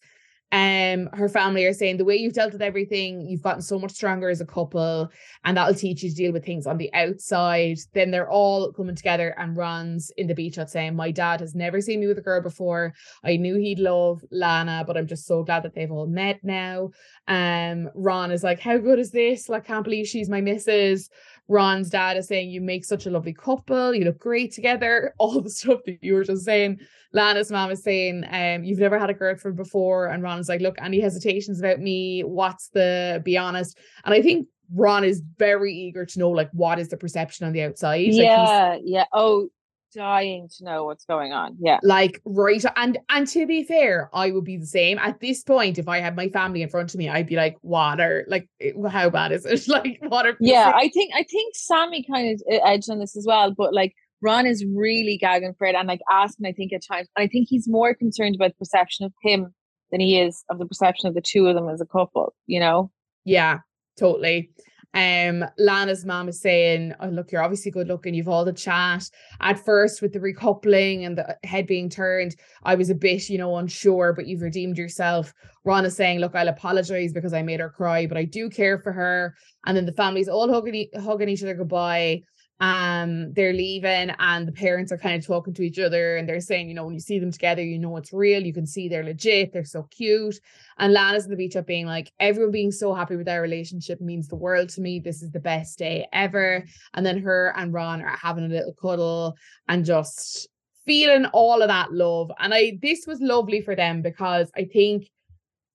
Um, 0.53 1.09
her 1.15 1.31
family 1.31 1.65
are 1.65 1.73
saying 1.73 1.97
the 1.97 2.05
way 2.05 2.15
you've 2.15 2.35
dealt 2.35 2.53
with 2.53 2.61
everything, 2.61 3.27
you've 3.27 3.43
gotten 3.43 3.63
so 3.63 3.79
much 3.79 3.93
stronger 3.93 4.29
as 4.29 4.43
a 4.43 4.47
couple, 4.47 5.11
and 5.45 5.57
that'll 5.57 5.75
teach 5.75 6.03
you 6.03 6.11
to 6.11 6.15
deal 6.15 6.33
with 6.33 6.45
things 6.45 6.67
on 6.67 6.77
the 6.77 6.93
outside. 6.93 7.79
Then 7.95 8.11
they're 8.11 8.29
all 8.29 8.71
coming 8.73 8.95
together, 8.95 9.35
and 9.39 9.57
Ron's 9.57 10.13
in 10.19 10.27
the 10.27 10.35
beach 10.35 10.57
hut 10.57 10.69
saying, 10.69 10.95
My 10.95 11.11
dad 11.11 11.41
has 11.41 11.55
never 11.55 11.81
seen 11.81 12.01
me 12.01 12.07
with 12.07 12.19
a 12.19 12.23
girl 12.23 12.43
before. 12.43 12.93
I 13.25 13.37
knew 13.37 13.57
he'd 13.57 13.79
love 13.79 14.23
Lana, 14.31 14.85
but 14.87 14.99
I'm 14.99 15.07
just 15.07 15.27
so 15.27 15.43
glad 15.43 15.63
that 15.63 15.75
they've 15.75 15.91
all 15.91 16.07
met 16.07 16.41
now. 16.43 16.91
Um, 17.29 17.89
Ron 17.95 18.31
is 18.31 18.45
like, 18.45 18.61
How 18.61 18.77
good 18.77 18.99
is 18.99 19.11
this? 19.11 19.49
Like, 19.49 19.65
can't 19.65 19.85
believe 19.85 20.07
she's 20.07 20.29
my 20.29 20.43
missus. 20.43 21.09
Ron's 21.53 21.91
dad 21.91 22.17
is 22.17 22.29
saying, 22.29 22.51
You 22.51 22.63
make 22.63 22.85
such 22.85 23.05
a 23.05 23.11
lovely 23.11 23.35
couple, 23.35 23.95
you 23.95 24.05
look 24.05 24.19
great 24.19 24.53
together, 24.53 25.15
all 25.19 25.41
the 25.41 25.51
stuff 25.51 25.81
that 25.87 25.99
you 26.03 26.15
were 26.15 26.25
just 26.25 26.45
saying. 26.45 26.81
Lana's 27.13 27.53
mom 27.53 27.71
is 27.71 27.83
saying, 27.83 28.25
um, 28.31 28.65
you've 28.65 28.79
never 28.79 28.99
had 28.99 29.11
a 29.11 29.15
girlfriend 29.15 29.59
before. 29.59 30.07
And 30.07 30.23
Ron's 30.23 30.49
like, 30.49 30.63
look, 30.63 30.77
any 30.81 30.99
hesitations 30.99 31.61
about 31.61 31.79
me? 31.79 32.23
What's 32.23 32.69
the 32.69 33.21
be 33.23 33.37
honest? 33.37 33.79
And 34.07 34.15
I 34.15 34.23
think 34.23 34.49
Ron 34.75 35.05
is 35.05 35.23
very 35.39 35.75
eager 35.75 36.07
to 36.07 36.19
know 36.19 36.31
like 36.31 36.49
what 36.53 36.79
is 36.79 36.89
the 36.89 36.97
perception 36.97 37.47
on 37.47 37.53
the 37.53 37.65
outside. 37.65 38.15
Yeah, 38.15 38.71
like 38.71 38.81
yeah. 38.85 39.05
Oh, 39.13 39.49
dying 39.95 40.49
to 40.57 40.65
know 40.65 40.85
what's 40.85 41.05
going 41.05 41.33
on. 41.33 41.57
Yeah. 41.61 41.79
Like 41.83 42.21
right 42.25 42.65
and 42.77 42.99
and 43.09 43.27
to 43.29 43.47
be 43.47 43.65
fair, 43.65 44.11
I 44.13 44.31
would 44.31 44.45
be 44.45 44.57
the 44.57 44.67
same. 44.67 44.99
At 44.99 45.21
this 45.21 45.43
point, 45.43 45.79
if 45.79 45.89
I 45.89 46.01
had 46.01 46.17
my 46.17 46.29
family 46.29 46.63
in 46.63 46.69
front 46.69 46.93
of 46.93 46.99
me, 46.99 47.09
I'd 47.09 47.27
be 47.27 47.37
like, 47.37 47.57
what 47.61 48.01
are 48.01 48.25
like 48.29 48.49
eh, 48.61 48.73
how 48.89 49.11
bad 49.11 49.33
is 49.33 49.47
it? 49.47 49.69
like 49.69 49.99
what 50.03 50.27
are 50.27 50.37
Yeah, 50.41 50.73
I 50.75 50.89
think 50.89 51.13
I 51.15 51.23
think 51.25 51.55
Samie 51.55 52.05
kind 52.11 52.35
of 52.35 52.43
edged 52.65 52.91
on 52.91 52.99
this 52.99 53.17
as 53.17 53.25
well, 53.27 53.53
but 53.57 53.75
like 53.75 53.95
Ron 54.23 54.47
is 54.47 54.65
really 54.65 55.19
gagging 55.19 55.55
for 55.59 55.67
it 55.67 55.75
and 55.75 55.89
like 55.89 56.01
asking, 56.11 56.47
I 56.47 56.53
think, 56.53 56.73
at 56.73 56.83
times. 56.87 57.09
I 57.17 57.27
think 57.27 57.49
he's 57.51 57.69
more 57.69 57.93
concerned 57.93 58.37
about 58.37 58.53
the 58.53 58.65
perception 58.65 59.05
of 59.05 59.13
him 59.23 59.53
than 59.91 60.01
he 60.01 60.19
is 60.19 60.45
of 60.49 60.59
the 60.59 60.67
perception 60.67 61.09
of 61.09 61.15
the 61.15 61.21
two 61.21 61.47
of 61.49 61.57
them 61.57 61.69
as 61.69 61.81
a 61.81 61.87
couple, 61.87 62.33
you 62.47 62.61
know? 62.61 62.91
Yeah, 63.25 63.59
totally. 63.99 64.51
Um, 64.95 65.45
Lana's 65.59 66.05
mom 66.05 66.29
is 66.29 66.41
saying, 66.41 66.93
Oh, 67.01 67.09
look, 67.09 67.33
you're 67.33 67.43
obviously 67.43 67.71
good 67.71 67.89
looking. 67.89 68.15
You've 68.15 68.29
all 68.29 68.45
the 68.45 68.53
chat. 68.53 69.09
At 69.41 69.65
first, 69.65 70.03
with 70.03 70.13
the 70.13 70.21
recoupling 70.21 71.07
and 71.07 71.17
the 71.17 71.37
head 71.45 71.67
being 71.67 71.89
turned, 71.89 72.37
I 72.65 72.75
was 72.75 72.91
a 72.91 72.95
bit, 72.95 73.29
you 73.29 73.39
know, 73.39 73.57
unsure, 73.57 74.13
but 74.13 74.27
you've 74.27 74.43
redeemed 74.43 74.77
yourself. 74.77 75.33
Ron 75.65 75.85
is 75.85 75.97
saying, 75.97 76.19
Look, 76.19 76.35
I'll 76.35 76.49
apologize 76.49 77.13
because 77.13 77.33
I 77.33 77.43
made 77.43 77.61
her 77.61 77.71
cry, 77.71 78.07
but 78.07 78.19
I 78.19 78.25
do 78.25 78.51
care 78.51 78.79
for 78.79 78.93
her. 78.93 79.35
And 79.67 79.77
then 79.77 79.87
the 79.87 79.93
family's 79.93 80.29
all 80.29 80.53
hugging, 80.53 80.89
hugging 81.01 81.29
each 81.29 81.43
other 81.43 81.55
goodbye 81.55 82.23
um 82.61 83.33
they're 83.33 83.53
leaving 83.53 84.11
and 84.19 84.47
the 84.47 84.53
parents 84.53 84.93
are 84.93 84.99
kind 84.99 85.17
of 85.17 85.27
talking 85.27 85.53
to 85.55 85.63
each 85.63 85.79
other 85.79 86.17
and 86.17 86.29
they're 86.29 86.41
saying 86.41 86.69
you 86.69 86.75
know 86.75 86.85
when 86.85 86.95
you 86.95 87.01
see 87.01 87.19
them 87.19 87.33
together 87.33 87.63
you 87.63 87.79
know 87.79 87.97
it's 87.97 88.13
real 88.13 88.43
you 88.43 88.53
can 88.53 88.67
see 88.67 88.89
they're 88.89 89.05
legit 89.05 89.53
they're 89.53 89.65
so 89.65 89.83
cute. 89.91 90.39
And 90.79 90.93
lana's 90.93 91.25
in 91.25 91.31
the 91.31 91.37
beach 91.37 91.57
up 91.57 91.67
being 91.67 91.87
like 91.87 92.13
everyone 92.21 92.53
being 92.53 92.73
so 92.73 92.95
happy 92.95 93.17
with 93.17 93.27
their 93.27 93.43
relationship 93.43 94.01
means 94.01 94.29
the 94.29 94.37
world 94.37 94.69
to 94.71 94.81
me. 94.81 95.01
This 95.01 95.23
is 95.23 95.31
the 95.31 95.41
best 95.41 95.79
day 95.79 96.07
ever. 96.13 96.65
And 96.95 97.05
then 97.05 97.19
her 97.23 97.53
and 97.57 97.73
ron 97.73 98.03
are 98.03 98.17
having 98.17 98.45
a 98.45 98.49
little 98.49 98.75
cuddle 98.75 99.37
and 99.69 99.85
just 99.85 100.49
feeling 100.85 101.27
all 101.27 101.63
of 101.63 101.69
that 101.69 101.93
love. 101.93 102.31
And 102.39 102.53
i 102.55 102.79
this 102.81 103.07
was 103.07 103.21
lovely 103.21 103.61
for 103.61 103.75
them 103.75 104.03
because 104.03 104.51
i 104.57 104.65
think 104.65 105.09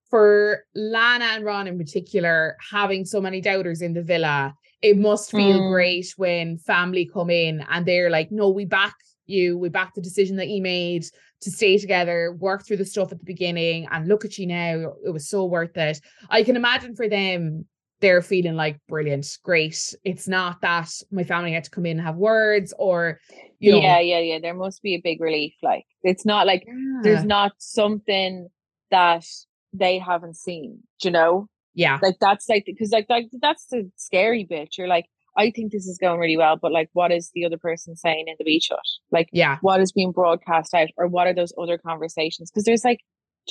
for 0.10 0.64
Lana 0.74 1.26
and 1.26 1.46
Ron 1.46 1.68
in 1.68 1.78
particular, 1.78 2.58
having 2.72 3.06
so 3.06 3.20
many 3.20 3.42
doubters 3.42 3.82
in 3.82 3.94
the 3.94 4.02
villa, 4.02 4.54
it 4.82 4.98
must 4.98 5.32
feel 5.32 5.60
mm. 5.60 5.72
great 5.72 6.14
when 6.18 6.58
family 6.58 7.10
come 7.12 7.30
in 7.30 7.66
and 7.70 7.86
they're 7.86 8.10
like, 8.10 8.32
no, 8.32 8.50
we 8.50 8.66
back 8.66 8.94
you, 9.26 9.58
we 9.58 9.70
back 9.70 9.94
the 9.94 10.02
decision 10.02 10.38
that 10.38 10.48
you 10.48 10.62
made 10.62 11.06
to 11.42 11.52
stay 11.52 11.78
together, 11.78 12.36
work 12.40 12.66
through 12.66 12.78
the 12.78 12.86
stuff 12.86 13.12
at 13.12 13.20
the 13.20 13.26
beginning, 13.26 13.88
and 13.92 14.08
look 14.08 14.26
at 14.26 14.38
you 14.38 14.48
now. 14.48 14.94
It 15.06 15.12
was 15.12 15.30
so 15.30 15.46
worth 15.46 15.76
it. 15.78 16.00
I 16.30 16.44
can 16.44 16.56
imagine 16.56 16.96
for 16.96 17.08
them, 17.08 17.66
they're 18.00 18.22
feeling 18.22 18.56
like 18.56 18.80
brilliant, 18.88 19.28
great. 19.44 19.96
It's 20.04 20.28
not 20.28 20.62
that 20.62 20.90
my 21.12 21.24
family 21.24 21.54
had 21.54 21.64
to 21.64 21.70
come 21.72 21.86
in 21.86 21.98
and 21.98 22.06
have 22.06 22.16
words 22.16 22.74
or 22.78 23.20
you 23.60 23.72
know. 23.72 23.82
Yeah, 23.82 24.00
yeah, 24.00 24.20
yeah. 24.20 24.40
There 24.40 24.54
must 24.54 24.84
be 24.84 24.94
a 24.94 25.02
big 25.02 25.20
relief. 25.20 25.54
Like 25.64 25.86
it's 26.04 26.26
not 26.26 26.46
like 26.46 26.64
yeah. 26.68 27.00
there's 27.02 27.24
not 27.24 27.54
something 27.58 28.50
that 28.92 29.26
they 29.74 29.98
haven't 29.98 30.36
seen, 30.36 30.80
you 31.04 31.12
know? 31.12 31.48
Yeah. 31.78 32.00
Like 32.02 32.16
that's 32.20 32.50
like 32.50 32.64
because 32.66 32.92
like, 32.92 33.06
like 33.08 33.30
that's 33.40 33.68
the 33.68 33.90
scary 33.96 34.46
bit. 34.50 34.78
You're 34.78 34.88
like, 34.88 35.06
I 35.38 35.52
think 35.52 35.72
this 35.72 35.86
is 35.86 36.00
going 36.00 36.20
really 36.20 36.36
well, 36.36 36.58
but 36.60 36.72
like 36.72 36.90
what 36.94 37.12
is 37.12 37.30
the 37.36 37.46
other 37.46 37.60
person 37.60 37.96
saying 37.96 38.26
in 38.28 38.34
the 38.40 38.44
beach 38.44 38.70
hut? 38.72 38.80
Like 39.12 39.30
yeah, 39.32 39.60
what 39.62 39.80
is 39.80 39.92
being 39.92 40.12
broadcast 40.12 40.74
out 40.74 40.88
or 40.98 41.08
what 41.08 41.28
are 41.28 41.36
those 41.36 41.54
other 41.62 41.78
conversations? 41.78 42.50
Because 42.50 42.64
there's 42.64 42.84
like, 42.84 43.02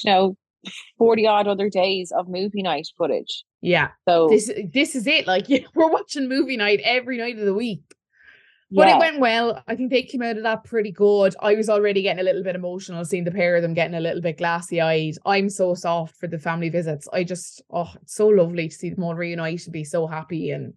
you 0.02 0.10
know, 0.10 0.36
40 0.98 1.28
odd 1.28 1.46
other 1.46 1.70
days 1.70 2.12
of 2.16 2.28
movie 2.28 2.62
night 2.62 2.88
footage. 2.98 3.44
Yeah. 3.60 3.90
So 4.08 4.26
this 4.28 4.50
this 4.74 4.96
is 4.96 5.06
it. 5.06 5.28
Like 5.28 5.46
we're 5.76 5.90
watching 5.90 6.28
movie 6.28 6.56
night 6.56 6.80
every 6.82 7.18
night 7.18 7.38
of 7.38 7.46
the 7.46 7.54
week. 7.54 7.82
But 8.70 8.88
yeah. 8.88 8.96
it 8.96 8.98
went 8.98 9.20
well. 9.20 9.62
I 9.68 9.76
think 9.76 9.90
they 9.90 10.02
came 10.02 10.22
out 10.22 10.36
of 10.36 10.42
that 10.42 10.64
pretty 10.64 10.90
good. 10.90 11.36
I 11.40 11.54
was 11.54 11.70
already 11.70 12.02
getting 12.02 12.20
a 12.20 12.24
little 12.24 12.42
bit 12.42 12.56
emotional 12.56 13.04
seeing 13.04 13.22
the 13.22 13.30
pair 13.30 13.54
of 13.54 13.62
them 13.62 13.74
getting 13.74 13.94
a 13.94 14.00
little 14.00 14.20
bit 14.20 14.38
glassy 14.38 14.80
eyed. 14.80 15.14
I'm 15.24 15.48
so 15.50 15.74
soft 15.74 16.16
for 16.16 16.26
the 16.26 16.38
family 16.38 16.68
visits. 16.68 17.06
I 17.12 17.22
just, 17.22 17.62
oh, 17.70 17.92
it's 18.02 18.16
so 18.16 18.26
lovely 18.26 18.68
to 18.68 18.74
see 18.74 18.90
them 18.90 19.04
all 19.04 19.14
reunited, 19.14 19.72
be 19.72 19.84
so 19.84 20.08
happy 20.08 20.50
and 20.50 20.74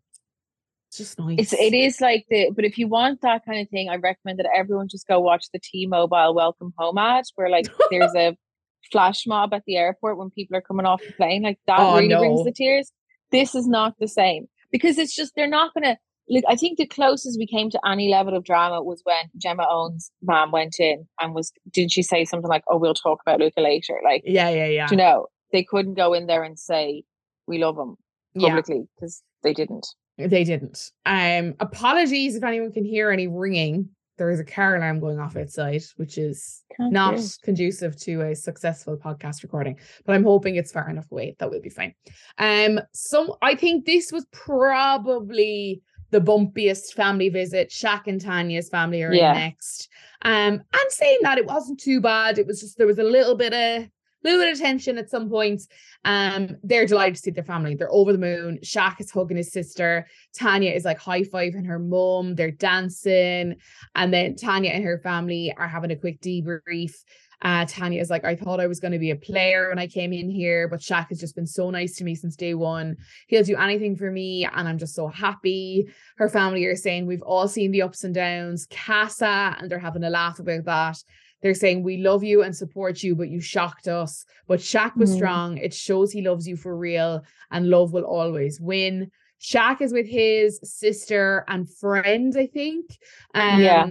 it's 0.89 0.97
just 0.97 1.19
nice. 1.19 1.37
It's 1.39 1.53
it 1.53 1.73
is 1.75 2.01
like 2.01 2.25
the 2.29 2.51
but 2.55 2.65
if 2.65 2.79
you 2.79 2.87
want 2.87 3.21
that 3.21 3.45
kind 3.45 3.59
of 3.59 3.69
thing, 3.69 3.89
I 3.89 3.95
recommend 3.97 4.39
that 4.39 4.49
everyone 4.55 4.87
just 4.87 5.07
go 5.07 5.19
watch 5.19 5.45
the 5.53 5.59
T-Mobile 5.59 6.33
welcome 6.33 6.73
home 6.77 6.97
ad 6.97 7.25
where 7.35 7.49
like 7.49 7.67
there's 7.91 8.15
a 8.15 8.35
flash 8.91 9.27
mob 9.27 9.53
at 9.53 9.63
the 9.67 9.77
airport 9.77 10.17
when 10.17 10.31
people 10.31 10.57
are 10.57 10.61
coming 10.61 10.87
off 10.87 11.01
the 11.05 11.13
plane. 11.13 11.43
Like 11.43 11.59
that 11.67 11.79
oh, 11.79 11.95
really 11.95 12.07
no. 12.07 12.19
brings 12.19 12.43
the 12.43 12.51
tears. 12.51 12.91
This 13.31 13.53
is 13.53 13.67
not 13.67 13.93
the 13.99 14.07
same 14.07 14.47
because 14.71 14.97
it's 14.97 15.15
just 15.15 15.33
they're 15.35 15.47
not 15.47 15.75
gonna 15.75 15.97
Look, 16.29 16.43
I 16.47 16.55
think 16.55 16.77
the 16.77 16.85
closest 16.85 17.39
we 17.39 17.47
came 17.47 17.69
to 17.71 17.79
any 17.87 18.09
level 18.09 18.35
of 18.35 18.43
drama 18.43 18.83
was 18.83 19.01
when 19.03 19.25
Gemma 19.37 19.65
Owens' 19.69 20.11
mom 20.21 20.51
went 20.51 20.79
in 20.79 21.07
and 21.19 21.33
was, 21.33 21.51
didn't 21.71 21.91
she 21.91 22.03
say 22.03 22.23
something 22.25 22.49
like, 22.49 22.63
"Oh, 22.69 22.77
we'll 22.77 22.93
talk 22.93 23.19
about 23.25 23.39
Luca 23.39 23.61
later"? 23.61 23.99
Like, 24.03 24.21
yeah, 24.25 24.49
yeah, 24.49 24.67
yeah. 24.67 24.87
You 24.91 24.97
know, 24.97 25.27
they 25.51 25.63
couldn't 25.63 25.95
go 25.95 26.13
in 26.13 26.27
there 26.27 26.43
and 26.43 26.57
say 26.57 27.03
we 27.47 27.57
love 27.57 27.77
him 27.77 27.95
publicly 28.39 28.83
because 28.95 29.21
yeah. 29.23 29.49
they 29.49 29.53
didn't. 29.53 29.87
They 30.17 30.43
didn't. 30.43 30.91
Um, 31.05 31.55
apologies 31.59 32.35
if 32.35 32.43
anyone 32.43 32.71
can 32.71 32.85
hear 32.85 33.09
any 33.09 33.27
ringing. 33.27 33.89
There 34.17 34.29
is 34.29 34.41
a 34.41 34.45
car 34.45 34.75
alarm 34.75 34.99
going 34.99 35.17
off 35.17 35.37
outside, 35.37 35.81
which 35.95 36.17
is 36.17 36.61
Can't 36.75 36.91
not 36.91 37.15
hear. 37.15 37.27
conducive 37.41 37.97
to 38.01 38.21
a 38.23 38.35
successful 38.35 38.97
podcast 38.97 39.43
recording. 39.43 39.79
But 40.05 40.15
I'm 40.15 40.25
hoping 40.25 40.57
it's 40.57 40.73
far 40.73 40.89
enough 40.89 41.09
away 41.09 41.37
that 41.39 41.49
we'll 41.49 41.61
be 41.61 41.69
fine. 41.69 41.95
Um, 42.37 42.81
so 42.93 43.37
I 43.41 43.55
think 43.55 43.85
this 43.85 44.11
was 44.11 44.25
probably 44.33 45.81
the 46.11 46.21
bumpiest 46.21 46.93
family 46.93 47.29
visit. 47.29 47.69
Shaq 47.69 48.07
and 48.07 48.19
Tanya's 48.19 48.69
family 48.69 49.03
are 49.03 49.13
yeah. 49.13 49.31
in 49.31 49.37
next. 49.37 49.89
Um, 50.21 50.53
and 50.53 50.89
saying 50.89 51.19
that 51.21 51.37
it 51.37 51.45
wasn't 51.45 51.79
too 51.79 52.01
bad. 52.01 52.37
It 52.37 52.47
was 52.47 52.59
just 52.59 52.77
there 52.77 52.87
was 52.87 52.99
a 52.99 53.03
little 53.03 53.35
bit 53.35 53.53
of 53.53 53.89
little 54.23 54.39
bit 54.39 54.51
of 54.51 54.59
tension 54.59 54.97
at 54.97 55.09
some 55.09 55.29
points. 55.29 55.67
Um, 56.05 56.57
they're 56.63 56.85
delighted 56.85 57.15
to 57.15 57.21
see 57.21 57.31
their 57.31 57.43
family. 57.43 57.75
They're 57.75 57.91
over 57.91 58.11
the 58.11 58.19
moon. 58.19 58.59
Shaq 58.63 58.99
is 58.99 59.11
hugging 59.11 59.37
his 59.37 59.51
sister. 59.51 60.07
Tanya 60.35 60.71
is 60.71 60.85
like 60.85 60.99
high 60.99 61.21
fiving 61.21 61.65
her 61.65 61.79
mom. 61.79 62.35
They're 62.35 62.51
dancing, 62.51 63.55
and 63.95 64.13
then 64.13 64.35
Tanya 64.35 64.71
and 64.71 64.83
her 64.83 64.99
family 64.99 65.53
are 65.57 65.67
having 65.67 65.91
a 65.91 65.95
quick 65.95 66.21
debrief. 66.21 66.95
Uh, 67.41 67.65
Tanya 67.65 68.01
is 68.01 68.09
like, 68.09 68.25
I 68.25 68.35
thought 68.35 68.59
I 68.59 68.67
was 68.67 68.79
going 68.79 68.91
to 68.91 68.99
be 68.99 69.11
a 69.11 69.15
player 69.15 69.69
when 69.69 69.79
I 69.79 69.87
came 69.87 70.11
in 70.11 70.29
here, 70.29 70.67
but 70.67 70.81
Shaq 70.81 71.09
has 71.09 71.19
just 71.19 71.35
been 71.35 71.47
so 71.47 71.69
nice 71.69 71.95
to 71.95 72.03
me 72.03 72.15
since 72.15 72.35
day 72.35 72.53
one. 72.53 72.97
He'll 73.27 73.43
do 73.43 73.55
anything 73.55 73.95
for 73.95 74.11
me, 74.11 74.45
and 74.45 74.67
I'm 74.67 74.77
just 74.77 74.95
so 74.95 75.07
happy. 75.07 75.87
Her 76.17 76.27
family 76.27 76.65
are 76.65 76.75
saying 76.75 77.05
we've 77.05 77.21
all 77.21 77.47
seen 77.47 77.71
the 77.71 77.81
ups 77.81 78.03
and 78.03 78.13
downs. 78.13 78.67
Casa, 78.69 79.55
and 79.57 79.71
they're 79.71 79.79
having 79.79 80.03
a 80.03 80.09
laugh 80.09 80.39
about 80.39 80.65
that. 80.65 80.97
They're 81.41 81.53
saying 81.53 81.83
we 81.83 81.97
love 81.97 82.23
you 82.23 82.43
and 82.43 82.53
support 82.53 83.01
you, 83.01 83.15
but 83.15 83.29
you 83.29 83.39
shocked 83.39 83.87
us. 83.87 84.25
But 84.47 84.59
Shaq 84.59 84.97
was 84.97 85.11
mm. 85.11 85.15
strong. 85.15 85.57
It 85.57 85.73
shows 85.73 86.11
he 86.11 86.21
loves 86.21 86.45
you 86.45 86.57
for 86.57 86.75
real, 86.75 87.23
and 87.51 87.69
love 87.69 87.93
will 87.93 88.03
always 88.03 88.59
win. 88.59 89.11
Shaq 89.41 89.79
is 89.79 89.93
with 89.93 90.07
his 90.07 90.59
sister 90.63 91.45
and 91.47 91.73
friend, 91.77 92.35
I 92.37 92.47
think. 92.47 92.97
Um, 93.33 93.61
yeah 93.61 93.87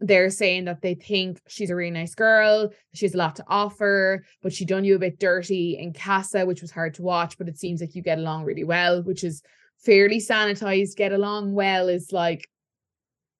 they're 0.00 0.30
saying 0.30 0.64
that 0.64 0.80
they 0.82 0.94
think 0.94 1.40
she's 1.46 1.70
a 1.70 1.76
really 1.76 1.90
nice 1.90 2.14
girl, 2.14 2.70
she 2.94 3.04
has 3.04 3.14
a 3.14 3.18
lot 3.18 3.36
to 3.36 3.44
offer, 3.48 4.24
but 4.42 4.52
she 4.52 4.64
done 4.64 4.84
you 4.84 4.96
a 4.96 4.98
bit 4.98 5.18
dirty 5.18 5.76
in 5.78 5.92
Casa, 5.92 6.46
which 6.46 6.62
was 6.62 6.70
hard 6.70 6.94
to 6.94 7.02
watch, 7.02 7.36
but 7.38 7.48
it 7.48 7.58
seems 7.58 7.80
like 7.80 7.94
you 7.94 8.02
get 8.02 8.18
along 8.18 8.44
really 8.44 8.64
well, 8.64 9.02
which 9.02 9.22
is 9.22 9.42
fairly 9.78 10.18
sanitized. 10.18 10.96
Get 10.96 11.12
along 11.12 11.52
well 11.52 11.88
is 11.88 12.12
like 12.12 12.48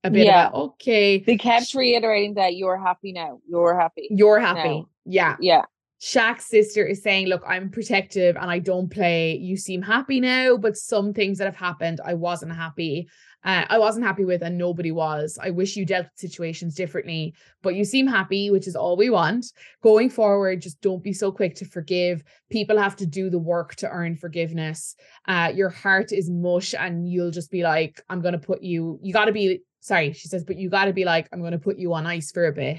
a 0.04 0.10
bit 0.10 0.26
yeah. 0.26 0.48
About, 0.48 0.54
okay. 0.54 1.18
They 1.18 1.36
kept 1.36 1.74
reiterating 1.74 2.34
that 2.34 2.56
you're 2.56 2.78
happy 2.78 3.12
now. 3.12 3.40
You're 3.48 3.78
happy. 3.78 4.08
You're 4.10 4.40
happy. 4.40 4.68
Now. 4.68 4.88
Yeah. 5.04 5.36
Yeah. 5.40 5.62
Shaq's 6.00 6.46
sister 6.46 6.84
is 6.84 7.02
saying, 7.02 7.26
Look, 7.26 7.42
I'm 7.46 7.70
protective 7.70 8.36
and 8.36 8.50
I 8.50 8.58
don't 8.58 8.90
play. 8.90 9.36
You 9.36 9.56
seem 9.56 9.82
happy 9.82 10.18
now, 10.18 10.56
but 10.56 10.76
some 10.76 11.12
things 11.12 11.38
that 11.38 11.44
have 11.44 11.56
happened, 11.56 12.00
I 12.04 12.14
wasn't 12.14 12.54
happy. 12.54 13.08
Uh, 13.42 13.64
I 13.68 13.78
wasn't 13.78 14.04
happy 14.04 14.24
with, 14.24 14.42
and 14.42 14.58
nobody 14.58 14.92
was. 14.92 15.38
I 15.40 15.50
wish 15.50 15.76
you 15.76 15.86
dealt 15.86 16.06
with 16.06 16.18
situations 16.18 16.74
differently, 16.74 17.34
but 17.62 17.74
you 17.74 17.84
seem 17.84 18.06
happy, 18.06 18.50
which 18.50 18.66
is 18.66 18.76
all 18.76 18.96
we 18.96 19.08
want. 19.08 19.46
Going 19.82 20.10
forward, 20.10 20.60
just 20.60 20.80
don't 20.82 21.02
be 21.02 21.14
so 21.14 21.32
quick 21.32 21.54
to 21.56 21.64
forgive. 21.64 22.22
People 22.50 22.78
have 22.78 22.96
to 22.96 23.06
do 23.06 23.30
the 23.30 23.38
work 23.38 23.76
to 23.76 23.88
earn 23.88 24.16
forgiveness. 24.16 24.94
Uh, 25.26 25.52
your 25.54 25.70
heart 25.70 26.12
is 26.12 26.28
mush, 26.28 26.74
and 26.78 27.10
you'll 27.10 27.30
just 27.30 27.50
be 27.50 27.62
like, 27.62 28.02
I'm 28.10 28.20
going 28.20 28.32
to 28.32 28.38
put 28.38 28.62
you, 28.62 28.98
you 29.02 29.12
got 29.12 29.26
to 29.26 29.32
be 29.32 29.62
sorry, 29.80 30.12
she 30.12 30.28
says, 30.28 30.44
but 30.44 30.56
you 30.56 30.68
got 30.68 30.84
to 30.84 30.92
be 30.92 31.04
like, 31.04 31.28
I'm 31.32 31.40
going 31.40 31.52
to 31.52 31.58
put 31.58 31.78
you 31.78 31.92
on 31.94 32.06
ice 32.06 32.30
for 32.30 32.46
a 32.46 32.52
bit. 32.52 32.78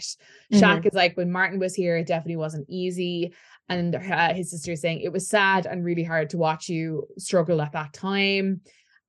Mm-hmm. 0.54 0.58
Shaq 0.58 0.86
is 0.86 0.94
like, 0.94 1.18
when 1.18 1.32
Martin 1.32 1.60
was 1.60 1.76
here, 1.76 1.98
it 1.98 2.08
definitely 2.08 2.38
wasn't 2.38 2.70
easy. 2.70 3.34
And 3.70 3.96
uh, 3.96 4.34
his 4.34 4.52
sister 4.52 4.74
is 4.74 4.82
saying, 4.82 5.02
it 5.02 5.12
was 5.12 5.28
sad 5.28 5.66
and 5.66 5.84
really 5.84 6.04
hard 6.04 6.30
to 6.32 6.38
watch 6.38 6.70
you 6.70 7.08
struggle 7.18 7.62
at 7.62 7.74
that 7.74 7.94
time. 7.94 8.62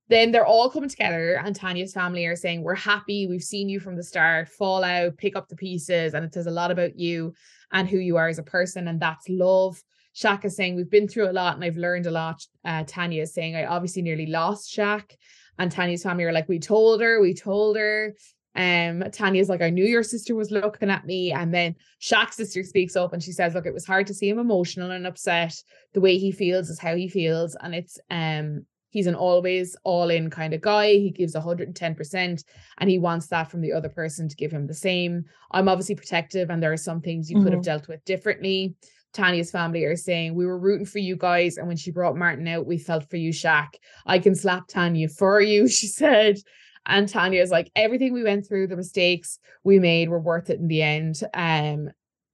Then 0.08 0.30
they're 0.30 0.46
all 0.46 0.68
coming 0.68 0.90
together, 0.90 1.40
and 1.42 1.56
Tanya's 1.56 1.94
family 1.94 2.26
are 2.26 2.36
saying, 2.36 2.62
We're 2.62 2.74
happy. 2.74 3.26
We've 3.26 3.42
seen 3.42 3.70
you 3.70 3.80
from 3.80 3.96
the 3.96 4.02
start, 4.02 4.48
fall 4.48 4.84
out, 4.84 5.16
pick 5.16 5.36
up 5.36 5.48
the 5.48 5.56
pieces. 5.56 6.12
And 6.12 6.22
it 6.22 6.34
says 6.34 6.46
a 6.46 6.50
lot 6.50 6.70
about 6.70 6.98
you 6.98 7.32
and 7.72 7.88
who 7.88 7.96
you 7.96 8.18
are 8.18 8.28
as 8.28 8.38
a 8.38 8.42
person. 8.42 8.88
And 8.88 9.00
that's 9.00 9.26
love. 9.30 9.82
Shaq 10.14 10.44
is 10.44 10.54
saying, 10.54 10.76
We've 10.76 10.90
been 10.90 11.08
through 11.08 11.30
a 11.30 11.32
lot 11.32 11.54
and 11.54 11.64
I've 11.64 11.78
learned 11.78 12.06
a 12.06 12.10
lot. 12.10 12.44
Uh, 12.64 12.84
Tanya 12.86 13.22
is 13.22 13.32
saying, 13.32 13.56
I 13.56 13.64
obviously 13.64 14.02
nearly 14.02 14.26
lost 14.26 14.76
Shaq. 14.76 15.12
And 15.58 15.70
Tanya's 15.70 16.02
family 16.02 16.24
are 16.24 16.32
like, 16.32 16.48
we 16.48 16.58
told 16.58 17.00
her, 17.00 17.20
we 17.20 17.34
told 17.34 17.76
her. 17.76 18.14
Um, 18.54 19.04
Tanya's 19.12 19.48
like, 19.48 19.62
I 19.62 19.70
knew 19.70 19.84
your 19.84 20.02
sister 20.02 20.34
was 20.34 20.50
looking 20.50 20.90
at 20.90 21.06
me. 21.06 21.32
And 21.32 21.52
then 21.54 21.74
Shaq's 22.00 22.36
sister 22.36 22.62
speaks 22.64 22.96
up 22.96 23.12
and 23.12 23.22
she 23.22 23.32
says, 23.32 23.54
Look, 23.54 23.66
it 23.66 23.74
was 23.74 23.86
hard 23.86 24.06
to 24.08 24.14
see 24.14 24.28
him 24.28 24.38
emotional 24.38 24.90
and 24.90 25.06
upset. 25.06 25.54
The 25.94 26.00
way 26.00 26.18
he 26.18 26.32
feels 26.32 26.68
is 26.68 26.78
how 26.78 26.94
he 26.94 27.08
feels. 27.08 27.56
And 27.60 27.74
it's 27.74 27.98
um 28.10 28.66
he's 28.90 29.06
an 29.06 29.14
always 29.14 29.74
all 29.84 30.10
in 30.10 30.30
kind 30.30 30.54
of 30.54 30.60
guy. 30.60 30.92
He 30.92 31.10
gives 31.10 31.34
110% 31.34 32.44
and 32.78 32.90
he 32.90 32.98
wants 32.98 33.26
that 33.28 33.50
from 33.50 33.62
the 33.62 33.72
other 33.72 33.88
person 33.88 34.28
to 34.28 34.36
give 34.36 34.52
him 34.52 34.66
the 34.66 34.74
same. 34.74 35.24
I'm 35.50 35.68
obviously 35.68 35.94
protective 35.94 36.50
and 36.50 36.62
there 36.62 36.72
are 36.72 36.76
some 36.76 37.00
things 37.00 37.30
you 37.30 37.36
mm-hmm. 37.36 37.44
could 37.44 37.52
have 37.54 37.62
mm-hmm. 37.62 37.70
dealt 37.70 37.88
with 37.88 38.04
differently. 38.04 38.76
Tanya's 39.12 39.50
family 39.50 39.84
are 39.84 39.96
saying, 39.96 40.34
We 40.34 40.46
were 40.46 40.58
rooting 40.58 40.86
for 40.86 40.98
you 40.98 41.16
guys. 41.16 41.56
And 41.56 41.68
when 41.68 41.76
she 41.76 41.90
brought 41.90 42.16
Martin 42.16 42.48
out, 42.48 42.66
we 42.66 42.78
felt 42.78 43.08
for 43.08 43.16
you, 43.16 43.30
Shaq. 43.30 43.68
I 44.06 44.18
can 44.18 44.34
slap 44.34 44.68
Tanya 44.68 45.08
for 45.08 45.40
you, 45.40 45.68
she 45.68 45.86
said. 45.86 46.38
And 46.86 47.08
Tanya 47.08 47.40
is 47.40 47.50
like, 47.50 47.70
Everything 47.76 48.12
we 48.12 48.24
went 48.24 48.46
through, 48.46 48.68
the 48.68 48.76
mistakes 48.76 49.38
we 49.64 49.78
made 49.78 50.08
were 50.08 50.20
worth 50.20 50.50
it 50.50 50.60
in 50.60 50.68
the 50.68 50.82
end. 50.82 51.20
Um, 51.34 51.90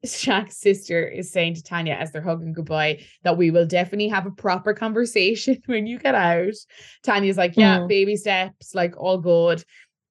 Shaq's 0.06 0.56
sister 0.56 1.06
is 1.06 1.32
saying 1.32 1.54
to 1.54 1.62
Tanya 1.62 1.94
as 1.94 2.12
they're 2.12 2.22
hugging 2.22 2.52
goodbye 2.52 3.04
that 3.24 3.36
we 3.36 3.50
will 3.50 3.66
definitely 3.66 4.08
have 4.08 4.26
a 4.26 4.30
proper 4.30 4.72
conversation 4.72 5.60
when 5.66 5.86
you 5.86 5.98
get 5.98 6.14
out. 6.14 6.54
Tanya's 7.02 7.36
like, 7.36 7.56
Yeah, 7.56 7.80
mm. 7.80 7.88
baby 7.88 8.16
steps, 8.16 8.74
like 8.74 8.94
all 8.96 9.18
good. 9.18 9.64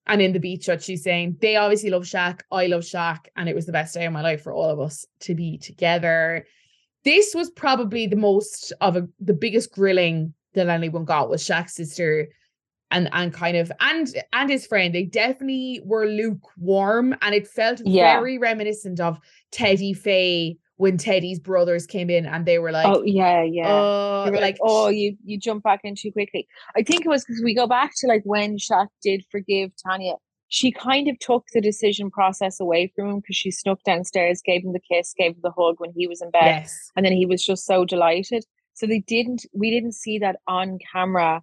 And 0.07 0.21
in 0.21 0.31
the 0.31 0.39
beach 0.39 0.63
shot, 0.63 0.81
she's 0.81 1.03
saying 1.03 1.37
they 1.41 1.57
obviously 1.57 1.89
love 1.89 2.03
Shaq. 2.03 2.39
I 2.49 2.67
love 2.67 2.81
Shaq. 2.81 3.25
And 3.35 3.49
it 3.49 3.55
was 3.55 3.65
the 3.65 3.73
best 3.73 3.93
day 3.93 4.05
of 4.05 4.13
my 4.13 4.21
life 4.21 4.41
for 4.41 4.53
all 4.53 4.69
of 4.69 4.79
us 4.79 5.05
to 5.21 5.35
be 5.35 5.57
together. 5.57 6.45
This 7.07 7.33
was 7.33 7.49
probably 7.49 8.05
the 8.05 8.17
most 8.17 8.73
of 8.81 8.97
a 8.97 9.07
the 9.21 9.33
biggest 9.33 9.71
grilling 9.71 10.33
that 10.55 10.67
anyone 10.67 11.05
got 11.05 11.29
was 11.29 11.41
Shaq's 11.41 11.75
sister 11.75 12.27
and 12.91 13.07
and 13.13 13.33
kind 13.33 13.55
of 13.55 13.71
and 13.79 14.13
and 14.33 14.49
his 14.49 14.67
friend. 14.67 14.93
They 14.93 15.03
definitely 15.03 15.79
were 15.85 16.05
lukewarm 16.05 17.15
and 17.21 17.33
it 17.33 17.47
felt 17.47 17.81
yeah. 17.85 18.19
very 18.19 18.37
reminiscent 18.37 18.99
of 18.99 19.19
Teddy 19.51 19.93
Faye 19.93 20.57
when 20.75 20.97
Teddy's 20.97 21.39
brothers 21.39 21.87
came 21.87 22.09
in 22.09 22.25
and 22.25 22.45
they 22.45 22.59
were 22.59 22.73
like, 22.73 22.85
"Oh 22.85 23.03
yeah, 23.05 23.41
yeah," 23.41 23.73
uh, 23.73 24.25
they 24.25 24.31
were 24.31 24.37
like, 24.37 24.57
like, 24.59 24.59
"Oh, 24.61 24.89
you 24.89 25.15
you 25.23 25.39
jump 25.39 25.63
back 25.63 25.79
in 25.85 25.95
too 25.95 26.11
quickly." 26.11 26.45
I 26.75 26.83
think 26.83 27.05
it 27.05 27.09
was 27.09 27.23
because 27.23 27.41
we 27.41 27.55
go 27.55 27.67
back 27.67 27.93
to 27.99 28.07
like 28.07 28.23
when 28.25 28.57
Shaq 28.57 28.87
did 29.01 29.23
forgive 29.31 29.71
Tanya. 29.81 30.15
She 30.49 30.71
kind 30.71 31.07
of 31.09 31.19
took 31.19 31.45
the 31.53 31.61
decision 31.61 32.09
process 32.09 32.59
away 32.59 32.91
from 32.95 33.09
him 33.09 33.15
because 33.17 33.35
she 33.35 33.51
snuck 33.51 33.79
downstairs, 33.83 34.41
gave 34.45 34.63
him 34.63 34.73
the 34.73 34.79
kiss, 34.79 35.13
gave 35.17 35.31
him 35.31 35.41
the 35.43 35.51
hug 35.51 35.75
when 35.79 35.91
he 35.95 36.07
was 36.07 36.21
in 36.21 36.31
bed, 36.31 36.61
yes. 36.61 36.91
and 36.95 37.05
then 37.05 37.13
he 37.13 37.25
was 37.25 37.43
just 37.43 37.65
so 37.65 37.83
delighted. 37.83 38.45
So 38.73 38.85
they 38.85 38.99
didn't, 38.99 39.45
we 39.53 39.71
didn't 39.71 39.93
see 39.93 40.19
that 40.19 40.37
on 40.47 40.77
camera 40.93 41.41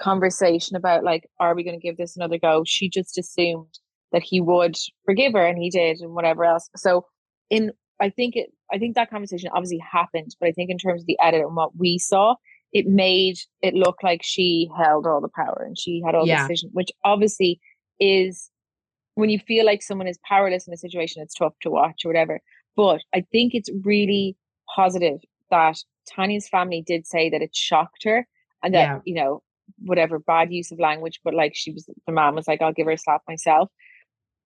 conversation 0.00 0.76
about 0.76 1.04
like, 1.04 1.28
are 1.40 1.54
we 1.54 1.64
going 1.64 1.78
to 1.78 1.84
give 1.84 1.96
this 1.96 2.16
another 2.16 2.38
go? 2.38 2.62
She 2.66 2.88
just 2.88 3.16
assumed 3.18 3.78
that 4.12 4.22
he 4.22 4.40
would 4.40 4.76
forgive 5.04 5.32
her, 5.34 5.46
and 5.46 5.58
he 5.58 5.70
did, 5.70 5.98
and 6.00 6.14
whatever 6.14 6.44
else. 6.44 6.68
So 6.76 7.06
in 7.50 7.72
I 8.00 8.10
think 8.10 8.36
it 8.36 8.50
I 8.72 8.78
think 8.78 8.94
that 8.94 9.10
conversation 9.10 9.50
obviously 9.52 9.78
happened, 9.78 10.36
but 10.40 10.48
I 10.48 10.52
think 10.52 10.70
in 10.70 10.78
terms 10.78 11.02
of 11.02 11.06
the 11.06 11.18
edit 11.22 11.40
and 11.40 11.56
what 11.56 11.76
we 11.76 11.98
saw, 11.98 12.34
it 12.72 12.86
made 12.86 13.38
it 13.62 13.74
look 13.74 14.02
like 14.02 14.20
she 14.22 14.68
held 14.76 15.06
all 15.06 15.20
the 15.20 15.30
power 15.34 15.64
and 15.66 15.78
she 15.78 16.02
had 16.04 16.14
all 16.14 16.26
yeah. 16.26 16.42
the 16.42 16.48
decision, 16.48 16.70
which 16.72 16.90
obviously 17.04 17.60
is 18.00 18.50
when 19.14 19.30
you 19.30 19.38
feel 19.38 19.66
like 19.66 19.82
someone 19.82 20.06
is 20.06 20.18
powerless 20.24 20.66
in 20.66 20.74
a 20.74 20.76
situation, 20.76 21.22
it's 21.22 21.34
tough 21.34 21.54
to 21.62 21.70
watch 21.70 22.04
or 22.04 22.08
whatever. 22.08 22.40
But 22.76 23.02
I 23.14 23.24
think 23.32 23.54
it's 23.54 23.70
really 23.84 24.36
positive 24.74 25.18
that 25.50 25.78
Tanya's 26.06 26.48
family 26.48 26.82
did 26.86 27.06
say 27.06 27.28
that 27.30 27.42
it 27.42 27.54
shocked 27.54 28.04
her 28.04 28.26
and 28.62 28.74
that, 28.74 28.80
yeah. 28.80 29.00
you 29.04 29.14
know, 29.14 29.42
whatever 29.78 30.18
bad 30.18 30.52
use 30.52 30.70
of 30.70 30.78
language, 30.78 31.20
but 31.24 31.34
like 31.34 31.52
she 31.54 31.72
was 31.72 31.88
the 32.06 32.12
mom 32.12 32.34
was 32.34 32.48
like, 32.48 32.62
I'll 32.62 32.72
give 32.72 32.86
her 32.86 32.92
a 32.92 32.98
slap 32.98 33.22
myself. 33.28 33.70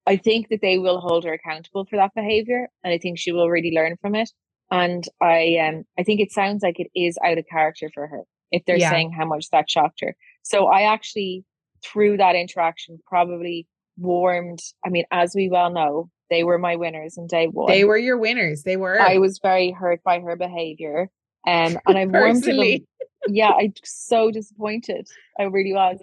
I 0.07 0.17
think 0.17 0.49
that 0.49 0.61
they 0.63 0.79
will 0.79 1.01
hold 1.01 1.25
her 1.25 1.33
accountable 1.33 1.85
for 1.85 1.97
that 1.97 2.15
behavior, 2.15 2.69
and 2.83 2.93
I 2.93 2.99
think 2.99 3.19
she 3.19 3.31
will 3.31 3.49
really 3.49 3.73
learn 3.75 3.97
from 4.01 4.15
it. 4.15 4.31
And 4.71 5.05
I 5.21 5.59
um 5.59 5.85
I 5.99 6.03
think 6.03 6.21
it 6.21 6.33
sounds 6.33 6.63
like 6.63 6.81
it 6.81 6.91
is 6.95 7.19
out 7.25 7.39
of 7.39 7.45
character 7.51 7.91
for 7.93 8.07
her 8.07 8.23
if 8.51 8.65
they're 8.65 8.77
yeah. 8.77 8.91
saying 8.91 9.13
how 9.13 9.27
much 9.27 9.51
that 9.51 9.71
shocked 9.71 10.01
her. 10.01 10.17
So 10.43 10.67
I 10.67 10.83
actually 10.83 11.45
through 11.85 12.19
that 12.19 12.37
interaction 12.37 12.99
probably 13.07 13.67
warmed. 13.97 14.61
I 14.85 14.89
mean, 14.89 15.05
as 15.11 15.35
we 15.35 15.49
well 15.49 15.71
know, 15.71 16.11
they 16.31 16.45
were 16.45 16.59
my 16.59 16.77
winners 16.77 17.17
in 17.17 17.27
day 17.27 17.47
one. 17.47 17.71
They 17.71 17.85
were 17.85 17.99
your 17.99 18.19
winners. 18.19 18.63
They 18.63 18.77
were. 18.77 19.01
I 19.01 19.19
was 19.19 19.39
very 19.43 19.71
hurt 19.71 20.03
by 20.03 20.21
her 20.21 20.37
behavior. 20.37 21.11
Um, 21.47 21.79
and 21.87 21.99
I 21.99 22.07
warmed 22.07 22.45
to 22.45 22.55
them. 22.55 22.87
Yeah, 23.29 23.51
I 23.51 23.73
so 23.85 24.31
disappointed. 24.31 25.07
I 25.39 25.45
really 25.45 25.73
was. 25.73 25.99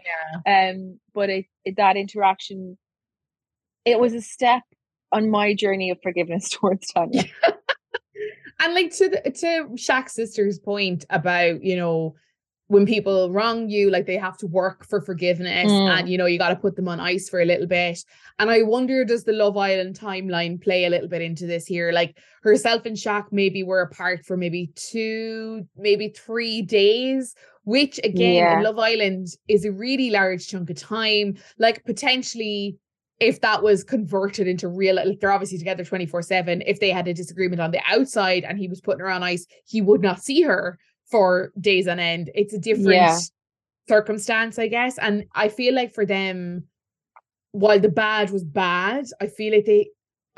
Yeah. 0.45 0.69
Um, 0.71 0.99
but 1.13 1.29
it, 1.29 1.45
it 1.65 1.77
that 1.77 1.97
interaction 1.97 2.77
it 3.85 3.99
was 3.99 4.13
a 4.13 4.21
step 4.21 4.63
on 5.11 5.29
my 5.29 5.53
journey 5.53 5.89
of 5.89 5.99
forgiveness 6.01 6.49
towards 6.53 6.87
Tanya. 6.87 7.23
and 8.59 8.73
like 8.73 8.95
to 8.97 9.09
the, 9.09 9.31
to 9.31 9.69
Shaq's 9.75 10.13
sister's 10.13 10.59
point 10.59 11.05
about, 11.09 11.63
you 11.63 11.75
know, 11.75 12.15
when 12.69 12.85
people 12.85 13.31
wrong 13.31 13.67
you, 13.67 13.89
like 13.89 14.05
they 14.05 14.15
have 14.15 14.37
to 14.37 14.45
work 14.45 14.85
for 14.85 15.01
forgiveness 15.01 15.71
mm. 15.71 15.89
and 15.89 16.07
you 16.07 16.19
know, 16.19 16.27
you 16.27 16.37
got 16.37 16.49
to 16.49 16.55
put 16.55 16.75
them 16.75 16.87
on 16.87 16.99
ice 16.99 17.27
for 17.27 17.41
a 17.41 17.45
little 17.45 17.65
bit. 17.65 17.99
And 18.37 18.51
I 18.51 18.61
wonder, 18.61 19.03
does 19.03 19.23
the 19.23 19.33
Love 19.33 19.57
Island 19.57 19.99
timeline 19.99 20.61
play 20.61 20.85
a 20.85 20.89
little 20.89 21.07
bit 21.07 21.23
into 21.23 21.47
this 21.47 21.65
here? 21.65 21.91
Like 21.91 22.15
herself 22.43 22.85
and 22.85 22.95
Shaq 22.95 23.25
maybe 23.31 23.63
were 23.63 23.81
apart 23.81 24.23
for 24.23 24.37
maybe 24.37 24.71
two, 24.75 25.67
maybe 25.75 26.09
three 26.09 26.61
days, 26.61 27.33
which 27.63 27.99
again, 28.03 28.35
yeah. 28.35 28.61
Love 28.61 28.77
Island 28.77 29.29
is 29.47 29.65
a 29.65 29.71
really 29.71 30.11
large 30.11 30.47
chunk 30.47 30.69
of 30.69 30.77
time. 30.77 31.37
Like 31.57 31.83
potentially 31.85 32.77
if 33.19 33.41
that 33.41 33.63
was 33.63 33.83
converted 33.83 34.47
into 34.47 34.67
real 34.67 34.95
like 34.95 35.19
they're 35.19 35.31
obviously 35.31 35.57
together 35.57 35.83
24-7 35.83 36.63
if 36.65 36.79
they 36.79 36.89
had 36.89 37.05
a 37.05 37.13
disagreement 37.13 37.61
on 37.61 37.71
the 37.71 37.81
outside 37.85 38.45
and 38.45 38.57
he 38.57 38.69
was 38.69 38.79
putting 38.79 39.01
her 39.01 39.09
on 39.09 39.23
ice 39.23 39.45
he 39.65 39.81
would 39.81 40.01
not 40.01 40.23
see 40.23 40.41
her 40.41 40.79
for 41.09 41.51
days 41.59 41.87
on 41.87 41.99
end. 41.99 42.31
It's 42.35 42.53
a 42.53 42.59
different 42.59 42.89
yeah. 42.89 43.19
circumstance 43.87 44.59
i 44.59 44.67
guess 44.67 44.99
and 44.99 45.25
i 45.33 45.49
feel 45.49 45.73
like 45.73 45.91
for 45.95 46.05
them 46.05 46.63
while 47.53 47.79
the 47.79 47.89
bad 47.89 48.29
was 48.29 48.43
bad 48.43 49.03
i 49.19 49.25
feel 49.25 49.51
like 49.51 49.65
they 49.65 49.89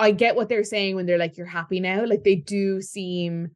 i 0.02 0.12
get 0.12 0.36
what 0.36 0.50
they're 0.50 0.64
saying 0.64 0.96
when 0.96 1.06
they're 1.06 1.18
like 1.18 1.38
you're 1.38 1.46
happy 1.46 1.80
now. 1.80 2.04
Like 2.06 2.24
they 2.24 2.36
do 2.36 2.82
seem 2.82 3.52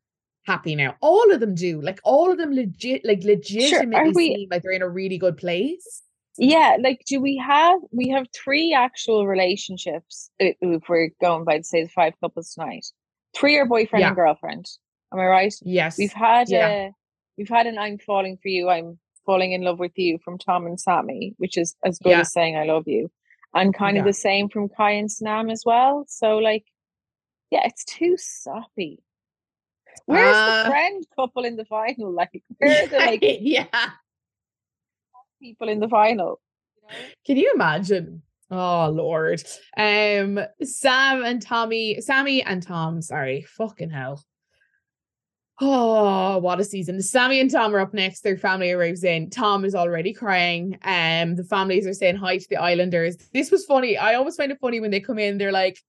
happy 0.45 0.75
now. 0.75 0.95
All 1.01 1.31
of 1.33 1.39
them 1.39 1.55
do. 1.55 1.81
Like 1.81 1.99
all 2.03 2.31
of 2.31 2.37
them 2.37 2.53
legit 2.53 3.03
like 3.03 3.23
legitimately 3.23 3.89
sure. 3.89 4.11
we, 4.13 4.35
seem 4.35 4.47
like 4.51 4.61
they're 4.61 4.71
in 4.71 4.83
a 4.83 4.89
really 4.89 5.17
good 5.17 5.37
place. 5.37 6.03
Yeah 6.37 6.75
like 6.81 7.01
do 7.07 7.21
we 7.21 7.37
have 7.37 7.79
we 7.91 8.09
have 8.09 8.27
three 8.33 8.73
actual 8.73 9.25
relationships 9.25 10.29
uh, 10.41 10.51
if 10.59 10.83
we're 10.89 11.11
going 11.21 11.45
by 11.45 11.59
the 11.59 11.63
say 11.63 11.83
the 11.83 11.89
five 11.89 12.13
couples 12.21 12.53
tonight. 12.53 12.85
Three 13.35 13.57
are 13.57 13.65
boyfriend 13.65 14.01
yeah. 14.01 14.07
and 14.07 14.15
girlfriend. 14.15 14.65
Am 15.11 15.19
i 15.19 15.25
right? 15.25 15.53
Yes. 15.63 15.97
We've 15.97 16.13
had 16.13 16.49
yeah. 16.49 16.67
a 16.67 16.91
we've 17.37 17.49
had 17.49 17.67
an 17.67 17.77
i'm 17.77 17.97
falling 17.97 18.37
for 18.41 18.49
you 18.49 18.69
i'm 18.69 18.99
falling 19.25 19.53
in 19.53 19.61
love 19.61 19.79
with 19.79 19.97
you 19.97 20.19
from 20.23 20.37
tom 20.37 20.65
and 20.65 20.79
sammy 20.79 21.33
which 21.37 21.57
is 21.57 21.75
as 21.83 21.97
good 21.99 22.11
yeah. 22.11 22.19
as 22.19 22.31
saying 22.31 22.55
i 22.55 22.63
love 22.63 22.87
you 22.87 23.09
and 23.53 23.73
kind 23.73 23.97
of 23.97 24.05
the 24.05 24.13
same 24.13 24.49
from 24.49 24.69
kai 24.69 24.91
and 24.91 25.09
sanam 25.09 25.51
as 25.51 25.63
well 25.65 26.05
so 26.07 26.37
like 26.37 26.65
yeah 27.51 27.61
it's 27.63 27.85
too 27.85 28.15
soppy 28.17 28.99
Where's 30.05 30.35
uh, 30.35 30.63
the 30.63 30.69
friend 30.69 31.05
couple 31.15 31.45
in 31.45 31.55
the 31.55 31.65
final? 31.65 32.11
Like, 32.15 32.43
where 32.57 32.83
are 32.83 32.87
the 32.87 32.97
like? 32.97 33.19
yeah, 33.21 33.65
people 35.41 35.69
in 35.69 35.79
the 35.79 35.89
final. 35.89 36.39
Can 37.25 37.37
you 37.37 37.51
imagine? 37.53 38.21
Oh 38.51 38.89
Lord. 38.89 39.43
Um 39.77 40.39
Sam 40.61 41.23
and 41.23 41.41
Tommy, 41.41 41.97
Samie 41.97 42.43
and 42.45 42.61
Tom, 42.61 43.01
sorry, 43.01 43.45
fucking 43.57 43.89
hell. 43.89 44.23
Oh, 45.61 46.37
what 46.39 46.59
a 46.59 46.65
season. 46.65 46.97
Samie 46.97 47.39
and 47.39 47.49
Tom 47.49 47.73
are 47.73 47.79
up 47.79 47.93
next. 47.93 48.21
Their 48.21 48.37
family 48.37 48.71
arrives 48.71 49.03
in. 49.05 49.29
Tom 49.29 49.63
is 49.63 49.73
already 49.73 50.11
crying. 50.11 50.77
Um, 50.83 51.35
the 51.35 51.45
families 51.45 51.87
are 51.87 51.93
saying 51.93 52.17
hi 52.17 52.37
to 52.37 52.47
the 52.49 52.57
Islanders. 52.57 53.15
This 53.33 53.51
was 53.51 53.65
funny. 53.65 53.97
I 53.97 54.15
always 54.15 54.35
find 54.35 54.51
it 54.51 54.59
funny 54.59 54.81
when 54.81 54.91
they 54.91 54.99
come 54.99 55.17
in, 55.19 55.37
they're 55.37 55.51
like, 55.53 55.79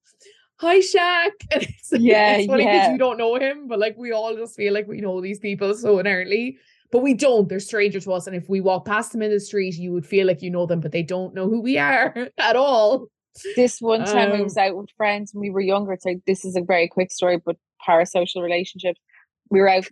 Hi 0.58 0.78
Shaq. 0.78 1.30
And 1.52 1.62
it's, 1.64 1.92
Yeah, 1.92 2.36
it's 2.36 2.46
funny 2.46 2.64
because 2.64 2.74
yeah. 2.74 2.92
you 2.92 2.98
don't 2.98 3.18
know 3.18 3.34
him, 3.36 3.66
but 3.66 3.78
like 3.78 3.96
we 3.98 4.12
all 4.12 4.34
just 4.36 4.56
feel 4.56 4.72
like 4.72 4.86
we 4.86 5.00
know 5.00 5.20
these 5.20 5.38
people 5.38 5.74
so 5.74 5.98
inherently. 5.98 6.58
But 6.92 7.02
we 7.02 7.14
don't. 7.14 7.48
They're 7.48 7.60
strangers 7.60 8.04
to 8.04 8.12
us. 8.12 8.28
And 8.28 8.36
if 8.36 8.48
we 8.48 8.60
walk 8.60 8.86
past 8.86 9.10
them 9.12 9.20
in 9.20 9.30
the 9.32 9.40
street, 9.40 9.74
you 9.74 9.92
would 9.92 10.06
feel 10.06 10.26
like 10.26 10.40
you 10.40 10.50
know 10.50 10.64
them, 10.66 10.80
but 10.80 10.92
they 10.92 11.02
don't 11.02 11.34
know 11.34 11.48
who 11.48 11.60
we 11.60 11.76
are 11.76 12.28
at 12.38 12.54
all. 12.56 13.08
This 13.56 13.80
one 13.82 14.04
time 14.04 14.32
I 14.32 14.36
Um, 14.36 14.44
was 14.44 14.56
out 14.56 14.76
with 14.76 14.88
friends 14.96 15.34
when 15.34 15.42
we 15.42 15.50
were 15.50 15.60
younger. 15.60 15.92
It's 15.92 16.06
like 16.06 16.20
this 16.26 16.44
is 16.44 16.54
a 16.56 16.62
very 16.62 16.88
quick 16.88 17.10
story, 17.10 17.38
but 17.44 17.56
parasocial 17.86 18.42
relationships. 18.42 19.00
We 19.50 19.60
were 19.60 19.68
out 19.68 19.86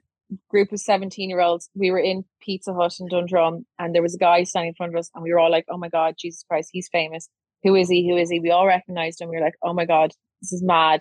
group 0.49 0.73
of 0.73 0.81
17 0.81 1.29
year 1.29 1.40
olds. 1.40 1.69
We 1.75 1.90
were 1.90 1.99
in 1.99 2.25
Pizza 2.40 2.73
Hut 2.75 2.95
in 2.99 3.09
Dundrum 3.09 3.67
and 3.79 3.95
there 3.95 4.03
was 4.03 4.14
a 4.14 4.19
guy 4.19 4.43
standing 4.45 4.69
in 4.71 4.75
front 4.75 4.95
of 4.95 4.99
us 4.99 5.11
and 5.14 5.23
we 5.23 5.33
were 5.33 5.38
all 5.38 5.51
like, 5.51 5.67
Oh 5.71 5.77
my 5.79 5.88
god, 5.88 6.14
Jesus 6.19 6.45
Christ, 6.49 6.71
he's 6.73 6.88
famous. 6.90 7.29
Who 7.62 7.75
is 7.75 7.88
he? 7.88 8.09
Who 8.09 8.17
is 8.17 8.31
he? 8.31 8.40
We 8.40 8.51
all 8.51 8.67
recognized 8.67 9.21
him. 9.21 9.29
We 9.29 9.37
were 9.37 9.43
like, 9.45 9.55
Oh 9.62 9.73
my 9.75 9.85
god, 9.85 10.12
this 10.40 10.53
is 10.53 10.62
mad. 10.62 11.01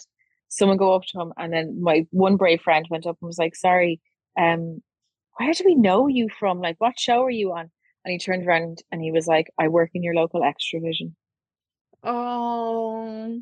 Someone 0.50 0.78
go 0.78 0.94
up 0.94 1.04
to 1.08 1.20
him 1.22 1.34
and 1.38 1.52
then 1.52 1.82
my 1.82 2.06
one 2.12 2.36
brave 2.36 2.62
friend 2.62 2.86
went 2.89 3.08
up 3.08 3.18
and 3.22 3.28
was 3.28 3.39
like, 3.39 3.56
Sorry, 3.56 4.00
um, 4.39 4.82
where 5.38 5.54
do 5.54 5.63
we 5.66 5.76
know 5.76 6.08
you 6.08 6.28
from? 6.39 6.60
Like 6.60 6.76
what 6.80 7.00
show 7.00 7.24
are 7.24 7.30
you 7.32 7.54
on? 7.54 7.72
And 8.06 8.12
he 8.12 8.20
turned 8.20 8.46
around 8.46 8.80
and 8.92 9.02
he 9.02 9.12
was 9.12 9.26
like, 9.26 9.48
I 9.58 9.70
work 9.70 9.92
in 9.94 10.04
your 10.04 10.13
local 10.13 10.42
Extravision. 10.42 11.13
Oh. 12.04 13.39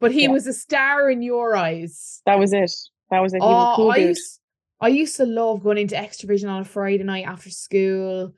But 0.00 0.12
he 0.12 0.24
Yeah. 0.24 0.30
was 0.30 0.46
a 0.46 0.52
star 0.52 1.10
in 1.10 1.22
your 1.22 1.56
eyes. 1.56 2.20
That 2.26 2.38
was 2.38 2.52
it. 2.52 2.70
That 3.10 3.20
was 3.20 3.32
it. 3.32 3.38
He 3.42 3.46
was 3.48 3.56
a 3.56 3.72
Oh, 3.72 3.76
cool 3.76 3.90
I 3.92 3.96
dude. 3.98 4.08
used, 4.08 4.40
I 4.80 4.88
used 4.88 5.16
to 5.16 5.26
love 5.26 5.62
going 5.62 5.78
into 5.78 5.94
Extravision 5.94 6.50
on 6.50 6.60
a 6.62 6.64
Friday 6.64 7.04
night 7.04 7.26
after 7.26 7.50
school, 7.50 8.34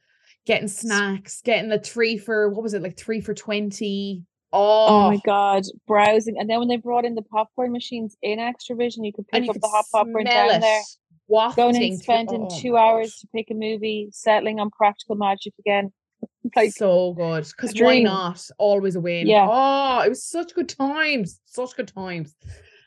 getting 0.46 0.68
snacks, 0.68 1.40
getting 1.42 1.70
the 1.70 1.78
three 1.78 2.18
for 2.18 2.50
what 2.50 2.62
was 2.62 2.74
it 2.74 2.82
like 2.82 2.96
three 2.96 3.20
for 3.20 3.34
twenty. 3.34 4.22
Oh 4.52 4.86
Oh, 4.88 5.10
my 5.10 5.18
god, 5.26 5.64
browsing. 5.86 6.36
And 6.38 6.48
then 6.48 6.60
when 6.60 6.68
they 6.68 6.76
brought 6.76 7.04
in 7.04 7.14
the 7.14 7.22
popcorn 7.22 7.72
machines 7.72 8.16
in 8.22 8.38
Extravision, 8.38 8.98
you 9.04 9.12
could 9.12 9.26
pick 9.28 9.44
you 9.44 9.50
up 9.50 9.54
could 9.54 9.62
the 9.62 9.68
hot 9.68 9.84
popcorn 9.92 10.24
down 10.24 10.50
it 10.50 10.60
there. 10.60 10.82
wafting 11.26 11.64
Going 11.72 11.76
and 11.82 11.98
spending 11.98 12.48
oh 12.50 12.58
two 12.60 12.76
hours 12.76 13.16
to 13.16 13.26
pick 13.34 13.46
a 13.50 13.54
movie, 13.54 14.08
settling 14.12 14.60
on 14.60 14.70
practical 14.70 15.16
magic 15.16 15.54
again. 15.58 15.92
Like 16.54 16.70
so 16.72 17.12
good 17.12 17.44
because 17.44 17.74
why 17.80 17.98
not 18.00 18.40
always 18.56 18.94
a 18.94 19.00
win 19.00 19.26
Yeah. 19.26 19.48
oh 19.50 20.00
it 20.02 20.08
was 20.08 20.24
such 20.24 20.54
good 20.54 20.68
times 20.68 21.40
such 21.44 21.74
good 21.76 21.88
times 21.88 22.36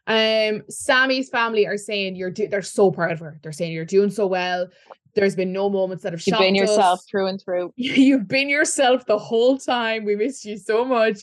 um 0.10 0.64
samie's 0.70 1.30
family 1.30 1.68
are 1.68 1.78
saying 1.78 2.16
you're 2.16 2.32
do- 2.32 2.48
they're 2.48 2.64
so 2.64 2.92
proud 2.92 3.12
of 3.12 3.20
her. 3.20 3.40
They're 3.44 3.52
saying 3.52 3.72
you're 3.72 3.86
doing 3.86 4.10
so 4.10 4.26
well. 4.26 4.68
There's 5.14 5.36
been 5.36 5.54
no 5.54 5.70
moments 5.70 6.04
that 6.04 6.14
have 6.14 6.24
you've 6.26 6.40
been 6.40 6.56
yourself 6.56 7.00
us. 7.00 7.06
through 7.06 7.28
and 7.28 7.42
through. 7.42 7.74
you've 7.78 8.28
been 8.28 8.50
yourself 8.50 9.06
the 9.06 9.20
whole 9.20 9.58
time. 9.58 10.06
We 10.06 10.16
missed 10.16 10.46
you 10.46 10.58
so 10.58 10.84
much. 10.84 11.20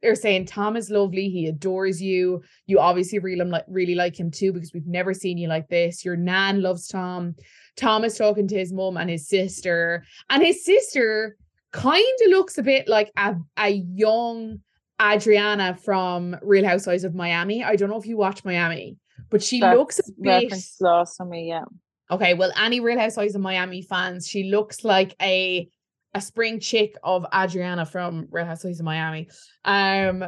They're 0.00 0.14
saying 0.14 0.46
tom 0.46 0.74
is 0.76 0.90
lovely. 0.90 1.28
He 1.28 1.46
adores 1.48 2.00
you. 2.00 2.42
You 2.66 2.80
obviously 2.80 3.18
really 3.18 3.44
like 3.44 3.66
really 3.68 3.94
like 3.94 4.18
him 4.18 4.30
too 4.30 4.54
because 4.54 4.72
we've 4.72 4.86
never 4.86 5.12
seen 5.12 5.36
you 5.36 5.46
like 5.46 5.68
this. 5.68 6.02
Your 6.02 6.16
nan 6.16 6.62
loves 6.62 6.88
tom. 6.88 7.34
Tom 7.76 8.04
is 8.04 8.16
talking 8.16 8.48
to 8.48 8.58
his 8.58 8.72
mum 8.72 8.96
and 8.96 9.10
his 9.10 9.28
sister 9.28 10.04
and 10.30 10.42
his 10.42 10.64
sister 10.64 11.36
kind 11.72 12.18
of 12.24 12.30
looks 12.30 12.56
a 12.56 12.62
bit 12.62 12.88
like 12.88 13.12
a, 13.16 13.36
a 13.58 13.68
young 13.68 14.60
adriana 15.00 15.74
from 15.74 16.36
real 16.42 16.64
housewives 16.64 17.04
of 17.04 17.14
miami 17.14 17.64
i 17.64 17.74
don't 17.76 17.88
know 17.88 17.98
if 17.98 18.06
you 18.06 18.16
watch 18.16 18.44
miami 18.44 18.96
but 19.30 19.42
she 19.42 19.60
That's 19.60 19.78
looks 19.78 19.98
a 20.00 20.12
bit 20.20 20.52
lost 20.80 21.20
on 21.20 21.30
me, 21.30 21.48
yeah. 21.48 21.64
Okay, 22.10 22.34
well, 22.34 22.52
any 22.60 22.80
Real 22.80 22.98
Housewives 22.98 23.36
of 23.36 23.40
Miami 23.40 23.82
fans, 23.82 24.26
she 24.28 24.50
looks 24.50 24.84
like 24.84 25.14
a 25.22 25.68
a 26.12 26.20
spring 26.20 26.58
chick 26.58 26.96
of 27.04 27.24
Adriana 27.32 27.86
from 27.86 28.26
Real 28.30 28.44
Housewives 28.44 28.80
of 28.80 28.84
Miami. 28.84 29.28
Um, 29.64 30.24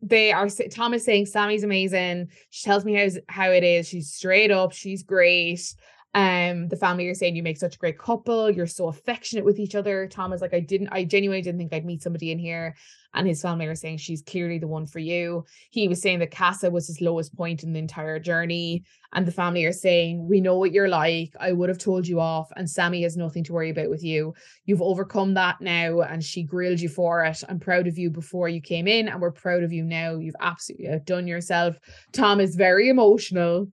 they 0.00 0.30
are. 0.30 0.46
is 0.46 1.04
saying 1.04 1.26
Samie's 1.26 1.64
amazing. 1.64 2.28
She 2.50 2.64
tells 2.64 2.84
me 2.84 2.94
how 2.94 3.08
how 3.28 3.50
it 3.50 3.64
is. 3.64 3.88
She's 3.88 4.12
straight 4.12 4.52
up. 4.52 4.72
She's 4.72 5.02
great. 5.02 5.74
Um, 6.14 6.68
the 6.68 6.76
family 6.76 7.08
are 7.08 7.14
saying 7.14 7.34
you 7.34 7.42
make 7.42 7.56
such 7.56 7.74
a 7.74 7.78
great 7.78 7.98
couple. 7.98 8.48
You're 8.48 8.68
so 8.68 8.86
affectionate 8.86 9.44
with 9.44 9.58
each 9.58 9.74
other. 9.74 10.06
Tom 10.06 10.32
is 10.32 10.40
like, 10.40 10.54
I 10.54 10.60
didn't, 10.60 10.88
I 10.92 11.04
genuinely 11.04 11.42
didn't 11.42 11.58
think 11.58 11.72
I'd 11.72 11.84
meet 11.84 12.02
somebody 12.02 12.30
in 12.30 12.38
here. 12.38 12.76
And 13.14 13.26
his 13.26 13.42
family 13.42 13.66
are 13.66 13.74
saying 13.74 13.98
she's 13.98 14.22
clearly 14.22 14.58
the 14.58 14.66
one 14.66 14.86
for 14.86 15.00
you. 15.00 15.44
He 15.70 15.88
was 15.88 16.00
saying 16.00 16.20
that 16.20 16.30
Casa 16.30 16.70
was 16.70 16.86
his 16.86 17.00
lowest 17.00 17.34
point 17.36 17.62
in 17.62 17.72
the 17.72 17.78
entire 17.78 18.18
journey 18.18 18.84
and 19.14 19.26
the 19.26 19.32
family 19.32 19.64
are 19.64 19.72
saying, 19.72 20.26
We 20.28 20.40
know 20.40 20.58
what 20.58 20.72
you're 20.72 20.88
like. 20.88 21.34
I 21.38 21.52
would 21.52 21.68
have 21.68 21.78
told 21.78 22.06
you 22.06 22.20
off, 22.20 22.50
and 22.56 22.66
Samie 22.66 23.04
has 23.04 23.16
nothing 23.16 23.44
to 23.44 23.52
worry 23.52 23.70
about 23.70 23.88
with 23.88 24.02
you. 24.02 24.34
You've 24.66 24.82
overcome 24.82 25.34
that 25.34 25.60
now, 25.60 26.00
and 26.00 26.22
she 26.22 26.42
grilled 26.42 26.80
you 26.80 26.88
for 26.88 27.24
it. 27.24 27.42
I'm 27.48 27.60
proud 27.60 27.86
of 27.86 27.96
you 27.96 28.10
before 28.10 28.48
you 28.48 28.60
came 28.60 28.86
in, 28.86 29.08
and 29.08 29.20
we're 29.20 29.30
proud 29.30 29.62
of 29.62 29.72
you 29.72 29.84
now. 29.84 30.16
You've 30.16 30.36
absolutely 30.40 30.88
outdone 30.88 31.26
yourself. 31.26 31.78
Tom 32.12 32.40
is 32.40 32.56
very 32.56 32.88
emotional. 32.88 33.68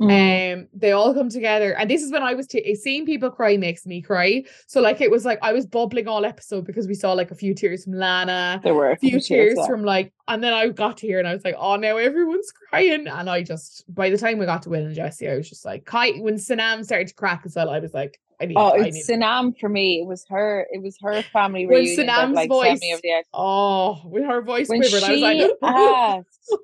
Mm. 0.00 0.52
Um, 0.54 0.68
they 0.74 0.92
all 0.92 1.14
come 1.14 1.28
together, 1.30 1.74
and 1.74 1.90
this 1.90 2.02
is 2.02 2.12
when 2.12 2.22
I 2.22 2.34
was 2.34 2.46
t- 2.46 2.74
seeing 2.74 3.06
people 3.06 3.30
cry 3.30 3.56
makes 3.56 3.86
me 3.86 4.02
cry. 4.02 4.44
So, 4.66 4.80
like, 4.80 5.00
it 5.00 5.10
was 5.10 5.24
like 5.24 5.38
I 5.42 5.52
was 5.52 5.66
bubbling 5.66 6.06
all 6.06 6.24
episode 6.24 6.66
because 6.66 6.86
we 6.86 6.94
saw 6.94 7.12
like 7.12 7.30
a 7.30 7.34
few 7.34 7.54
tears 7.54 7.84
from 7.84 7.94
Lana, 7.94 8.60
there 8.62 8.74
were 8.74 8.90
a 8.90 8.96
few 8.96 9.20
tears 9.20 9.54
yeah. 9.56 9.66
from 9.66 9.84
like, 9.84 10.12
and 10.28 10.42
then 10.42 10.52
I 10.52 10.68
got 10.68 10.98
to 10.98 11.06
here 11.06 11.18
and 11.18 11.26
I 11.28 11.32
was 11.32 11.44
like, 11.44 11.54
oh, 11.58 11.76
now 11.76 11.96
everyone's 11.96 12.52
crying. 12.52 13.06
And 13.06 13.30
I 13.30 13.42
just, 13.42 13.84
by 13.94 14.10
the 14.10 14.18
time 14.18 14.38
we 14.38 14.46
got 14.46 14.62
to 14.62 14.70
Will 14.70 14.84
and 14.84 14.94
Jessie, 14.94 15.28
I 15.28 15.36
was 15.36 15.48
just 15.48 15.64
like, 15.64 15.84
Kai, 15.84 16.12
when 16.18 16.34
Sanam 16.34 16.84
started 16.84 17.08
to 17.08 17.14
crack 17.14 17.42
as 17.44 17.54
well, 17.54 17.70
I 17.70 17.78
was 17.78 17.94
like, 17.94 18.20
I 18.40 18.46
need, 18.46 18.56
Oh, 18.58 18.72
I 18.74 18.78
need. 18.78 18.96
it's 18.96 19.08
Sanam 19.08 19.58
for 19.58 19.68
me. 19.68 20.00
It 20.00 20.06
was 20.06 20.26
her. 20.28 20.66
It 20.70 20.82
was 20.82 20.98
her 21.00 21.22
family 21.22 21.66
When 21.66 21.84
reunion 21.84 22.08
Sanam's 22.08 22.34
like 22.34 22.48
voice- 22.50 22.80
me 22.80 22.92
over 22.92 23.00
the 23.02 23.22
oh, 23.32 23.94
when 24.04 24.24
her 24.24 24.42
voice 24.42 24.68
When 24.68 24.80
quivered, 24.80 25.04
I 25.04 25.12
was 25.12 25.20
like, 25.20 25.50
asked, 25.62 26.60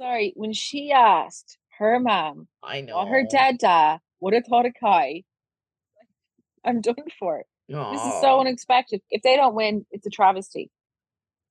sorry, 0.00 0.32
when 0.36 0.52
she 0.52 0.92
asked 0.92 1.58
her 1.78 1.98
mom 2.00 2.48
I 2.62 2.80
know. 2.82 3.06
her 3.06 3.24
dad 3.30 3.58
da 3.58 3.98
would 4.20 4.34
have 4.34 4.44
thought 4.46 4.66
of 4.66 4.72
Kai, 4.80 5.22
I'm 6.64 6.80
done 6.80 6.96
for. 7.18 7.44
This 7.68 8.00
is 8.02 8.20
so 8.22 8.40
unexpected. 8.40 9.02
If 9.10 9.22
they 9.22 9.36
don't 9.36 9.54
win, 9.54 9.84
it's 9.90 10.06
a 10.06 10.10
travesty. 10.10 10.70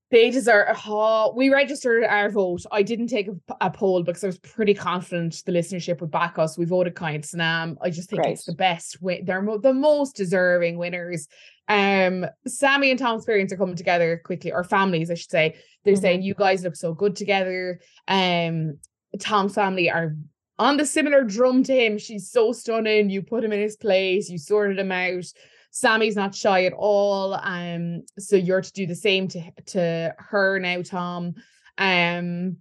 They 0.09 0.31
deserve. 0.31 0.75
Oh, 0.87 1.33
we 1.35 1.49
registered 1.49 2.03
our 2.05 2.29
vote. 2.29 2.61
I 2.71 2.81
didn't 2.81 3.07
take 3.07 3.27
a 3.61 3.69
poll 3.69 4.01
because 4.03 4.23
I 4.23 4.27
was 4.27 4.39
pretty 4.39 4.73
confident 4.73 5.43
the 5.45 5.51
listenership 5.51 5.99
would 6.01 6.09
back 6.09 6.39
us. 6.39 6.57
We 6.57 6.65
voted 6.65 6.95
kind 6.95 7.21
Sanam. 7.23 7.75
I 7.81 7.89
just 7.91 8.09
think 8.09 8.25
it's 8.25 8.45
the 8.45 8.55
best. 8.55 9.01
Win- 9.01 9.25
they're 9.25 9.41
mo- 9.41 9.57
the 9.59 9.73
most 9.73 10.15
deserving 10.15 10.77
winners. 10.77 11.27
Um, 11.67 12.25
Samie 12.47 12.89
and 12.89 12.97
Tom's 12.97 13.25
parents 13.25 13.51
are 13.53 13.57
coming 13.57 13.75
together 13.75 14.19
quickly, 14.23 14.51
or 14.53 14.63
families, 14.63 15.11
I 15.11 15.15
should 15.15 15.29
say. 15.29 15.55
They're 15.83 15.95
Mhm. 15.95 16.01
saying 16.01 16.21
you 16.23 16.33
guys 16.35 16.63
look 16.63 16.77
so 16.77 16.93
good 16.93 17.15
together. 17.17 17.81
Um, 18.07 18.79
Tom's 19.17 19.55
family 19.55 19.89
are 19.89 20.15
on 20.59 20.77
the 20.77 20.85
similar 20.85 21.23
drum 21.23 21.63
to 21.63 21.73
him. 21.73 21.97
She's 21.97 22.31
so 22.31 22.51
stunning. 22.51 23.09
You 23.09 23.21
put 23.21 23.43
him 23.43 23.51
in 23.51 23.59
his 23.59 23.75
place. 23.75 24.29
You 24.29 24.37
sorted 24.37 24.79
him 24.79 24.91
out. 24.91 25.25
Samie's 25.71 26.15
not 26.15 26.33
shy 26.33 26.65
at 26.65 26.73
all. 26.73 27.33
Um, 27.35 28.03
so 28.17 28.35
you're 28.35 28.61
to 28.61 28.73
do 28.73 28.87
the 28.87 28.95
same 28.95 29.27
to 29.29 29.51
to 29.67 30.15
her 30.17 30.59
now, 30.59 30.81
Tom. 30.81 31.35
Um, 31.77 32.57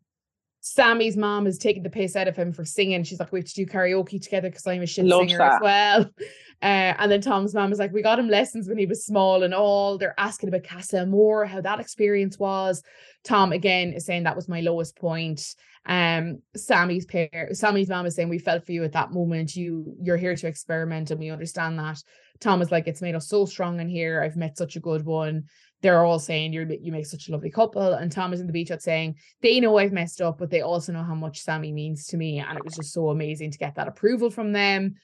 Samie's 0.66 1.16
mom 1.16 1.46
is 1.46 1.58
taking 1.58 1.84
the 1.84 1.90
piss 1.90 2.16
out 2.16 2.26
of 2.26 2.34
him 2.34 2.52
for 2.52 2.64
singing. 2.64 3.04
She's 3.04 3.20
like, 3.20 3.30
we 3.30 3.38
have 3.38 3.46
to 3.46 3.54
do 3.54 3.66
karaoke 3.66 4.20
together 4.20 4.50
because 4.50 4.66
I'm 4.66 4.82
a 4.82 4.86
shit 4.86 5.04
Love 5.04 5.28
singer 5.28 5.42
as 5.42 5.60
well. 5.62 6.10
Uh, 6.62 6.96
and 6.98 7.12
then 7.12 7.20
Tom's 7.20 7.52
mom 7.52 7.70
is 7.70 7.78
like, 7.78 7.92
we 7.92 8.00
got 8.00 8.18
him 8.18 8.30
lessons 8.30 8.66
when 8.66 8.78
he 8.78 8.86
was 8.86 9.04
small 9.04 9.42
and 9.42 9.52
all. 9.52 9.98
They're 9.98 10.18
asking 10.18 10.48
about 10.48 10.64
Casa 10.64 11.02
Amor, 11.02 11.44
how 11.44 11.60
that 11.60 11.80
experience 11.80 12.38
was. 12.38 12.82
Tom 13.24 13.52
again 13.52 13.92
is 13.92 14.06
saying 14.06 14.22
that 14.22 14.36
was 14.36 14.48
my 14.48 14.62
lowest 14.62 14.96
point. 14.96 15.54
Um, 15.84 16.40
Samie's 16.56 17.04
pair, 17.04 17.50
Samie's 17.52 17.90
mom 17.90 18.06
is 18.06 18.14
saying 18.14 18.30
we 18.30 18.38
felt 18.38 18.64
for 18.64 18.72
you 18.72 18.84
at 18.84 18.92
that 18.92 19.12
moment. 19.12 19.54
You 19.54 19.96
you're 20.00 20.16
here 20.16 20.34
to 20.34 20.46
experiment, 20.46 21.10
and 21.10 21.20
we 21.20 21.28
understand 21.28 21.78
that. 21.78 22.02
Tom 22.40 22.62
is 22.62 22.70
like, 22.70 22.86
it's 22.86 23.02
made 23.02 23.14
us 23.14 23.28
so 23.28 23.44
strong 23.44 23.78
in 23.78 23.88
here. 23.88 24.22
I've 24.22 24.36
met 24.36 24.56
such 24.56 24.76
a 24.76 24.80
good 24.80 25.04
one. 25.04 25.44
They're 25.86 26.04
all 26.04 26.18
saying 26.18 26.52
you're 26.52 26.66
you 26.68 26.90
make 26.90 27.06
such 27.06 27.28
a 27.28 27.32
lovely 27.32 27.48
couple. 27.50 27.94
And 27.94 28.10
Tom 28.10 28.32
is 28.32 28.40
in 28.40 28.48
the 28.48 28.52
beach 28.52 28.70
hut 28.70 28.82
saying 28.82 29.14
they 29.40 29.60
know 29.60 29.78
I've 29.78 29.92
messed 29.92 30.20
up, 30.20 30.36
but 30.38 30.50
they 30.50 30.62
also 30.62 30.92
know 30.92 31.04
how 31.04 31.14
much 31.14 31.44
Samie 31.44 31.72
means 31.72 32.06
to 32.08 32.16
me. 32.16 32.40
And 32.40 32.58
it 32.58 32.64
was 32.64 32.74
just 32.74 32.92
so 32.92 33.10
amazing 33.10 33.52
to 33.52 33.58
get 33.58 33.76
that 33.76 33.86
approval 33.86 34.28
from 34.30 34.52
them. 34.52 34.96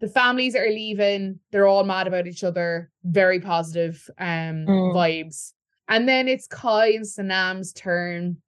The 0.00 0.08
families 0.08 0.56
are 0.56 0.66
leaving. 0.70 1.40
They're 1.50 1.66
all 1.66 1.84
mad 1.84 2.06
about 2.06 2.26
each 2.26 2.42
other. 2.42 2.90
Very 3.04 3.38
positive 3.40 4.08
um 4.18 4.64
Mm. 4.66 4.94
vibes. 4.94 5.52
And 5.88 6.08
then 6.08 6.26
it's 6.26 6.46
Kai 6.46 6.92
and 6.92 7.04
Sanam's 7.04 7.74
turn. 7.74 8.38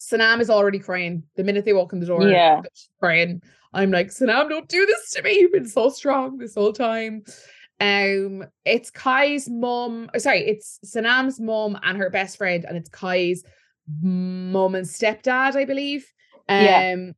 Sanam 0.00 0.40
is 0.40 0.50
already 0.50 0.78
crying 0.78 1.22
the 1.36 1.44
minute 1.44 1.64
they 1.64 1.72
walk 1.72 1.94
in 1.94 2.00
the 2.00 2.06
door. 2.06 2.28
Yeah. 2.28 2.60
she's 2.74 2.90
crying. 3.00 3.40
I'm 3.72 3.90
like, 3.90 4.08
Sanam, 4.08 4.50
don't 4.50 4.68
do 4.68 4.84
this 4.84 5.12
to 5.12 5.22
me. 5.22 5.38
You've 5.40 5.52
been 5.52 5.66
so 5.68 5.88
strong 5.88 6.36
this 6.36 6.54
whole 6.54 6.72
time. 6.74 7.24
Um, 7.80 8.44
it's 8.64 8.90
Kai's 8.90 9.48
mom. 9.48 10.10
oh, 10.14 10.18
Sorry, 10.18 10.40
it's 10.40 10.78
Sanam's 10.84 11.40
mom 11.40 11.78
and 11.82 11.98
her 11.98 12.10
best 12.10 12.36
friend, 12.38 12.64
and 12.64 12.76
it's 12.76 12.88
Kai's 12.88 13.44
mom 14.02 14.74
and 14.74 14.86
stepdad, 14.86 15.56
I 15.56 15.64
believe. 15.64 16.10
Um, 16.48 16.64
Yeah. 16.64 17.10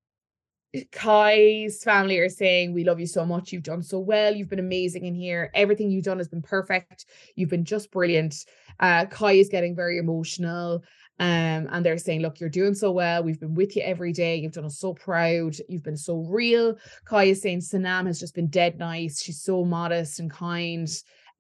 Kai's 0.93 1.83
family 1.83 2.19
are 2.19 2.29
saying, 2.29 2.75
We 2.75 2.85
love 2.85 3.01
you 3.01 3.07
so 3.07 3.25
much. 3.25 3.53
You've 3.53 3.63
done 3.63 3.83
so 3.83 3.99
well. 3.99 4.35
You've 4.35 4.51
been 4.51 4.59
amazing 4.59 5.07
in 5.07 5.15
here. 5.15 5.51
Everything 5.55 5.91
you've 5.91 6.05
done 6.05 6.19
has 6.19 6.29
been 6.29 6.43
perfect. 6.43 7.07
You've 7.35 7.49
been 7.51 7.65
just 7.65 7.91
brilliant. 7.91 8.45
Uh, 8.79 9.07
Kai 9.07 9.33
is 9.33 9.49
getting 9.49 9.75
very 9.75 9.97
emotional. 9.99 10.83
Um, 11.19 11.69
and 11.71 11.85
they're 11.85 11.99
saying, 11.99 12.21
Look, 12.21 12.41
you're 12.41 12.51
doing 12.51 12.75
so 12.75 12.91
well. 12.91 13.23
We've 13.23 13.41
been 13.41 13.55
with 13.55 13.75
you 13.75 13.83
every 13.83 14.13
day. 14.13 14.37
You've 14.37 14.53
done 14.53 14.67
us 14.67 14.79
so 14.79 14.93
proud. 14.93 15.57
You've 15.69 15.83
been 15.83 15.97
so 15.97 16.19
real. 16.29 16.77
Kai 17.05 17.25
is 17.25 17.41
saying, 17.41 17.61
Sanam 17.61 18.07
has 18.07 18.21
just 18.21 18.35
been 18.35 18.49
dead 18.49 18.79
nice. 18.79 19.23
She's 19.23 19.43
so 19.43 19.65
modest 19.65 20.21
and 20.21 20.31
kind. 20.31 20.89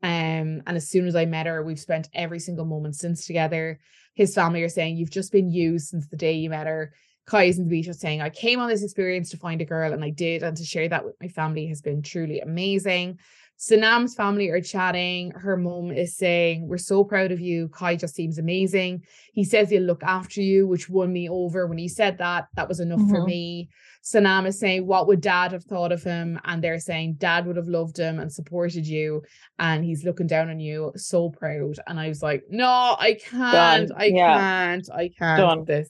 Um, 0.02 0.62
and 0.66 0.76
as 0.76 0.88
soon 0.88 1.06
as 1.06 1.16
I 1.16 1.26
met 1.26 1.46
her, 1.46 1.62
we've 1.62 1.80
spent 1.80 2.08
every 2.14 2.38
single 2.38 2.64
moment 2.64 2.96
since 2.96 3.26
together. 3.26 3.78
His 4.14 4.34
family 4.34 4.62
are 4.62 4.68
saying, 4.70 4.96
You've 4.96 5.10
just 5.10 5.30
been 5.30 5.50
used 5.50 5.88
since 5.88 6.08
the 6.08 6.16
day 6.16 6.32
you 6.32 6.50
met 6.50 6.66
her. 6.66 6.94
Kai 7.26 7.44
is 7.44 7.58
in 7.58 7.64
the 7.64 7.70
beach 7.70 7.86
just 7.86 8.00
saying, 8.00 8.22
I 8.22 8.30
came 8.30 8.60
on 8.60 8.68
this 8.68 8.84
experience 8.84 9.30
to 9.30 9.36
find 9.36 9.60
a 9.60 9.64
girl 9.64 9.92
and 9.92 10.04
I 10.04 10.10
did. 10.10 10.42
And 10.42 10.56
to 10.56 10.64
share 10.64 10.88
that 10.88 11.04
with 11.04 11.16
my 11.20 11.28
family 11.28 11.66
has 11.66 11.82
been 11.82 12.02
truly 12.02 12.40
amazing. 12.40 13.18
Sanam's 13.58 14.14
family 14.14 14.48
are 14.50 14.60
chatting. 14.60 15.30
Her 15.30 15.56
mom 15.56 15.90
is 15.90 16.16
saying, 16.16 16.68
We're 16.68 16.76
so 16.76 17.04
proud 17.04 17.32
of 17.32 17.40
you. 17.40 17.68
Kai 17.68 17.96
just 17.96 18.14
seems 18.14 18.38
amazing. 18.38 19.02
He 19.32 19.44
says 19.44 19.70
he'll 19.70 19.82
look 19.82 20.02
after 20.02 20.42
you, 20.42 20.66
which 20.66 20.90
won 20.90 21.12
me 21.12 21.28
over. 21.28 21.66
When 21.66 21.78
he 21.78 21.88
said 21.88 22.18
that, 22.18 22.48
that 22.54 22.68
was 22.68 22.80
enough 22.80 23.00
mm-hmm. 23.00 23.14
for 23.14 23.24
me. 23.24 23.68
Sanam 24.04 24.46
is 24.46 24.60
saying, 24.60 24.86
What 24.86 25.06
would 25.08 25.20
dad 25.20 25.52
have 25.52 25.64
thought 25.64 25.90
of 25.90 26.02
him? 26.02 26.38
And 26.44 26.62
they're 26.62 26.78
saying, 26.78 27.14
Dad 27.14 27.46
would 27.46 27.56
have 27.56 27.66
loved 27.66 27.98
him 27.98 28.20
and 28.20 28.30
supported 28.30 28.86
you. 28.86 29.22
And 29.58 29.84
he's 29.84 30.04
looking 30.04 30.26
down 30.26 30.50
on 30.50 30.60
you, 30.60 30.92
so 30.96 31.30
proud. 31.30 31.76
And 31.86 31.98
I 31.98 32.08
was 32.08 32.22
like, 32.22 32.44
No, 32.50 32.96
I 32.98 33.14
can't. 33.14 33.88
Done. 33.88 33.98
I 33.98 34.04
yeah. 34.04 34.38
can't. 34.38 34.88
I 34.94 35.08
can't. 35.08 35.38
Done. 35.38 35.64
This. 35.64 35.88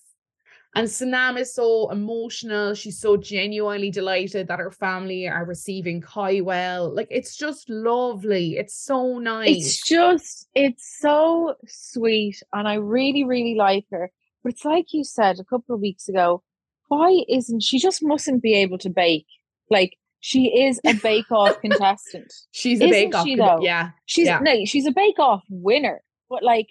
And 0.76 0.88
Sanam 0.88 1.40
is 1.40 1.54
so 1.54 1.90
emotional. 1.90 2.74
She's 2.74 3.00
so 3.00 3.16
genuinely 3.16 3.90
delighted 3.90 4.46
that 4.48 4.58
her 4.58 4.70
family 4.70 5.26
are 5.26 5.46
receiving 5.46 6.02
Kai 6.02 6.42
well. 6.42 6.94
Like 6.94 7.08
it's 7.10 7.34
just 7.34 7.70
lovely. 7.70 8.58
It's 8.58 8.74
so 8.74 9.18
nice. 9.18 9.56
It's 9.56 9.88
just, 9.88 10.46
it's 10.54 10.98
so 11.00 11.54
sweet. 11.66 12.42
And 12.52 12.68
I 12.68 12.74
really, 12.74 13.24
really 13.24 13.54
like 13.54 13.86
her. 13.90 14.12
But 14.44 14.52
it's 14.52 14.66
like 14.66 14.92
you 14.92 15.02
said 15.02 15.40
a 15.40 15.44
couple 15.44 15.74
of 15.74 15.80
weeks 15.80 16.10
ago, 16.10 16.42
why 16.88 17.24
isn't 17.26 17.62
she 17.62 17.78
just 17.78 18.02
mustn't 18.02 18.42
be 18.42 18.52
able 18.52 18.76
to 18.78 18.90
bake? 18.90 19.26
Like 19.70 19.96
she 20.20 20.66
is 20.66 20.78
a 20.84 20.92
bake 20.92 21.32
off 21.32 21.58
contestant. 21.62 22.30
She's 22.50 22.82
a 22.82 22.90
bake 22.90 23.14
off, 23.14 23.26
yeah. 23.62 23.92
She's 24.04 24.26
yeah. 24.26 24.40
no, 24.42 24.66
she's 24.66 24.86
a 24.86 24.92
bake 24.92 25.18
off 25.18 25.42
winner. 25.48 26.02
But 26.28 26.42
like 26.42 26.68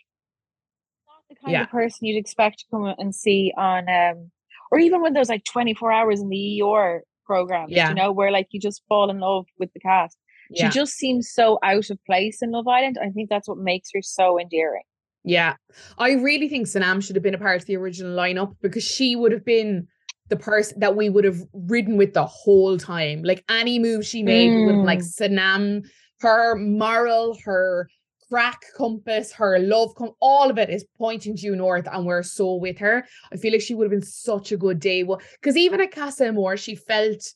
kind 1.46 1.54
yeah. 1.54 1.64
of 1.64 1.70
person 1.70 2.06
you'd 2.06 2.20
expect 2.20 2.60
to 2.60 2.66
come 2.72 2.94
and 2.98 3.14
see 3.14 3.54
on 3.58 3.88
um 3.90 4.32
or 4.72 4.80
even 4.80 5.02
when 5.02 5.14
there's 5.14 5.30
like 5.30 5.44
24 5.46 5.92
hours 5.92 6.20
in 6.20 6.30
the 6.30 6.62
ER 6.62 7.04
program, 7.26 7.68
yeah. 7.70 7.90
you 7.90 7.96
know, 7.96 8.12
where 8.12 8.32
like 8.32 8.48
you 8.52 8.60
just 8.60 8.84
fall 8.88 9.10
in 9.10 9.20
love 9.20 9.46
with 9.60 9.72
the 9.74 9.80
cast. 9.80 10.18
Yeah. 10.50 10.70
She 10.70 10.80
just 10.80 10.94
seems 10.94 11.32
so 11.32 11.60
out 11.64 11.90
of 11.90 12.04
place 12.06 12.42
in 12.42 12.52
Love 12.52 12.68
Island. 12.68 12.98
I 13.02 13.10
think 13.10 13.30
that's 13.30 13.48
what 13.48 13.58
makes 13.58 13.90
her 13.94 14.02
so 14.02 14.40
endearing. 14.40 14.84
Yeah. 15.24 15.56
I 15.98 16.14
really 16.14 16.48
think 16.48 16.68
Sanam 16.68 17.04
should 17.04 17.16
have 17.16 17.24
been 17.24 17.34
a 17.34 17.40
part 17.40 17.62
of 17.62 17.66
the 17.66 17.78
original 17.78 18.16
lineup 18.16 18.56
because 18.62 18.84
she 18.84 19.16
would 19.16 19.32
have 19.32 19.44
been 19.44 19.88
the 20.30 20.36
person 20.36 20.80
that 20.80 20.96
we 20.96 21.10
would 21.10 21.24
have 21.24 21.40
ridden 21.54 21.98
with 21.98 22.14
the 22.14 22.26
whole 22.26 22.78
time. 22.78 23.24
Like 23.24 23.44
any 23.50 23.80
move 23.80 24.06
she 24.06 24.24
made 24.24 24.52
mm. 24.52 24.66
would 24.68 24.86
like 24.86 25.00
Sanam, 25.00 25.88
her 26.22 26.56
moral, 26.56 27.38
her 27.44 27.90
crack 28.30 28.62
compass, 28.76 29.32
her 29.34 29.60
love, 29.60 29.96
com- 29.96 30.14
all 30.20 30.50
of 30.50 30.58
it 30.58 30.70
is 30.70 30.86
pointing 30.98 31.36
due 31.36 31.56
north, 31.56 31.88
and 31.92 32.06
we're 32.06 32.24
so 32.24 32.56
with 32.56 32.78
her. 32.80 33.06
I 33.32 33.38
feel 33.38 33.52
like 33.52 33.62
she 33.62 33.76
would 33.76 33.86
have 33.86 33.92
been 33.92 34.02
such 34.02 34.52
a 34.52 34.58
good 34.58 34.80
day. 34.80 35.04
Well, 35.04 35.22
because 35.40 35.58
even 35.58 35.82
at 35.82 35.92
Casa 35.92 36.28
Amor, 36.28 36.58
she 36.58 36.76
felt. 36.76 37.34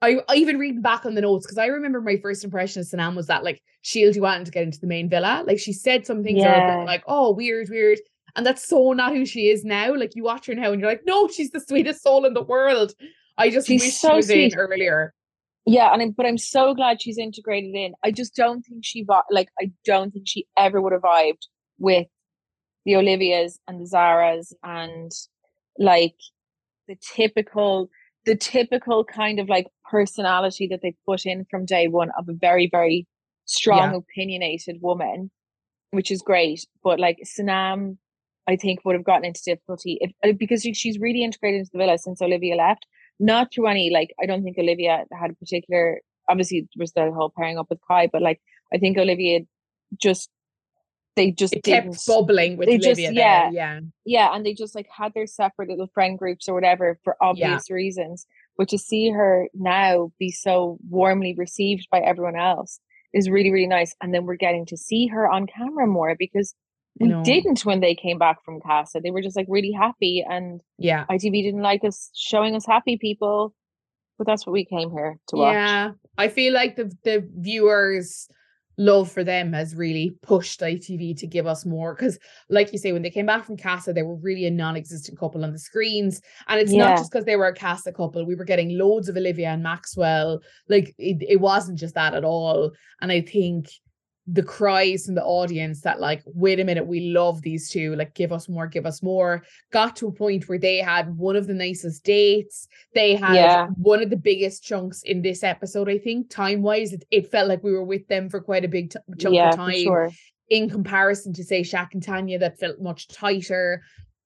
I, 0.00 0.20
I 0.28 0.34
even 0.34 0.58
reading 0.58 0.82
back 0.82 1.06
on 1.06 1.14
the 1.14 1.20
notes 1.20 1.46
because 1.46 1.58
I 1.58 1.66
remember 1.66 2.00
my 2.00 2.16
first 2.16 2.42
impression 2.42 2.80
of 2.80 2.88
Sanam 2.88 3.14
was 3.14 3.28
that 3.28 3.44
like 3.44 3.62
she'll 3.82 4.12
do 4.12 4.22
wanting 4.22 4.44
to 4.46 4.50
get 4.50 4.64
into 4.64 4.80
the 4.80 4.88
main 4.88 5.08
villa. 5.08 5.44
Like 5.46 5.60
she 5.60 5.72
said 5.72 6.06
some 6.06 6.24
things 6.24 6.40
yeah. 6.40 6.82
like, 6.84 7.04
oh, 7.06 7.32
weird, 7.32 7.68
weird. 7.70 8.00
And 8.34 8.44
that's 8.44 8.66
so 8.66 8.92
not 8.94 9.12
who 9.12 9.24
she 9.24 9.48
is 9.48 9.64
now. 9.64 9.94
Like 9.94 10.16
you 10.16 10.24
watch 10.24 10.46
her 10.46 10.54
now 10.56 10.72
and 10.72 10.80
you're 10.80 10.90
like, 10.90 11.02
no, 11.06 11.28
she's 11.28 11.50
the 11.50 11.60
sweetest 11.60 12.02
soul 12.02 12.24
in 12.24 12.34
the 12.34 12.42
world. 12.42 12.94
I 13.38 13.50
just 13.50 13.68
she's 13.68 13.82
wish 13.82 13.94
so 13.94 14.08
she 14.08 14.16
was 14.16 14.26
sweet. 14.26 14.52
in 14.54 14.58
earlier. 14.58 15.14
Yeah, 15.64 15.92
and 15.92 16.02
I, 16.02 16.08
but 16.16 16.26
I'm 16.26 16.38
so 16.38 16.74
glad 16.74 17.00
she's 17.00 17.18
integrated 17.18 17.74
in. 17.74 17.94
I 18.02 18.10
just 18.10 18.34
don't 18.34 18.62
think 18.62 18.84
she 18.84 19.06
like 19.30 19.48
I 19.60 19.70
don't 19.84 20.12
think 20.12 20.26
she 20.26 20.46
ever 20.58 20.80
would 20.80 20.92
have 20.92 21.02
vibed 21.02 21.46
with 21.78 22.08
the 22.84 22.92
Olivias 22.92 23.58
and 23.68 23.80
the 23.80 23.88
Zaras 23.88 24.52
and 24.62 25.12
like 25.78 26.16
the 26.88 26.96
typical 27.14 27.90
the 28.24 28.36
typical 28.36 29.04
kind 29.04 29.38
of 29.38 29.48
like 29.48 29.66
personality 29.90 30.66
that 30.68 30.80
they 30.82 30.94
put 31.06 31.26
in 31.26 31.44
from 31.50 31.64
day 31.64 31.88
one 31.88 32.10
of 32.18 32.28
a 32.28 32.32
very 32.32 32.68
very 32.70 33.06
strong 33.44 33.92
yeah. 33.92 33.96
opinionated 33.96 34.78
woman 34.80 35.30
which 35.90 36.10
is 36.10 36.22
great 36.22 36.66
but 36.82 37.00
like 37.00 37.18
Sanam 37.24 37.96
I 38.46 38.56
think 38.56 38.84
would 38.84 38.94
have 38.94 39.04
gotten 39.04 39.24
into 39.24 39.42
difficulty 39.44 39.98
if 40.00 40.12
uh, 40.24 40.32
because 40.36 40.62
she's 40.62 40.98
really 40.98 41.24
integrated 41.24 41.60
into 41.60 41.70
the 41.72 41.78
villa 41.78 41.98
since 41.98 42.20
Olivia 42.20 42.56
left 42.56 42.86
not 43.18 43.52
through 43.52 43.68
any 43.68 43.90
like 43.90 44.14
I 44.20 44.26
don't 44.26 44.42
think 44.42 44.58
Olivia 44.58 45.04
had 45.12 45.30
a 45.30 45.34
particular 45.34 46.00
obviously 46.28 46.60
there 46.60 46.80
was 46.80 46.92
the 46.92 47.10
whole 47.12 47.32
pairing 47.36 47.58
up 47.58 47.66
with 47.70 47.80
Kai, 47.86 48.08
but 48.12 48.22
like 48.22 48.40
I 48.72 48.78
think 48.78 48.98
Olivia 48.98 49.40
just 50.00 50.30
they 51.14 51.30
just 51.30 51.54
it 51.54 51.64
kept 51.64 52.06
bubbling 52.06 52.56
with 52.56 52.68
Olivia 52.68 52.94
just, 52.94 53.00
yeah, 53.00 53.50
yeah. 53.52 53.80
Yeah. 54.04 54.34
And 54.34 54.46
they 54.46 54.54
just 54.54 54.74
like 54.74 54.88
had 54.88 55.12
their 55.14 55.26
separate 55.26 55.68
little 55.68 55.88
friend 55.92 56.18
groups 56.18 56.48
or 56.48 56.54
whatever 56.54 56.98
for 57.04 57.16
obvious 57.20 57.64
yeah. 57.68 57.74
reasons. 57.74 58.26
But 58.56 58.68
to 58.68 58.78
see 58.78 59.10
her 59.10 59.48
now 59.52 60.12
be 60.18 60.30
so 60.30 60.78
warmly 60.88 61.34
received 61.36 61.88
by 61.90 62.00
everyone 62.00 62.36
else 62.36 62.80
is 63.12 63.28
really, 63.28 63.50
really 63.50 63.66
nice. 63.66 63.94
And 64.00 64.14
then 64.14 64.24
we're 64.24 64.36
getting 64.36 64.64
to 64.66 64.76
see 64.76 65.06
her 65.08 65.30
on 65.30 65.46
camera 65.46 65.86
more 65.86 66.16
because 66.18 66.54
we 67.00 67.08
no. 67.08 67.24
didn't 67.24 67.64
when 67.64 67.80
they 67.80 67.94
came 67.94 68.18
back 68.18 68.44
from 68.44 68.60
Casa. 68.60 69.00
They 69.00 69.10
were 69.10 69.22
just 69.22 69.36
like 69.36 69.46
really 69.48 69.72
happy, 69.72 70.24
and 70.28 70.60
yeah, 70.78 71.06
ITV 71.10 71.42
didn't 71.42 71.62
like 71.62 71.84
us 71.84 72.10
showing 72.14 72.54
us 72.54 72.66
happy 72.66 72.96
people, 72.96 73.54
but 74.18 74.26
that's 74.26 74.46
what 74.46 74.52
we 74.52 74.64
came 74.64 74.90
here 74.90 75.18
to 75.28 75.36
watch. 75.36 75.54
Yeah, 75.54 75.92
I 76.18 76.28
feel 76.28 76.52
like 76.52 76.76
the 76.76 76.92
the 77.04 77.26
viewers 77.34 78.28
love 78.78 79.10
for 79.10 79.22
them 79.22 79.52
has 79.52 79.74
really 79.74 80.16
pushed 80.22 80.60
ITV 80.60 81.16
to 81.18 81.26
give 81.26 81.46
us 81.46 81.64
more 81.64 81.94
because, 81.94 82.18
like 82.48 82.72
you 82.72 82.78
say, 82.78 82.92
when 82.92 83.02
they 83.02 83.10
came 83.10 83.26
back 83.26 83.44
from 83.44 83.56
Casa, 83.56 83.92
they 83.92 84.02
were 84.02 84.16
really 84.16 84.46
a 84.46 84.50
non-existent 84.50 85.18
couple 85.18 85.44
on 85.44 85.52
the 85.52 85.58
screens, 85.58 86.20
and 86.48 86.60
it's 86.60 86.72
yeah. 86.72 86.88
not 86.88 86.98
just 86.98 87.10
because 87.10 87.24
they 87.24 87.36
were 87.36 87.46
a 87.46 87.54
Casa 87.54 87.92
couple. 87.92 88.24
We 88.26 88.34
were 88.34 88.44
getting 88.44 88.76
loads 88.76 89.08
of 89.08 89.16
Olivia 89.16 89.48
and 89.48 89.62
Maxwell. 89.62 90.40
Like 90.68 90.94
it, 90.98 91.24
it 91.26 91.40
wasn't 91.40 91.78
just 91.78 91.94
that 91.94 92.14
at 92.14 92.24
all, 92.24 92.72
and 93.00 93.10
I 93.10 93.22
think 93.22 93.68
the 94.32 94.42
cries 94.42 95.06
from 95.06 95.14
the 95.14 95.24
audience 95.24 95.82
that 95.82 96.00
like 96.00 96.22
wait 96.26 96.58
a 96.58 96.64
minute 96.64 96.86
we 96.86 97.12
love 97.12 97.42
these 97.42 97.70
two. 97.70 97.94
Like 97.94 98.14
give 98.14 98.32
us 98.32 98.48
more 98.48 98.66
give 98.66 98.86
us 98.86 99.02
more. 99.02 99.44
Got 99.70 99.96
to 99.96 100.08
a 100.08 100.12
point 100.12 100.48
where 100.48 100.58
they 100.58 100.78
had 100.78 101.16
one 101.16 101.36
of 101.36 101.46
the 101.46 101.54
nicest 101.54 102.02
dates. 102.04 102.66
They 102.94 103.14
had 103.14 103.34
yeah. 103.34 103.66
one 103.76 104.02
of 104.02 104.10
the 104.10 104.16
biggest 104.16 104.64
chunks 104.64 105.02
in 105.02 105.22
this 105.22 105.42
episode 105.42 105.88
i 105.88 105.98
think 105.98 106.30
time 106.30 106.62
wise 106.62 106.92
it, 106.92 107.04
it, 107.10 107.30
felt 107.30 107.48
like 107.48 107.62
we 107.62 107.72
were 107.72 107.84
with 107.84 108.06
them 108.08 108.28
for 108.28 108.40
quite 108.40 108.64
a 108.64 108.68
big 108.68 108.90
t- 108.90 108.98
chunk 109.18 109.34
yeah, 109.34 109.50
of 109.50 109.56
time 109.56 109.82
sure. 109.82 110.10
in 110.48 110.68
comparison 110.68 111.32
to 111.32 111.44
say 111.44 111.62
Shaq 111.62 111.88
and 111.92 112.02
Tanya 112.02 112.38
that 112.38 112.58
felt 112.58 112.80
much 112.80 113.08
tighter 113.08 113.82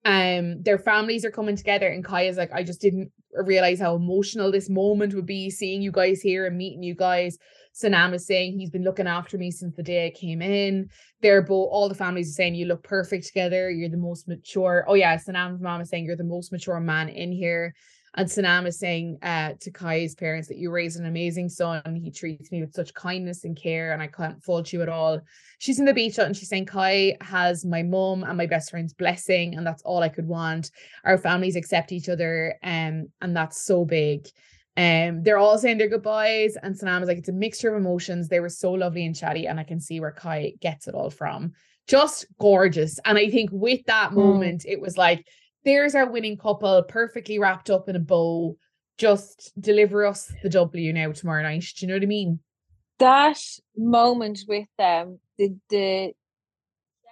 um 0.06 0.62
their 0.62 0.78
families 0.78 1.24
are 1.24 1.30
coming 1.30 1.56
together 1.56 1.88
and 1.88 2.04
Kai 2.04 2.22
is 2.22 2.36
like 2.36 2.52
I 2.52 2.62
just 2.62 2.80
didn't 2.80 3.10
realize 3.34 3.80
how 3.80 3.96
emotional 3.96 4.52
this 4.52 4.70
moment 4.70 5.14
would 5.14 5.26
be 5.26 5.50
seeing 5.50 5.82
you 5.82 5.90
guys 5.90 6.20
here 6.20 6.46
and 6.46 6.56
meeting 6.56 6.82
you 6.82 6.94
guys 6.94 7.36
Sanam 7.76 8.14
is 8.14 8.26
saying 8.26 8.58
he's 8.58 8.70
been 8.70 8.84
looking 8.84 9.06
after 9.06 9.36
me 9.36 9.50
since 9.50 9.76
the 9.76 9.82
day 9.82 10.06
I 10.06 10.10
came 10.18 10.40
in. 10.40 10.88
They're 11.20 11.42
both 11.42 11.68
all 11.70 11.90
the 11.90 11.94
families 11.94 12.30
are 12.30 12.32
saying 12.32 12.54
you 12.54 12.64
look 12.64 12.82
perfect 12.82 13.26
together. 13.26 13.70
You're 13.70 13.90
the 13.90 13.98
most 13.98 14.26
mature. 14.26 14.86
Oh 14.88 14.94
yeah, 14.94 15.16
Sanam's 15.16 15.60
mom 15.60 15.82
is 15.82 15.90
saying 15.90 16.06
you're 16.06 16.16
the 16.16 16.24
most 16.24 16.52
mature 16.52 16.80
man 16.80 17.10
in 17.10 17.32
here. 17.32 17.74
And 18.16 18.26
Sanam 18.26 18.66
is 18.66 18.78
saying 18.78 19.18
uh, 19.22 19.52
to 19.60 19.70
Kai's 19.70 20.14
parents 20.14 20.48
that 20.48 20.56
you 20.56 20.70
raise 20.70 20.96
an 20.96 21.04
amazing 21.04 21.50
son. 21.50 21.82
He 22.02 22.10
treats 22.10 22.50
me 22.50 22.62
with 22.62 22.72
such 22.72 22.94
kindness 22.94 23.44
and 23.44 23.54
care, 23.54 23.92
and 23.92 24.00
I 24.00 24.06
can't 24.06 24.42
fault 24.42 24.72
you 24.72 24.80
at 24.80 24.88
all. 24.88 25.20
She's 25.58 25.78
in 25.78 25.84
the 25.84 25.92
beach 25.92 26.16
hut 26.16 26.26
and 26.26 26.36
she's 26.36 26.48
saying 26.48 26.66
Kai 26.66 27.16
has 27.20 27.64
my 27.64 27.82
mom 27.82 28.24
and 28.24 28.38
my 28.38 28.46
best 28.46 28.70
friend's 28.70 28.94
blessing, 28.94 29.54
and 29.54 29.66
that's 29.66 29.82
all 29.82 30.02
I 30.02 30.08
could 30.08 30.26
want. 30.26 30.70
Our 31.04 31.18
families 31.18 31.56
accept 31.56 31.92
each 31.92 32.08
other, 32.08 32.56
um, 32.62 33.08
and 33.20 33.36
that's 33.36 33.64
so 33.66 33.84
big. 33.84 34.26
Um, 34.78 35.22
they're 35.22 35.38
all 35.38 35.58
saying 35.58 35.78
their 35.78 35.88
goodbyes, 35.88 36.56
and 36.62 36.74
Sanam 36.74 37.02
is 37.02 37.08
like, 37.08 37.18
it's 37.18 37.28
a 37.28 37.32
mixture 37.32 37.74
of 37.74 37.80
emotions. 37.80 38.28
They 38.28 38.40
were 38.40 38.48
so 38.48 38.72
lovely 38.72 39.04
and 39.04 39.14
chatty, 39.14 39.46
and 39.46 39.60
I 39.60 39.64
can 39.64 39.80
see 39.80 40.00
where 40.00 40.12
Kai 40.12 40.54
gets 40.60 40.88
it 40.88 40.94
all 40.94 41.10
from. 41.10 41.52
Just 41.86 42.26
gorgeous. 42.38 42.98
And 43.04 43.16
I 43.16 43.30
think 43.30 43.50
with 43.52 43.84
that 43.86 44.10
mm. 44.10 44.16
moment, 44.16 44.64
it 44.66 44.80
was 44.80 44.96
like, 44.96 45.26
there's 45.66 45.96
our 45.96 46.08
winning 46.08 46.38
couple, 46.38 46.82
perfectly 46.84 47.38
wrapped 47.38 47.68
up 47.68 47.88
in 47.88 47.96
a 47.96 47.98
bow. 47.98 48.56
Just 48.96 49.52
deliver 49.60 50.06
us 50.06 50.32
the 50.42 50.48
W 50.48 50.92
now 50.92 51.12
tomorrow 51.12 51.42
night. 51.42 51.66
Do 51.76 51.84
you 51.84 51.88
know 51.88 51.96
what 51.96 52.04
I 52.04 52.06
mean? 52.06 52.38
That 52.98 53.38
moment 53.76 54.44
with 54.48 54.68
them, 54.78 55.18
the 55.36 55.54
the 55.68 56.12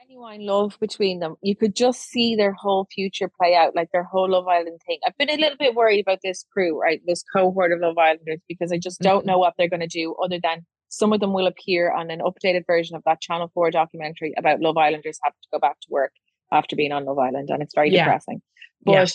genuine 0.01 0.47
love 0.47 0.79
between 0.81 1.19
them. 1.19 1.35
You 1.43 1.57
could 1.57 1.75
just 1.75 2.03
see 2.03 2.37
their 2.37 2.53
whole 2.53 2.87
future 2.95 3.29
play 3.29 3.55
out, 3.55 3.75
like 3.75 3.91
their 3.93 4.05
whole 4.05 4.31
Love 4.31 4.47
Island 4.47 4.81
thing. 4.87 4.99
I've 5.07 5.19
been 5.19 5.29
a 5.29 5.37
little 5.37 5.59
bit 5.59 5.75
worried 5.75 6.01
about 6.01 6.21
this 6.23 6.47
crew, 6.53 6.81
right? 6.81 7.03
This 7.07 7.25
cohort 7.35 7.73
of 7.73 7.81
Love 7.81 7.99
Islanders, 7.99 8.41
because 8.49 8.73
I 8.73 8.79
just 8.79 9.01
don't 9.01 9.21
mm-hmm. 9.21 9.31
know 9.31 9.39
what 9.39 9.55
they're 9.59 9.69
going 9.69 9.81
to 9.81 9.87
do 9.87 10.15
other 10.23 10.39
than 10.43 10.65
some 10.89 11.13
of 11.13 11.21
them 11.21 11.33
will 11.33 11.49
appear 11.49 11.93
on 11.93 12.11
an 12.11 12.21
updated 12.21 12.67
version 12.67 12.95
of 12.97 13.03
that 13.05 13.21
Channel 13.21 13.51
4 13.53 13.73
documentary 13.73 14.33
about 14.39 14.61
Love 14.61 14.77
Islanders 14.77 15.19
having 15.23 15.37
to 15.43 15.49
go 15.53 15.59
back 15.59 15.81
to 15.81 15.89
work 15.91 16.13
after 16.55 16.77
being 16.77 16.93
on 16.93 17.05
Love 17.05 17.19
Island. 17.19 17.51
And 17.51 17.63
it's 17.63 17.75
very 17.75 17.91
yeah. 17.91 18.05
depressing. 18.05 18.41
But 18.85 18.93
yeah. 18.93 19.07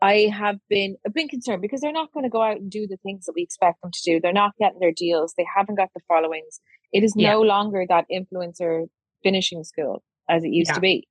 I 0.00 0.30
have 0.32 0.56
been 0.68 0.96
a 1.06 1.10
bit 1.10 1.30
concerned 1.30 1.62
because 1.62 1.80
they're 1.80 1.92
not 1.92 2.12
going 2.12 2.24
to 2.24 2.30
go 2.30 2.42
out 2.42 2.58
and 2.58 2.70
do 2.70 2.86
the 2.86 2.98
things 2.98 3.26
that 3.26 3.34
we 3.34 3.42
expect 3.42 3.82
them 3.82 3.90
to 3.92 4.00
do. 4.04 4.20
They're 4.20 4.32
not 4.32 4.56
getting 4.58 4.80
their 4.80 4.92
deals. 4.92 5.34
They 5.36 5.46
haven't 5.54 5.76
got 5.76 5.90
the 5.94 6.02
followings. 6.08 6.60
It 6.92 7.04
is 7.04 7.14
yeah. 7.16 7.32
no 7.32 7.42
longer 7.42 7.84
that 7.88 8.06
influencer 8.12 8.86
finishing 9.22 9.64
school 9.64 10.02
as 10.28 10.44
it 10.44 10.50
used 10.50 10.70
yeah. 10.70 10.74
to 10.74 10.80
be. 10.80 11.08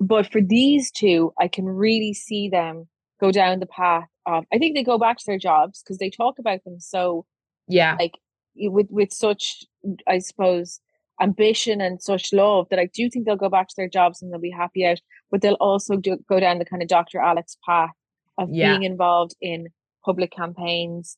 But 0.00 0.30
for 0.30 0.40
these 0.40 0.90
two, 0.90 1.32
I 1.40 1.48
can 1.48 1.66
really 1.66 2.14
see 2.14 2.48
them 2.48 2.86
go 3.20 3.32
down 3.32 3.58
the 3.58 3.66
path 3.66 4.08
of 4.26 4.44
I 4.52 4.58
think 4.58 4.76
they 4.76 4.84
go 4.84 4.98
back 4.98 5.18
to 5.18 5.24
their 5.26 5.38
jobs 5.38 5.82
because 5.82 5.98
they 5.98 6.10
talk 6.10 6.38
about 6.38 6.62
them 6.64 6.78
so 6.78 7.24
yeah 7.66 7.96
like 7.98 8.14
with 8.56 8.86
with 8.90 9.12
such 9.12 9.64
I 10.06 10.18
suppose 10.18 10.80
ambition 11.20 11.80
and 11.80 12.02
such 12.02 12.32
love 12.32 12.66
that 12.70 12.78
I 12.78 12.88
do 12.94 13.10
think 13.10 13.26
they'll 13.26 13.36
go 13.36 13.48
back 13.48 13.68
to 13.68 13.74
their 13.76 13.88
jobs 13.88 14.22
and 14.22 14.32
they'll 14.32 14.40
be 14.40 14.50
happy 14.50 14.86
out 14.86 15.00
but 15.30 15.42
they'll 15.42 15.54
also 15.54 15.96
do, 15.96 16.16
go 16.28 16.40
down 16.40 16.58
the 16.58 16.64
kind 16.64 16.82
of 16.82 16.88
Dr. 16.88 17.18
Alex 17.20 17.58
path 17.66 17.90
of 18.38 18.48
yeah. 18.50 18.70
being 18.70 18.84
involved 18.84 19.34
in 19.40 19.68
public 20.04 20.30
campaigns 20.30 21.16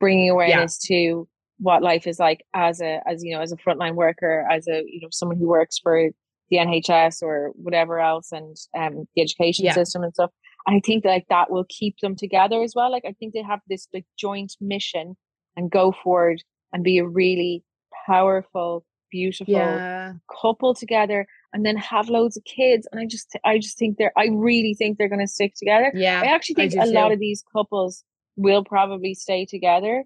bringing 0.00 0.30
awareness 0.30 0.78
yeah. 0.88 0.96
to 0.96 1.28
what 1.58 1.82
life 1.82 2.06
is 2.06 2.18
like 2.18 2.42
as 2.54 2.80
a 2.80 3.00
as 3.06 3.22
you 3.22 3.34
know 3.34 3.40
as 3.40 3.52
a 3.52 3.56
frontline 3.56 3.94
worker 3.94 4.46
as 4.50 4.66
a 4.66 4.82
you 4.86 5.00
know 5.00 5.08
someone 5.12 5.38
who 5.38 5.46
works 5.46 5.78
for 5.78 6.10
the 6.52 6.58
NHS 6.58 7.22
or 7.22 7.50
whatever 7.54 7.98
else 7.98 8.30
and 8.30 8.54
um, 8.76 9.06
the 9.16 9.22
education 9.22 9.64
yeah. 9.64 9.72
system 9.72 10.02
and 10.02 10.12
stuff. 10.12 10.30
I 10.68 10.80
think 10.84 11.04
like 11.04 11.24
that 11.30 11.50
will 11.50 11.64
keep 11.68 11.96
them 12.00 12.14
together 12.14 12.62
as 12.62 12.74
well. 12.76 12.92
Like 12.92 13.04
I 13.06 13.12
think 13.12 13.32
they 13.32 13.42
have 13.42 13.60
this 13.68 13.88
like 13.92 14.04
joint 14.18 14.52
mission 14.60 15.16
and 15.56 15.70
go 15.70 15.94
forward 16.04 16.42
and 16.72 16.84
be 16.84 16.98
a 16.98 17.06
really 17.06 17.64
powerful, 18.06 18.84
beautiful 19.12 19.54
yeah. 19.54 20.14
couple 20.40 20.74
together 20.74 21.26
and 21.52 21.64
then 21.64 21.76
have 21.76 22.08
loads 22.08 22.36
of 22.36 22.42
kids. 22.44 22.88
And 22.90 23.00
I 23.00 23.06
just 23.06 23.36
I 23.44 23.58
just 23.58 23.78
think 23.78 23.98
they're 23.98 24.12
I 24.16 24.28
really 24.32 24.74
think 24.74 24.98
they're 24.98 25.08
gonna 25.08 25.28
stick 25.28 25.52
together. 25.56 25.92
Yeah. 25.94 26.20
I 26.20 26.34
actually 26.34 26.56
think 26.56 26.76
I 26.76 26.82
a 26.82 26.86
too. 26.86 26.92
lot 26.92 27.12
of 27.12 27.20
these 27.20 27.44
couples 27.52 28.02
will 28.36 28.64
probably 28.64 29.14
stay 29.14 29.46
together. 29.46 30.04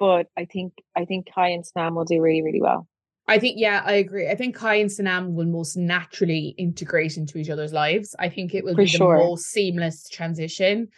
But 0.00 0.26
I 0.36 0.46
think 0.46 0.72
I 0.96 1.04
think 1.04 1.28
Kai 1.32 1.50
and 1.50 1.64
sam 1.64 1.94
will 1.94 2.04
do 2.04 2.20
really, 2.20 2.42
really 2.42 2.60
well. 2.60 2.88
I 3.26 3.38
think, 3.38 3.58
yeah, 3.58 3.82
I 3.84 3.94
agree. 3.94 4.28
I 4.28 4.34
think 4.34 4.54
Kai 4.54 4.74
and 4.76 4.90
Sanam 4.90 5.32
will 5.32 5.46
most 5.46 5.76
naturally 5.76 6.54
integrate 6.58 7.16
into 7.16 7.38
each 7.38 7.48
other's 7.48 7.72
lives. 7.72 8.14
I 8.18 8.28
think 8.28 8.54
it 8.54 8.64
will 8.64 8.74
For 8.74 8.82
be 8.82 8.86
sure. 8.86 9.16
the 9.16 9.24
most 9.24 9.46
seamless 9.46 10.06
transition. 10.10 10.88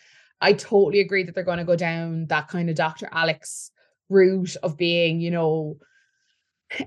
I 0.41 0.53
totally 0.53 1.01
agree 1.01 1.23
that 1.23 1.35
they're 1.35 1.45
going 1.45 1.59
to 1.59 1.65
go 1.65 1.77
down 1.77 2.27
that 2.27 2.49
kind 2.49 2.69
of 2.69 2.75
Dr. 2.75 3.09
Alex 3.13 3.71
route 4.09 4.57
of 4.63 4.77
being, 4.77 5.21
you 5.21 5.31
know, 5.31 5.79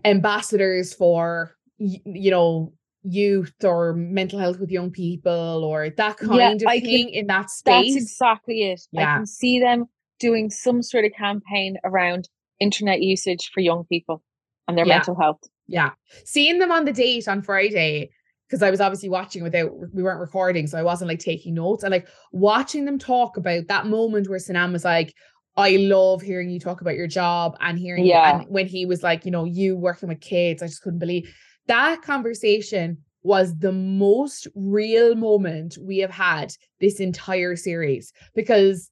ambassadors 0.05 0.93
for, 0.93 1.55
you 1.77 2.32
know, 2.32 2.73
youth 3.03 3.53
or 3.63 3.93
mental 3.93 4.38
health 4.39 4.59
with 4.59 4.69
young 4.69 4.91
people 4.91 5.63
or 5.63 5.89
that 5.89 6.17
kind 6.17 6.36
yeah, 6.36 6.51
of 6.51 6.63
I 6.67 6.80
thing 6.82 7.07
can, 7.07 7.13
in 7.13 7.27
that 7.27 7.49
space. 7.49 7.93
That's 7.93 8.03
exactly 8.03 8.63
it. 8.63 8.82
Yeah. 8.91 9.01
I 9.01 9.17
can 9.17 9.25
see 9.25 9.59
them 9.59 9.86
doing 10.19 10.49
some 10.49 10.84
sort 10.84 11.05
of 11.05 11.13
campaign 11.17 11.77
around 11.86 12.27
internet 12.59 13.01
usage 13.01 13.51
for 13.53 13.61
young 13.61 13.86
people 13.86 14.21
and 14.67 14.77
their 14.77 14.86
yeah. 14.86 14.95
mental 14.95 15.15
health. 15.17 15.39
Yeah. 15.67 15.91
Seeing 16.25 16.59
them 16.59 16.73
on 16.73 16.84
the 16.84 16.91
date 16.91 17.27
on 17.30 17.41
Friday, 17.41 18.09
because 18.47 18.61
I 18.61 18.69
was 18.69 18.82
obviously 18.82 19.09
watching 19.09 19.43
without 19.43 19.71
we 19.93 20.03
weren't 20.03 20.19
recording, 20.19 20.67
so 20.67 20.77
I 20.77 20.84
wasn't 20.84 21.07
like 21.07 21.19
taking 21.19 21.53
notes. 21.53 21.84
And 21.84 21.91
like 21.91 22.07
watching 22.34 22.84
them 22.84 22.99
talk 22.99 23.38
about 23.38 23.67
that 23.67 23.86
moment 23.86 24.27
where 24.27 24.39
Sanam 24.39 24.73
was 24.73 24.84
like, 24.84 25.13
I 25.60 25.78
love 25.78 26.22
hearing 26.22 26.49
you 26.49 26.60
talk 26.60 26.82
about 26.82 26.95
your 26.95 27.07
job 27.07 27.57
and 27.60 27.78
hearing 27.78 28.05
yeah. 28.05 28.39
and 28.39 28.49
when 28.49 28.68
he 28.68 28.86
was 28.86 29.03
like, 29.03 29.26
you 29.26 29.32
know, 29.32 29.45
you 29.45 29.76
working 29.76 30.10
with 30.10 30.22
kids, 30.22 30.64
I 30.64 30.68
just 30.68 30.82
couldn't 30.82 30.99
believe 30.99 31.30
that 31.70 32.01
conversation 32.01 32.97
was 33.22 33.55
the 33.57 33.72
most 33.72 34.47
real 34.55 35.16
moment 35.16 35.78
we 35.80 35.99
have 35.99 36.12
had 36.12 36.51
this 36.80 36.99
entire 36.99 37.55
series 37.55 38.12
because 38.34 38.89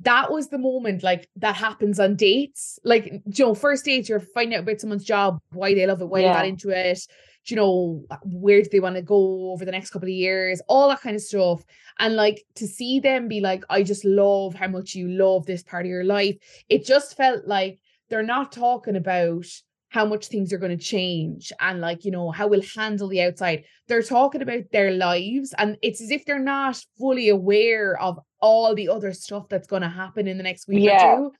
that 0.00 0.30
was 0.30 0.48
the 0.48 0.58
moment 0.58 1.02
like 1.02 1.28
that 1.36 1.56
happens 1.56 1.98
on 1.98 2.14
dates. 2.14 2.78
Like, 2.84 3.06
you 3.06 3.44
know, 3.44 3.54
first 3.54 3.84
dates, 3.84 4.08
you're 4.08 4.20
finding 4.20 4.56
out 4.56 4.62
about 4.62 4.80
someone's 4.80 5.04
job, 5.04 5.38
why 5.52 5.74
they 5.74 5.86
love 5.86 6.00
it, 6.00 6.08
why 6.08 6.20
yeah. 6.20 6.28
they 6.28 6.38
got 6.38 6.46
into 6.46 6.70
it, 6.70 7.00
you 7.46 7.56
know, 7.56 8.04
where 8.24 8.62
do 8.62 8.68
they 8.70 8.80
want 8.80 8.96
to 8.96 9.02
go 9.02 9.52
over 9.52 9.64
the 9.64 9.72
next 9.72 9.90
couple 9.90 10.08
of 10.08 10.14
years, 10.14 10.60
all 10.68 10.88
that 10.88 11.00
kind 11.00 11.16
of 11.16 11.22
stuff. 11.22 11.64
And 11.98 12.14
like 12.14 12.44
to 12.56 12.66
see 12.66 13.00
them 13.00 13.28
be 13.28 13.40
like, 13.40 13.64
I 13.70 13.82
just 13.82 14.04
love 14.04 14.54
how 14.54 14.68
much 14.68 14.94
you 14.94 15.08
love 15.08 15.46
this 15.46 15.62
part 15.62 15.86
of 15.86 15.90
your 15.90 16.04
life. 16.04 16.36
It 16.68 16.84
just 16.84 17.16
felt 17.16 17.46
like 17.46 17.80
they're 18.08 18.22
not 18.22 18.52
talking 18.52 18.96
about 18.96 19.46
how 19.90 20.04
much 20.04 20.26
things 20.26 20.52
are 20.52 20.58
going 20.58 20.76
to 20.76 20.84
change 20.84 21.52
and 21.60 21.80
like 21.80 22.04
you 22.04 22.10
know 22.10 22.30
how 22.30 22.46
we'll 22.46 22.62
handle 22.76 23.08
the 23.08 23.22
outside 23.22 23.64
they're 23.86 24.02
talking 24.02 24.42
about 24.42 24.62
their 24.70 24.90
lives 24.90 25.54
and 25.56 25.76
it's 25.82 26.00
as 26.00 26.10
if 26.10 26.24
they're 26.24 26.38
not 26.38 26.78
fully 26.98 27.30
aware 27.30 27.98
of 28.00 28.18
all 28.40 28.74
the 28.74 28.88
other 28.88 29.12
stuff 29.12 29.48
that's 29.48 29.66
going 29.66 29.82
to 29.82 29.88
happen 29.88 30.28
in 30.28 30.36
the 30.36 30.42
next 30.42 30.68
week 30.68 30.84
yeah. 30.84 31.14
or 31.14 31.16
two 31.16 31.32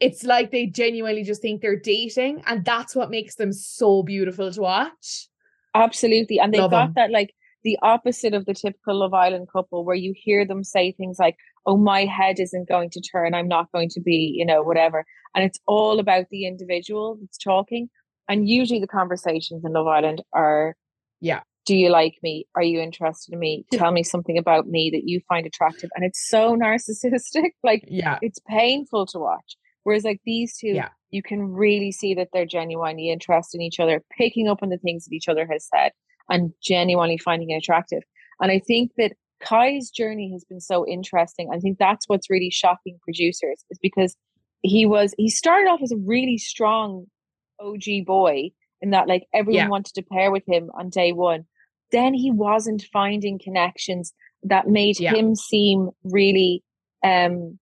it's 0.00 0.22
like 0.22 0.52
they 0.52 0.66
genuinely 0.66 1.24
just 1.24 1.42
think 1.42 1.60
they're 1.60 1.78
dating 1.78 2.42
and 2.46 2.64
that's 2.64 2.94
what 2.94 3.10
makes 3.10 3.34
them 3.34 3.52
so 3.52 4.02
beautiful 4.02 4.52
to 4.52 4.60
watch 4.60 5.28
absolutely 5.84 6.38
and 6.38 6.52
they 6.52 6.58
Love 6.58 6.70
got 6.70 6.86
them. 6.86 6.92
that 6.96 7.10
like 7.10 7.34
the 7.64 7.78
opposite 7.82 8.34
of 8.34 8.46
the 8.46 8.54
typical 8.54 9.00
love 9.00 9.12
island 9.12 9.48
couple 9.52 9.84
where 9.84 9.96
you 9.96 10.12
hear 10.16 10.46
them 10.46 10.62
say 10.62 10.92
things 10.92 11.18
like 11.18 11.36
oh 11.66 11.76
my 11.76 12.04
head 12.04 12.38
isn't 12.38 12.68
going 12.68 12.88
to 12.88 13.00
turn 13.00 13.34
i'm 13.34 13.48
not 13.48 13.70
going 13.72 13.88
to 13.88 14.00
be 14.00 14.32
you 14.36 14.46
know 14.46 14.62
whatever 14.62 15.04
and 15.34 15.44
it's 15.44 15.60
all 15.66 15.98
about 15.98 16.26
the 16.30 16.46
individual 16.46 17.18
that's 17.20 17.38
talking. 17.38 17.88
And 18.28 18.48
usually 18.48 18.80
the 18.80 18.86
conversations 18.86 19.64
in 19.64 19.72
Love 19.72 19.86
Island 19.86 20.22
are, 20.32 20.74
yeah, 21.20 21.40
do 21.64 21.76
you 21.76 21.90
like 21.90 22.14
me? 22.22 22.46
Are 22.54 22.62
you 22.62 22.80
interested 22.80 23.32
in 23.32 23.38
me? 23.38 23.64
Tell 23.72 23.92
me 23.92 24.02
something 24.02 24.36
about 24.38 24.66
me 24.66 24.90
that 24.92 25.02
you 25.04 25.20
find 25.28 25.46
attractive. 25.46 25.90
And 25.94 26.04
it's 26.04 26.28
so 26.28 26.56
narcissistic. 26.62 27.50
Like, 27.62 27.84
yeah, 27.86 28.18
it's 28.20 28.40
painful 28.48 29.06
to 29.06 29.18
watch. 29.18 29.56
Whereas, 29.84 30.04
like 30.04 30.20
these 30.26 30.56
two, 30.58 30.68
yeah. 30.68 30.88
You 31.10 31.22
can 31.22 31.52
really 31.52 31.92
see 31.92 32.14
that 32.14 32.28
they're 32.32 32.46
genuinely 32.46 33.10
interested 33.10 33.58
in 33.58 33.62
each 33.62 33.80
other, 33.80 34.02
picking 34.16 34.48
up 34.48 34.62
on 34.62 34.68
the 34.68 34.78
things 34.78 35.04
that 35.04 35.14
each 35.14 35.28
other 35.28 35.46
has 35.50 35.66
said 35.66 35.92
and 36.28 36.52
genuinely 36.62 37.18
finding 37.18 37.50
it 37.50 37.56
attractive. 37.56 38.02
And 38.40 38.50
I 38.50 38.58
think 38.58 38.92
that 38.98 39.12
Kai's 39.40 39.90
journey 39.90 40.30
has 40.32 40.44
been 40.44 40.60
so 40.60 40.86
interesting. 40.86 41.48
I 41.52 41.58
think 41.58 41.78
that's 41.78 42.08
what's 42.08 42.30
really 42.30 42.50
shocking 42.50 42.98
producers 43.02 43.64
is 43.70 43.78
because 43.80 44.16
he 44.62 44.86
was 44.86 45.14
he 45.16 45.30
started 45.30 45.68
off 45.68 45.80
as 45.82 45.92
a 45.92 45.96
really 45.96 46.38
strong 46.38 47.06
OG 47.60 48.04
boy 48.04 48.50
in 48.80 48.90
that 48.90 49.08
like 49.08 49.26
everyone 49.32 49.64
yeah. 49.64 49.68
wanted 49.68 49.94
to 49.94 50.02
pair 50.02 50.30
with 50.30 50.42
him 50.46 50.70
on 50.78 50.90
day 50.90 51.12
one. 51.12 51.46
Then 51.92 52.14
he 52.14 52.30
wasn't 52.30 52.84
finding 52.92 53.38
connections 53.38 54.12
that 54.42 54.68
made 54.68 55.00
yeah. 55.00 55.14
him 55.14 55.34
seem 55.34 55.90
really 56.04 56.62
um 57.04 57.58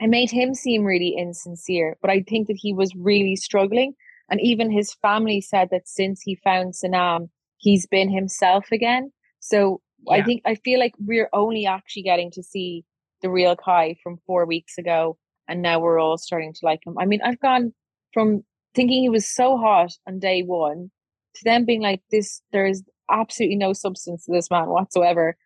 it 0.00 0.08
made 0.08 0.30
him 0.30 0.54
seem 0.54 0.84
really 0.84 1.14
insincere. 1.16 1.96
But 2.00 2.10
I 2.10 2.22
think 2.22 2.48
that 2.48 2.58
he 2.58 2.72
was 2.72 2.94
really 2.96 3.36
struggling. 3.36 3.94
And 4.30 4.40
even 4.40 4.70
his 4.70 4.94
family 4.94 5.40
said 5.40 5.68
that 5.70 5.88
since 5.88 6.22
he 6.22 6.36
found 6.36 6.74
Sanam, 6.74 7.28
he's 7.58 7.86
been 7.86 8.10
himself 8.10 8.66
again. 8.72 9.12
So 9.40 9.80
yeah. 10.06 10.14
I 10.14 10.22
think 10.22 10.42
I 10.46 10.54
feel 10.54 10.78
like 10.78 10.94
we're 10.98 11.28
only 11.32 11.66
actually 11.66 12.02
getting 12.02 12.30
to 12.32 12.42
see 12.42 12.84
the 13.22 13.30
real 13.30 13.54
Kai 13.56 13.96
from 14.02 14.18
four 14.26 14.46
weeks 14.46 14.78
ago 14.78 15.18
and 15.50 15.62
now 15.62 15.80
we're 15.80 15.98
all 15.98 16.16
starting 16.16 16.52
to 16.52 16.60
like 16.62 16.80
him. 16.86 16.96
I 16.98 17.06
mean, 17.06 17.20
I've 17.22 17.40
gone 17.40 17.74
from 18.14 18.44
thinking 18.74 19.02
he 19.02 19.08
was 19.08 19.28
so 19.28 19.58
hot 19.58 19.92
on 20.06 20.20
day 20.20 20.42
one 20.42 20.90
to 21.34 21.40
then 21.44 21.64
being 21.64 21.82
like, 21.82 22.02
this, 22.10 22.40
there's 22.52 22.82
absolutely 23.10 23.56
no 23.56 23.72
substance 23.72 24.24
to 24.24 24.32
this 24.32 24.50
man 24.50 24.68
whatsoever. 24.68 25.36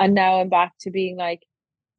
And 0.00 0.14
now 0.14 0.40
I'm 0.40 0.48
back 0.48 0.72
to 0.80 0.90
being 0.90 1.16
like, 1.16 1.42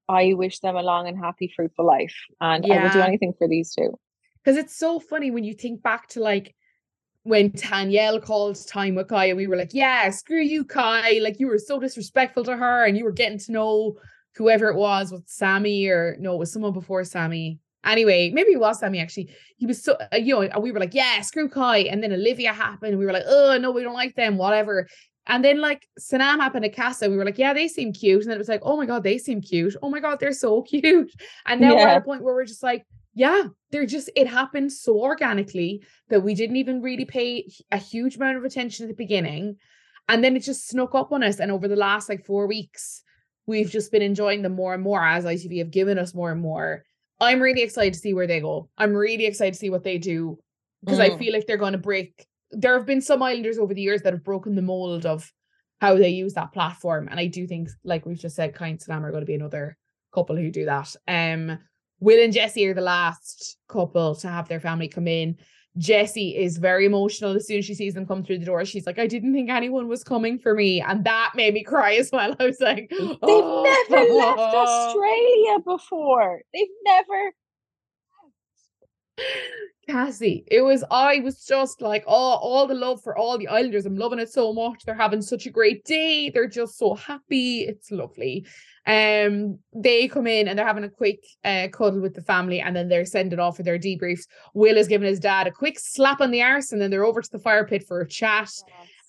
I 0.09 0.33
wish 0.33 0.59
them 0.59 0.75
a 0.75 0.81
long 0.81 1.07
and 1.07 1.17
happy, 1.17 1.51
fruitful 1.53 1.85
life. 1.85 2.15
And 2.39 2.65
yeah. 2.65 2.79
I 2.79 2.83
would 2.83 2.93
do 2.93 3.01
anything 3.01 3.33
for 3.37 3.47
these 3.47 3.73
two. 3.73 3.97
Because 4.43 4.57
it's 4.57 4.77
so 4.77 4.99
funny 4.99 5.31
when 5.31 5.43
you 5.43 5.53
think 5.53 5.83
back 5.83 6.07
to 6.09 6.21
like 6.21 6.55
when 7.23 7.51
Tanyel 7.51 8.21
called 8.21 8.57
time 8.67 8.95
with 8.95 9.09
Kai 9.09 9.25
and 9.25 9.37
we 9.37 9.47
were 9.47 9.57
like, 9.57 9.73
yeah, 9.73 10.09
screw 10.11 10.41
you, 10.41 10.63
Kai. 10.63 11.19
Like 11.21 11.39
you 11.39 11.47
were 11.47 11.57
so 11.57 11.79
disrespectful 11.79 12.45
to 12.45 12.55
her 12.55 12.85
and 12.85 12.97
you 12.97 13.03
were 13.03 13.11
getting 13.11 13.39
to 13.39 13.51
know 13.51 13.97
whoever 14.37 14.69
it 14.69 14.77
was 14.77 15.11
with 15.11 15.27
Samie 15.27 15.89
or 15.89 16.15
no, 16.19 16.35
it 16.35 16.37
was 16.37 16.53
someone 16.53 16.71
before 16.71 17.01
Samie. 17.01 17.59
Anyway, 17.83 18.31
maybe 18.33 18.51
it 18.51 18.59
was 18.59 18.79
Samie 18.79 19.01
actually. 19.01 19.29
He 19.57 19.65
was 19.65 19.83
so, 19.83 19.97
uh, 20.13 20.15
you 20.15 20.47
know, 20.47 20.59
we 20.59 20.71
were 20.71 20.79
like, 20.79 20.93
yeah, 20.93 21.19
screw 21.21 21.49
Kai. 21.49 21.79
And 21.79 22.01
then 22.01 22.13
Olivia 22.13 22.53
happened. 22.53 22.91
And 22.91 22.99
we 22.99 23.05
were 23.05 23.13
like, 23.13 23.25
oh, 23.27 23.57
no, 23.57 23.71
we 23.71 23.83
don't 23.83 23.93
like 23.93 24.15
them, 24.15 24.37
whatever. 24.37 24.87
And 25.27 25.43
then 25.43 25.59
like 25.59 25.87
Sanam 25.99 26.39
happened 26.39 26.65
at 26.65 26.75
Casa. 26.75 27.09
We 27.09 27.17
were 27.17 27.25
like, 27.25 27.37
yeah, 27.37 27.53
they 27.53 27.67
seem 27.67 27.93
cute. 27.93 28.21
And 28.21 28.31
then 28.31 28.37
it 28.37 28.39
was 28.39 28.47
like, 28.47 28.61
oh 28.63 28.77
my 28.77 28.85
God, 28.85 29.03
they 29.03 29.17
seem 29.17 29.41
cute. 29.41 29.75
Oh 29.81 29.89
my 29.89 29.99
God, 29.99 30.19
they're 30.19 30.31
so 30.31 30.61
cute. 30.63 31.11
And 31.45 31.61
now 31.61 31.75
yeah. 31.75 31.83
we're 31.83 31.87
at 31.89 31.97
a 31.97 32.01
point 32.01 32.23
where 32.23 32.33
we're 32.33 32.45
just 32.45 32.63
like, 32.63 32.85
yeah, 33.13 33.43
they're 33.71 33.85
just, 33.85 34.09
it 34.15 34.27
happened 34.27 34.71
so 34.71 34.99
organically 34.99 35.83
that 36.09 36.21
we 36.21 36.33
didn't 36.33 36.55
even 36.57 36.81
really 36.81 37.05
pay 37.05 37.49
a 37.71 37.77
huge 37.77 38.15
amount 38.15 38.37
of 38.37 38.43
attention 38.43 38.85
at 38.85 38.89
the 38.89 38.95
beginning. 38.95 39.57
And 40.07 40.23
then 40.23 40.35
it 40.35 40.41
just 40.41 40.67
snuck 40.67 40.95
up 40.95 41.11
on 41.11 41.23
us. 41.23 41.39
And 41.39 41.51
over 41.51 41.67
the 41.67 41.75
last 41.75 42.09
like 42.09 42.25
four 42.25 42.47
weeks, 42.47 43.03
we've 43.47 43.69
just 43.69 43.91
been 43.91 44.01
enjoying 44.01 44.43
them 44.43 44.53
more 44.53 44.73
and 44.73 44.83
more 44.83 45.03
as 45.03 45.25
ITV 45.25 45.57
have 45.59 45.71
given 45.71 45.97
us 45.97 46.13
more 46.13 46.31
and 46.31 46.39
more. 46.39 46.83
I'm 47.19 47.39
really 47.39 47.63
excited 47.63 47.93
to 47.93 47.99
see 47.99 48.13
where 48.13 48.27
they 48.27 48.39
go. 48.39 48.69
I'm 48.77 48.93
really 48.93 49.25
excited 49.25 49.53
to 49.53 49.59
see 49.59 49.71
what 49.71 49.83
they 49.83 49.97
do 49.97 50.37
because 50.83 50.99
mm. 50.99 51.11
I 51.11 51.17
feel 51.17 51.33
like 51.33 51.47
they're 51.47 51.57
going 51.57 51.71
to 51.71 51.79
break. 51.79 52.26
There 52.51 52.77
have 52.77 52.85
been 52.85 53.01
some 53.01 53.21
Islanders 53.21 53.57
over 53.57 53.73
the 53.73 53.81
years 53.81 54.01
that 54.03 54.13
have 54.13 54.23
broken 54.23 54.55
the 54.55 54.61
mold 54.61 55.05
of 55.05 55.31
how 55.79 55.95
they 55.95 56.09
use 56.09 56.33
that 56.33 56.53
platform. 56.53 57.07
And 57.09 57.19
I 57.19 57.27
do 57.27 57.45
think, 57.47 57.69
like 57.83 58.05
we've 58.05 58.19
just 58.19 58.35
said, 58.35 58.55
Kind 58.55 58.81
Slam 58.81 59.05
are 59.05 59.11
going 59.11 59.21
to 59.21 59.27
be 59.27 59.35
another 59.35 59.77
couple 60.13 60.35
who 60.35 60.51
do 60.51 60.65
that. 60.65 60.95
Um, 61.07 61.59
Will 61.99 62.23
and 62.23 62.33
Jessie 62.33 62.67
are 62.67 62.73
the 62.73 62.81
last 62.81 63.57
couple 63.67 64.15
to 64.15 64.27
have 64.27 64.47
their 64.47 64.59
family 64.59 64.87
come 64.87 65.07
in. 65.07 65.37
Jessie 65.77 66.35
is 66.35 66.57
very 66.57 66.85
emotional 66.85 67.35
as 67.35 67.45
soon 67.45 67.59
as 67.59 67.65
she 67.65 67.75
sees 67.75 67.93
them 67.93 68.05
come 68.05 68.23
through 68.23 68.39
the 68.39 68.45
door. 68.45 68.65
She's 68.65 68.87
like, 68.87 68.97
I 68.97 69.05
didn't 69.05 69.33
think 69.33 69.49
anyone 69.49 69.87
was 69.87 70.03
coming 70.03 70.39
for 70.39 70.55
me. 70.55 70.81
And 70.81 71.03
that 71.05 71.33
made 71.35 71.53
me 71.53 71.63
cry 71.63 71.95
as 71.95 72.09
well. 72.11 72.35
I 72.39 72.45
was 72.45 72.59
like, 72.59 72.89
They've 72.89 73.17
oh. 73.21 73.85
never 73.89 74.13
left 74.13 74.39
Australia 74.39 75.59
before. 75.63 76.41
They've 76.53 76.67
never. 76.83 77.31
Cassie, 79.87 80.43
it 80.47 80.61
was, 80.61 80.83
I 80.91 81.19
was 81.19 81.45
just 81.45 81.81
like, 81.81 82.03
oh, 82.07 82.11
all 82.11 82.67
the 82.67 82.73
love 82.73 83.01
for 83.01 83.17
all 83.17 83.37
the 83.37 83.47
Islanders. 83.47 83.85
I'm 83.85 83.95
loving 83.95 84.19
it 84.19 84.31
so 84.31 84.53
much. 84.53 84.83
They're 84.83 84.95
having 84.95 85.21
such 85.21 85.45
a 85.45 85.51
great 85.51 85.85
day. 85.85 86.29
They're 86.29 86.47
just 86.47 86.77
so 86.77 86.95
happy. 86.95 87.61
It's 87.61 87.89
lovely. 87.91 88.45
Um, 88.85 89.59
they 89.73 90.07
come 90.07 90.27
in 90.27 90.47
and 90.47 90.57
they're 90.57 90.65
having 90.65 90.83
a 90.83 90.89
quick 90.89 91.23
uh, 91.43 91.67
cuddle 91.71 92.01
with 92.01 92.15
the 92.15 92.21
family, 92.21 92.59
and 92.61 92.75
then 92.75 92.87
they're 92.87 93.05
sending 93.05 93.39
off 93.39 93.57
for 93.57 93.63
their 93.63 93.79
debriefs. 93.79 94.27
Will 94.53 94.77
is 94.77 94.87
giving 94.87 95.07
his 95.07 95.19
dad 95.19 95.47
a 95.47 95.51
quick 95.51 95.77
slap 95.79 96.21
on 96.21 96.31
the 96.31 96.41
arse, 96.41 96.71
and 96.71 96.81
then 96.81 96.89
they're 96.89 97.05
over 97.05 97.21
to 97.21 97.31
the 97.31 97.39
fire 97.39 97.65
pit 97.65 97.85
for 97.87 98.01
a 98.01 98.07
chat. 98.07 98.49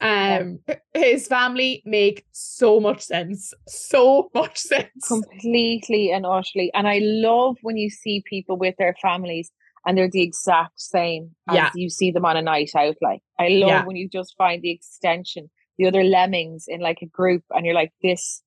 Um, 0.01 0.61
his 0.95 1.27
family 1.29 1.83
make 1.85 2.25
so 2.33 2.81
much 2.81 3.03
sense, 3.03 3.53
so 3.67 4.31
much 4.35 4.59
sense, 4.73 5.07
completely 5.07 6.11
and 6.11 6.27
utterly. 6.27 6.73
And 6.75 6.89
I 6.89 6.99
love 7.01 7.57
when 7.63 7.77
you 7.77 7.91
see 7.91 8.23
people 8.27 8.57
with 8.57 8.77
their 8.79 8.97
families 9.01 9.51
and 9.89 9.97
they're 9.97 10.11
the 10.11 10.21
exact 10.23 10.79
same 10.79 11.31
as 11.49 11.55
yeah. 11.55 11.71
you 11.75 11.89
see 11.89 12.11
them 12.11 12.27
on 12.27 12.37
a 12.37 12.43
night 12.43 12.73
out. 12.77 12.97
Like 13.01 13.23
I 13.41 13.49
love 13.49 13.71
yeah. 13.71 13.85
when 13.87 13.97
you 13.97 14.07
just 14.07 14.37
find 14.37 14.61
the 14.61 14.71
extension, 14.71 15.49
the 15.79 15.87
other 15.87 16.05
lemmings 16.05 16.67
in 16.69 16.81
like 16.81 16.99
a 17.01 17.07
group, 17.07 17.43
and 17.51 17.65
you're 17.65 17.75
like, 17.75 17.93
this 18.03 18.43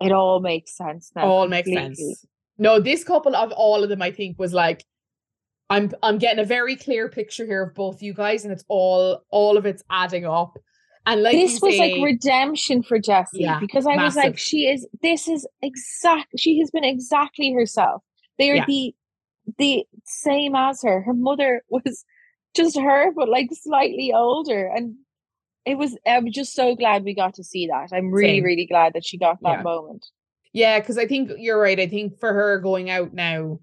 it 0.00 0.10
all 0.10 0.40
makes 0.40 0.76
sense 0.76 1.12
now. 1.14 1.26
All 1.26 1.46
makes 1.46 1.70
sense. 1.70 2.26
No, 2.58 2.80
this 2.80 3.04
couple 3.04 3.36
of 3.36 3.52
all 3.52 3.84
of 3.84 3.88
them, 3.88 4.02
I 4.02 4.10
think, 4.10 4.36
was 4.36 4.52
like, 4.52 4.84
I'm 5.70 5.92
I'm 6.02 6.18
getting 6.18 6.40
a 6.40 6.44
very 6.44 6.74
clear 6.74 7.08
picture 7.08 7.46
here 7.46 7.62
of 7.62 7.74
both 7.76 8.02
you 8.02 8.12
guys, 8.12 8.42
and 8.42 8.52
it's 8.52 8.64
all 8.66 9.20
all 9.30 9.56
of 9.56 9.66
it's 9.66 9.84
adding 9.90 10.26
up. 10.26 10.58
And 11.06 11.22
like 11.22 11.34
this 11.34 11.60
was 11.62 11.76
say, 11.76 11.94
like 11.94 12.04
redemption 12.04 12.82
for 12.82 12.98
Jessie 12.98 13.42
yeah, 13.42 13.60
because 13.60 13.86
I 13.86 13.94
massive. 13.94 14.06
was 14.06 14.16
like, 14.16 14.38
she 14.38 14.66
is. 14.66 14.88
This 15.02 15.28
is 15.28 15.46
exact. 15.62 16.26
She 16.36 16.58
has 16.58 16.72
been 16.72 16.84
exactly 16.84 17.52
herself. 17.52 18.02
They 18.38 18.50
are 18.50 18.66
the 18.66 18.92
the 19.58 19.84
same 20.04 20.54
as 20.54 20.82
her. 20.82 21.02
Her 21.02 21.14
mother 21.14 21.62
was 21.70 22.04
just 22.54 22.78
her, 22.78 23.12
but 23.12 23.28
like 23.28 23.48
slightly 23.52 24.12
older, 24.12 24.70
and 24.74 24.96
it 25.64 25.76
was 25.76 25.96
i'm 26.06 26.30
just 26.30 26.54
so 26.54 26.74
glad 26.74 27.04
we 27.04 27.14
got 27.14 27.34
to 27.34 27.44
see 27.44 27.66
that 27.66 27.88
i'm 27.92 28.10
really 28.10 28.38
Same. 28.38 28.44
really 28.44 28.66
glad 28.66 28.94
that 28.94 29.04
she 29.04 29.18
got 29.18 29.38
that 29.42 29.58
yeah. 29.58 29.62
moment 29.62 30.06
yeah 30.52 30.80
because 30.80 30.98
i 30.98 31.06
think 31.06 31.30
you're 31.38 31.60
right 31.60 31.80
i 31.80 31.86
think 31.86 32.18
for 32.18 32.32
her 32.32 32.58
going 32.58 32.90
out 32.90 33.12
now 33.12 33.60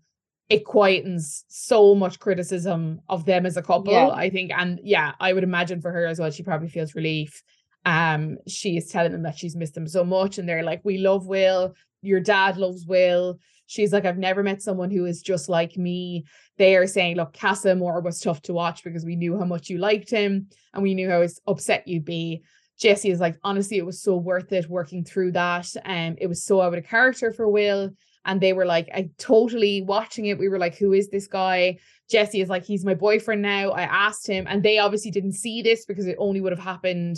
it 0.50 0.64
quietens 0.64 1.44
so 1.50 1.94
much 1.94 2.20
criticism 2.20 3.02
of 3.10 3.26
them 3.26 3.46
as 3.46 3.58
a 3.58 3.62
couple 3.62 3.94
yeah. 3.94 4.10
i 4.10 4.30
think 4.30 4.52
and 4.56 4.80
yeah 4.84 5.14
i 5.20 5.34
would 5.34 5.44
imagine 5.44 5.82
for 5.82 5.92
her 5.92 6.06
as 6.06 6.20
well 6.20 6.32
she 6.32 6.44
probably 6.44 6.70
feels 6.70 6.96
relief 6.96 7.44
um 7.86 8.38
she 8.48 8.78
is 8.78 8.88
telling 8.90 9.12
them 9.12 9.24
that 9.24 9.38
she's 9.38 9.56
missed 9.56 9.74
them 9.74 9.88
so 9.88 10.04
much 10.04 10.38
and 10.38 10.48
they're 10.48 10.64
like 10.64 10.82
we 10.84 10.98
love 10.98 11.26
will 11.28 11.74
your 12.02 12.20
dad 12.20 12.58
loves 12.58 12.86
will 12.86 13.40
she's 13.68 13.94
like 13.94 14.06
i've 14.06 14.18
never 14.18 14.42
met 14.42 14.62
someone 14.62 14.90
who 14.90 15.06
is 15.06 15.22
just 15.22 15.48
like 15.48 15.78
me 15.78 16.26
they 16.58 16.76
are 16.76 16.88
saying, 16.88 17.18
look, 17.18 17.38
Casa 17.38 17.72
Amor 17.72 18.02
was 18.02 18.20
tough 18.20 18.42
to 18.44 18.54
watch 18.54 18.84
because 18.84 19.06
we 19.06 19.16
knew 19.16 19.38
how 19.38 19.46
much 19.46 19.70
you 19.70 19.78
liked 19.78 20.10
him 20.10 20.48
and 20.74 20.84
we 20.84 20.96
knew 20.96 21.10
how 21.10 21.26
upset 21.46 21.88
you'd 21.88 22.06
be. 22.06 22.44
Jessie 22.80 23.12
is 23.12 23.20
like, 23.20 23.38
honestly, 23.44 23.78
it 23.78 23.86
was 23.86 24.02
so 24.02 24.18
worth 24.18 24.52
it 24.52 24.70
working 24.70 25.04
through 25.04 25.32
that. 25.34 25.68
And 25.86 26.14
um, 26.14 26.18
it 26.20 26.28
was 26.28 26.44
so 26.44 26.62
out 26.62 26.78
of 26.78 26.86
character 26.86 27.32
for 27.32 27.48
Will. 27.48 27.92
And 28.26 28.42
they 28.42 28.54
were 28.54 28.66
like, 28.66 28.90
I 28.94 29.10
totally 29.18 29.82
watching 29.82 30.26
it. 30.26 30.38
We 30.38 30.50
were 30.50 30.60
like, 30.60 30.76
who 30.76 30.94
is 30.94 31.10
this 31.10 31.28
guy? 31.28 31.78
Jessie 32.10 32.42
is 32.42 32.50
like, 32.50 32.66
he's 32.66 32.86
my 32.86 32.94
boyfriend 32.94 33.42
now. 33.42 33.70
I 33.72 33.84
asked 33.84 34.28
him, 34.28 34.46
and 34.48 34.62
they 34.62 34.80
obviously 34.80 35.12
didn't 35.12 35.34
see 35.34 35.62
this 35.62 35.86
because 35.86 36.08
it 36.08 36.18
only 36.20 36.42
would 36.42 36.52
have 36.52 36.64
happened 36.64 37.18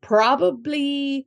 probably 0.00 1.26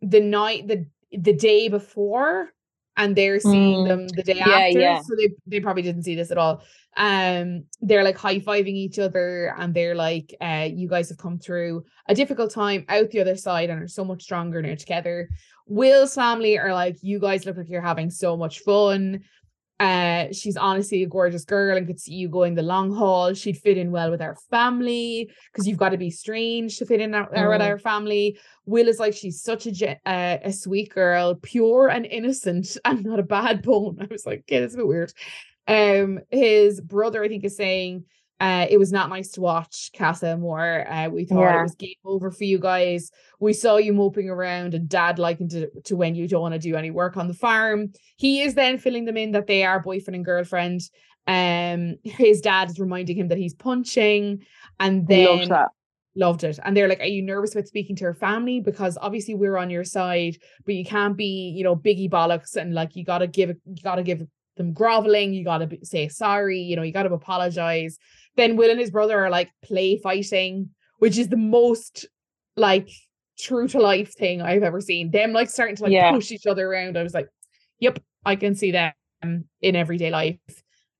the 0.00 0.20
night, 0.20 0.68
the 0.68 0.86
the 1.12 1.32
day 1.32 1.68
before 1.68 2.52
and 2.96 3.14
they're 3.14 3.40
seeing 3.40 3.84
mm. 3.84 3.88
them 3.88 4.08
the 4.08 4.22
day 4.22 4.36
yeah, 4.36 4.48
after. 4.48 4.80
Yeah. 4.80 5.00
So 5.00 5.14
they, 5.16 5.30
they 5.46 5.60
probably 5.60 5.82
didn't 5.82 6.04
see 6.04 6.14
this 6.14 6.30
at 6.30 6.38
all. 6.38 6.62
Um, 6.96 7.64
they're 7.82 8.04
like 8.04 8.16
high-fiving 8.16 8.68
each 8.68 8.98
other 8.98 9.54
and 9.58 9.74
they're 9.74 9.94
like, 9.94 10.34
uh, 10.40 10.68
you 10.72 10.88
guys 10.88 11.10
have 11.10 11.18
come 11.18 11.38
through 11.38 11.84
a 12.08 12.14
difficult 12.14 12.50
time 12.50 12.86
out 12.88 13.10
the 13.10 13.20
other 13.20 13.36
side 13.36 13.68
and 13.68 13.82
are 13.82 13.88
so 13.88 14.04
much 14.04 14.22
stronger 14.22 14.62
now 14.62 14.74
together. 14.74 15.28
Will's 15.66 16.14
family 16.14 16.58
are 16.58 16.72
like, 16.72 16.96
you 17.02 17.18
guys 17.18 17.44
look 17.44 17.56
like 17.56 17.68
you're 17.68 17.82
having 17.82 18.08
so 18.08 18.36
much 18.36 18.60
fun. 18.60 19.24
Uh, 19.78 20.26
she's 20.32 20.56
honestly 20.56 21.02
a 21.02 21.06
gorgeous 21.06 21.44
girl 21.44 21.76
and 21.76 21.86
could 21.86 22.00
see 22.00 22.14
you 22.14 22.28
going 22.28 22.54
the 22.54 22.62
long 22.62 22.94
haul. 22.94 23.34
She'd 23.34 23.58
fit 23.58 23.76
in 23.76 23.90
well 23.90 24.10
with 24.10 24.22
our 24.22 24.36
family 24.50 25.30
because 25.52 25.66
you've 25.66 25.78
got 25.78 25.90
to 25.90 25.98
be 25.98 26.10
strange 26.10 26.78
to 26.78 26.86
fit 26.86 27.00
in 27.00 27.14
our, 27.14 27.28
with 27.30 27.60
our 27.60 27.78
family. 27.78 28.38
Will 28.64 28.88
is 28.88 28.98
like 28.98 29.14
she's 29.14 29.42
such 29.42 29.66
a 29.66 30.00
uh, 30.06 30.38
a 30.42 30.52
sweet 30.52 30.90
girl, 30.94 31.34
pure 31.34 31.88
and 31.88 32.06
innocent, 32.06 32.78
and 32.84 33.04
not 33.04 33.20
a 33.20 33.24
bad 33.24 33.62
bone. 33.62 33.98
I 34.00 34.06
was 34.10 34.24
like, 34.24 34.44
yeah, 34.48 34.60
it's 34.60 34.74
a 34.74 34.78
bit 34.78 34.86
weird. 34.86 35.12
Um, 35.68 36.20
his 36.30 36.80
brother, 36.80 37.22
I 37.22 37.28
think, 37.28 37.44
is 37.44 37.56
saying 37.56 38.04
uh, 38.38 38.66
it 38.68 38.78
was 38.78 38.92
not 38.92 39.08
nice 39.08 39.30
to 39.30 39.40
watch 39.40 39.90
Casa 39.96 40.28
Amor. 40.32 40.86
Uh, 40.88 41.08
we 41.08 41.24
thought 41.24 41.40
yeah. 41.40 41.60
it 41.60 41.62
was 41.62 41.74
game 41.74 41.94
over 42.04 42.30
for 42.30 42.44
you 42.44 42.58
guys. 42.58 43.10
We 43.40 43.54
saw 43.54 43.78
you 43.78 43.94
moping 43.94 44.28
around 44.28 44.74
and 44.74 44.88
dad 44.88 45.18
liking 45.18 45.48
to, 45.50 45.70
to 45.84 45.96
when 45.96 46.14
you 46.14 46.28
don't 46.28 46.42
want 46.42 46.52
to 46.52 46.58
do 46.58 46.76
any 46.76 46.90
work 46.90 47.16
on 47.16 47.28
the 47.28 47.34
farm. 47.34 47.92
He 48.16 48.42
is 48.42 48.54
then 48.54 48.78
filling 48.78 49.06
them 49.06 49.16
in 49.16 49.32
that 49.32 49.46
they 49.46 49.64
are 49.64 49.80
boyfriend 49.80 50.16
and 50.16 50.24
girlfriend. 50.24 50.82
Um, 51.26 51.96
his 52.04 52.42
dad 52.42 52.70
is 52.70 52.78
reminding 52.78 53.16
him 53.16 53.28
that 53.28 53.38
he's 53.38 53.54
punching, 53.54 54.44
and 54.78 55.08
then 55.08 55.50
loved 56.14 56.44
it. 56.44 56.58
And 56.62 56.76
they're 56.76 56.88
like, 56.88 57.00
Are 57.00 57.06
you 57.06 57.22
nervous 57.22 57.54
about 57.54 57.68
speaking 57.68 57.96
to 57.96 58.04
her 58.04 58.14
family? 58.14 58.60
Because 58.60 58.98
obviously 59.00 59.34
we're 59.34 59.56
on 59.56 59.70
your 59.70 59.84
side, 59.84 60.36
but 60.64 60.74
you 60.74 60.84
can't 60.84 61.16
be, 61.16 61.54
you 61.56 61.64
know, 61.64 61.76
biggie 61.76 62.10
bollocks 62.10 62.56
and 62.56 62.74
like 62.74 62.96
you 62.96 63.04
gotta 63.04 63.26
give 63.26 63.50
you 63.64 63.82
gotta 63.82 64.02
give 64.02 64.26
them 64.56 64.72
groveling, 64.72 65.34
you 65.34 65.44
gotta 65.44 65.68
say 65.82 66.08
sorry, 66.08 66.60
you 66.60 66.76
know, 66.76 66.82
you 66.82 66.92
gotta 66.92 67.12
apologize 67.12 67.98
then 68.36 68.56
Will 68.56 68.70
and 68.70 68.80
his 68.80 68.90
brother 68.90 69.18
are 69.18 69.30
like 69.30 69.50
play 69.64 69.98
fighting, 69.98 70.70
which 70.98 71.18
is 71.18 71.28
the 71.28 71.36
most 71.36 72.06
like 72.56 72.88
true 73.38 73.66
to 73.68 73.80
life 73.80 74.14
thing 74.14 74.40
I've 74.40 74.62
ever 74.62 74.80
seen. 74.80 75.10
Them 75.10 75.32
like 75.32 75.50
starting 75.50 75.76
to 75.76 75.84
like 75.84 75.92
yeah. 75.92 76.12
push 76.12 76.30
each 76.30 76.46
other 76.46 76.70
around. 76.70 76.96
I 76.96 77.02
was 77.02 77.14
like, 77.14 77.28
yep, 77.80 77.98
I 78.24 78.36
can 78.36 78.54
see 78.54 78.70
them 78.70 78.92
in 79.60 79.76
everyday 79.76 80.10
life. 80.10 80.38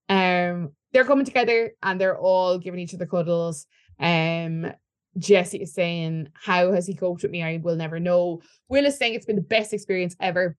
Um, 0.08 0.72
they're 0.92 1.04
coming 1.04 1.26
together 1.26 1.72
and 1.82 2.00
they're 2.00 2.18
all 2.18 2.58
giving 2.58 2.80
each 2.80 2.94
other 2.94 3.06
cuddles. 3.06 3.66
Um, 4.00 4.72
Jessie 5.18 5.62
is 5.62 5.74
saying, 5.74 6.28
How 6.34 6.72
has 6.72 6.86
he 6.86 6.94
coped 6.94 7.22
with 7.22 7.30
me? 7.30 7.42
I 7.42 7.58
will 7.62 7.76
never 7.76 7.98
know. 7.98 8.42
Will 8.68 8.84
is 8.84 8.96
saying 8.96 9.14
it's 9.14 9.26
been 9.26 9.36
the 9.36 9.42
best 9.42 9.72
experience 9.72 10.14
ever. 10.20 10.56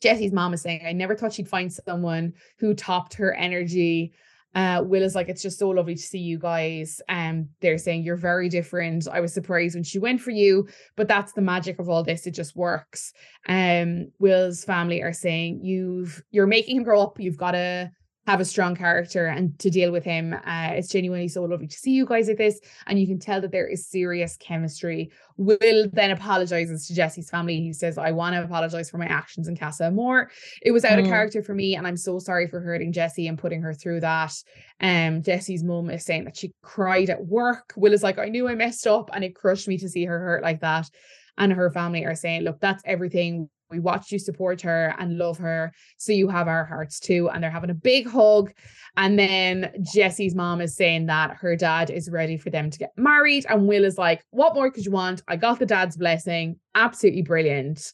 Jessie's 0.00 0.32
mom 0.32 0.54
is 0.54 0.62
saying, 0.62 0.82
I 0.86 0.92
never 0.92 1.14
thought 1.14 1.32
she'd 1.32 1.48
find 1.48 1.72
someone 1.72 2.32
who 2.58 2.74
topped 2.74 3.14
her 3.14 3.34
energy 3.34 4.12
uh, 4.54 4.82
Will 4.84 5.02
is 5.02 5.14
like, 5.14 5.28
it's 5.28 5.42
just 5.42 5.58
so 5.58 5.68
lovely 5.68 5.94
to 5.94 6.02
see 6.02 6.18
you 6.18 6.38
guys. 6.38 7.00
Um, 7.08 7.48
they're 7.60 7.78
saying 7.78 8.02
you're 8.02 8.16
very 8.16 8.48
different. 8.48 9.06
I 9.06 9.20
was 9.20 9.32
surprised 9.32 9.74
when 9.74 9.84
she 9.84 9.98
went 9.98 10.20
for 10.20 10.30
you, 10.30 10.68
but 10.96 11.06
that's 11.06 11.32
the 11.32 11.40
magic 11.40 11.78
of 11.78 11.88
all 11.88 12.02
this. 12.02 12.26
It 12.26 12.32
just 12.32 12.56
works. 12.56 13.12
Um, 13.48 14.10
Will's 14.18 14.64
family 14.64 15.02
are 15.02 15.12
saying 15.12 15.60
you've 15.62 16.22
you're 16.30 16.46
making 16.46 16.78
him 16.78 16.82
grow 16.82 17.00
up. 17.00 17.20
You've 17.20 17.36
got 17.36 17.52
to 17.52 17.92
have 18.26 18.40
a 18.40 18.44
strong 18.44 18.76
character 18.76 19.26
and 19.26 19.58
to 19.58 19.70
deal 19.70 19.90
with 19.90 20.04
him. 20.04 20.34
Uh, 20.34 20.70
it's 20.72 20.88
genuinely 20.88 21.26
so 21.26 21.42
lovely 21.42 21.66
to 21.66 21.76
see 21.76 21.92
you 21.92 22.04
guys 22.04 22.28
like 22.28 22.36
this. 22.36 22.60
And 22.86 23.00
you 23.00 23.06
can 23.06 23.18
tell 23.18 23.40
that 23.40 23.50
there 23.50 23.66
is 23.66 23.88
serious 23.88 24.36
chemistry. 24.36 25.10
Will 25.36 25.88
then 25.92 26.10
apologizes 26.10 26.86
to 26.86 26.94
Jessie's 26.94 27.30
family. 27.30 27.60
He 27.60 27.72
says, 27.72 27.96
I 27.96 28.10
want 28.12 28.34
to 28.34 28.44
apologize 28.44 28.90
for 28.90 28.98
my 28.98 29.06
actions 29.06 29.48
in 29.48 29.56
Casa 29.56 29.86
Amor. 29.86 30.30
It 30.60 30.70
was 30.70 30.84
out 30.84 30.98
mm. 30.98 31.02
of 31.02 31.06
character 31.06 31.42
for 31.42 31.54
me, 31.54 31.76
and 31.76 31.86
I'm 31.86 31.96
so 31.96 32.18
sorry 32.18 32.46
for 32.46 32.60
hurting 32.60 32.92
Jessie 32.92 33.26
and 33.26 33.38
putting 33.38 33.62
her 33.62 33.72
through 33.72 34.00
that. 34.00 34.34
Um, 34.80 35.22
Jessie's 35.22 35.64
mum 35.64 35.88
is 35.88 36.04
saying 36.04 36.24
that 36.24 36.36
she 36.36 36.52
cried 36.62 37.08
at 37.08 37.24
work. 37.24 37.72
Will 37.76 37.94
is 37.94 38.02
like, 38.02 38.18
I 38.18 38.28
knew 38.28 38.48
I 38.48 38.54
messed 38.54 38.86
up, 38.86 39.10
and 39.14 39.24
it 39.24 39.34
crushed 39.34 39.66
me 39.66 39.78
to 39.78 39.88
see 39.88 40.04
her 40.04 40.18
hurt 40.18 40.42
like 40.42 40.60
that. 40.60 40.90
And 41.38 41.52
her 41.52 41.70
family 41.70 42.04
are 42.04 42.14
saying, 42.14 42.42
Look, 42.42 42.60
that's 42.60 42.82
everything 42.84 43.48
We 43.70 43.78
watched 43.78 44.12
you 44.12 44.18
support 44.18 44.60
her 44.62 44.94
and 44.98 45.18
love 45.18 45.38
her. 45.38 45.72
So 45.96 46.12
you 46.12 46.28
have 46.28 46.48
our 46.48 46.64
hearts 46.64 47.00
too. 47.00 47.30
And 47.30 47.42
they're 47.42 47.50
having 47.50 47.70
a 47.70 47.74
big 47.74 48.08
hug. 48.08 48.52
And 48.96 49.18
then 49.18 49.72
Jessie's 49.80 50.34
mom 50.34 50.60
is 50.60 50.74
saying 50.74 51.06
that 51.06 51.36
her 51.36 51.56
dad 51.56 51.90
is 51.90 52.10
ready 52.10 52.36
for 52.36 52.50
them 52.50 52.70
to 52.70 52.78
get 52.78 52.92
married. 52.96 53.46
And 53.48 53.66
Will 53.66 53.84
is 53.84 53.98
like, 53.98 54.24
What 54.30 54.54
more 54.54 54.70
could 54.70 54.84
you 54.84 54.90
want? 54.90 55.22
I 55.28 55.36
got 55.36 55.58
the 55.58 55.66
dad's 55.66 55.96
blessing. 55.96 56.56
Absolutely 56.74 57.22
brilliant. 57.22 57.92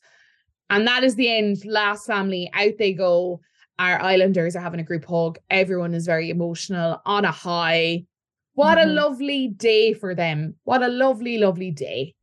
And 0.71 0.87
that 0.87 1.05
is 1.05 1.15
the 1.15 1.33
end. 1.33 1.59
Last 1.65 2.07
family, 2.07 2.51
out 2.53 2.73
they 2.79 2.93
go. 2.93 3.41
Our 3.79 4.01
islanders 4.01 4.57
are 4.57 4.61
having 4.61 4.81
a 4.81 4.85
group 4.85 5.05
hug. 5.05 5.39
Everyone 5.51 5.95
is 5.95 6.07
very 6.07 6.31
emotional 6.31 7.01
on 7.05 7.25
a 7.25 7.31
high. 7.31 8.05
What 8.55 8.79
mm-hmm. 8.79 8.89
a 8.89 8.93
lovely 8.93 9.49
day 9.49 9.93
for 9.93 10.15
them. 10.15 10.55
What 10.65 10.83
a 10.83 10.89
lovely, 10.89 11.39
lovely 11.39 11.71
day. 11.71 12.15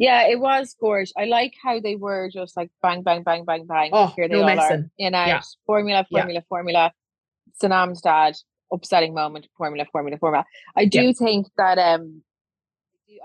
Yeah, 0.00 0.28
it 0.28 0.40
was 0.40 0.74
gorgeous. 0.80 1.12
I 1.14 1.26
like 1.26 1.52
how 1.62 1.78
they 1.78 1.94
were 1.94 2.30
just 2.32 2.56
like 2.56 2.70
bang, 2.80 3.02
bang, 3.02 3.22
bang, 3.22 3.44
bang, 3.44 3.66
bang. 3.66 3.90
Oh, 3.92 4.06
Here 4.16 4.28
they 4.28 4.34
no 4.34 4.40
all 4.40 4.46
messing. 4.46 4.84
are. 4.84 4.90
In 4.96 5.14
out, 5.14 5.28
yeah. 5.28 5.42
formula, 5.66 6.06
formula, 6.10 6.40
yeah. 6.40 6.40
formula. 6.48 6.92
Sanam's 7.62 8.00
dad, 8.00 8.34
upsetting 8.72 9.12
moment, 9.12 9.46
formula, 9.58 9.84
formula, 9.92 10.16
formula. 10.16 10.46
I 10.74 10.86
do 10.86 11.02
yeah. 11.02 11.12
think 11.12 11.48
that 11.58 11.76
um 11.76 12.22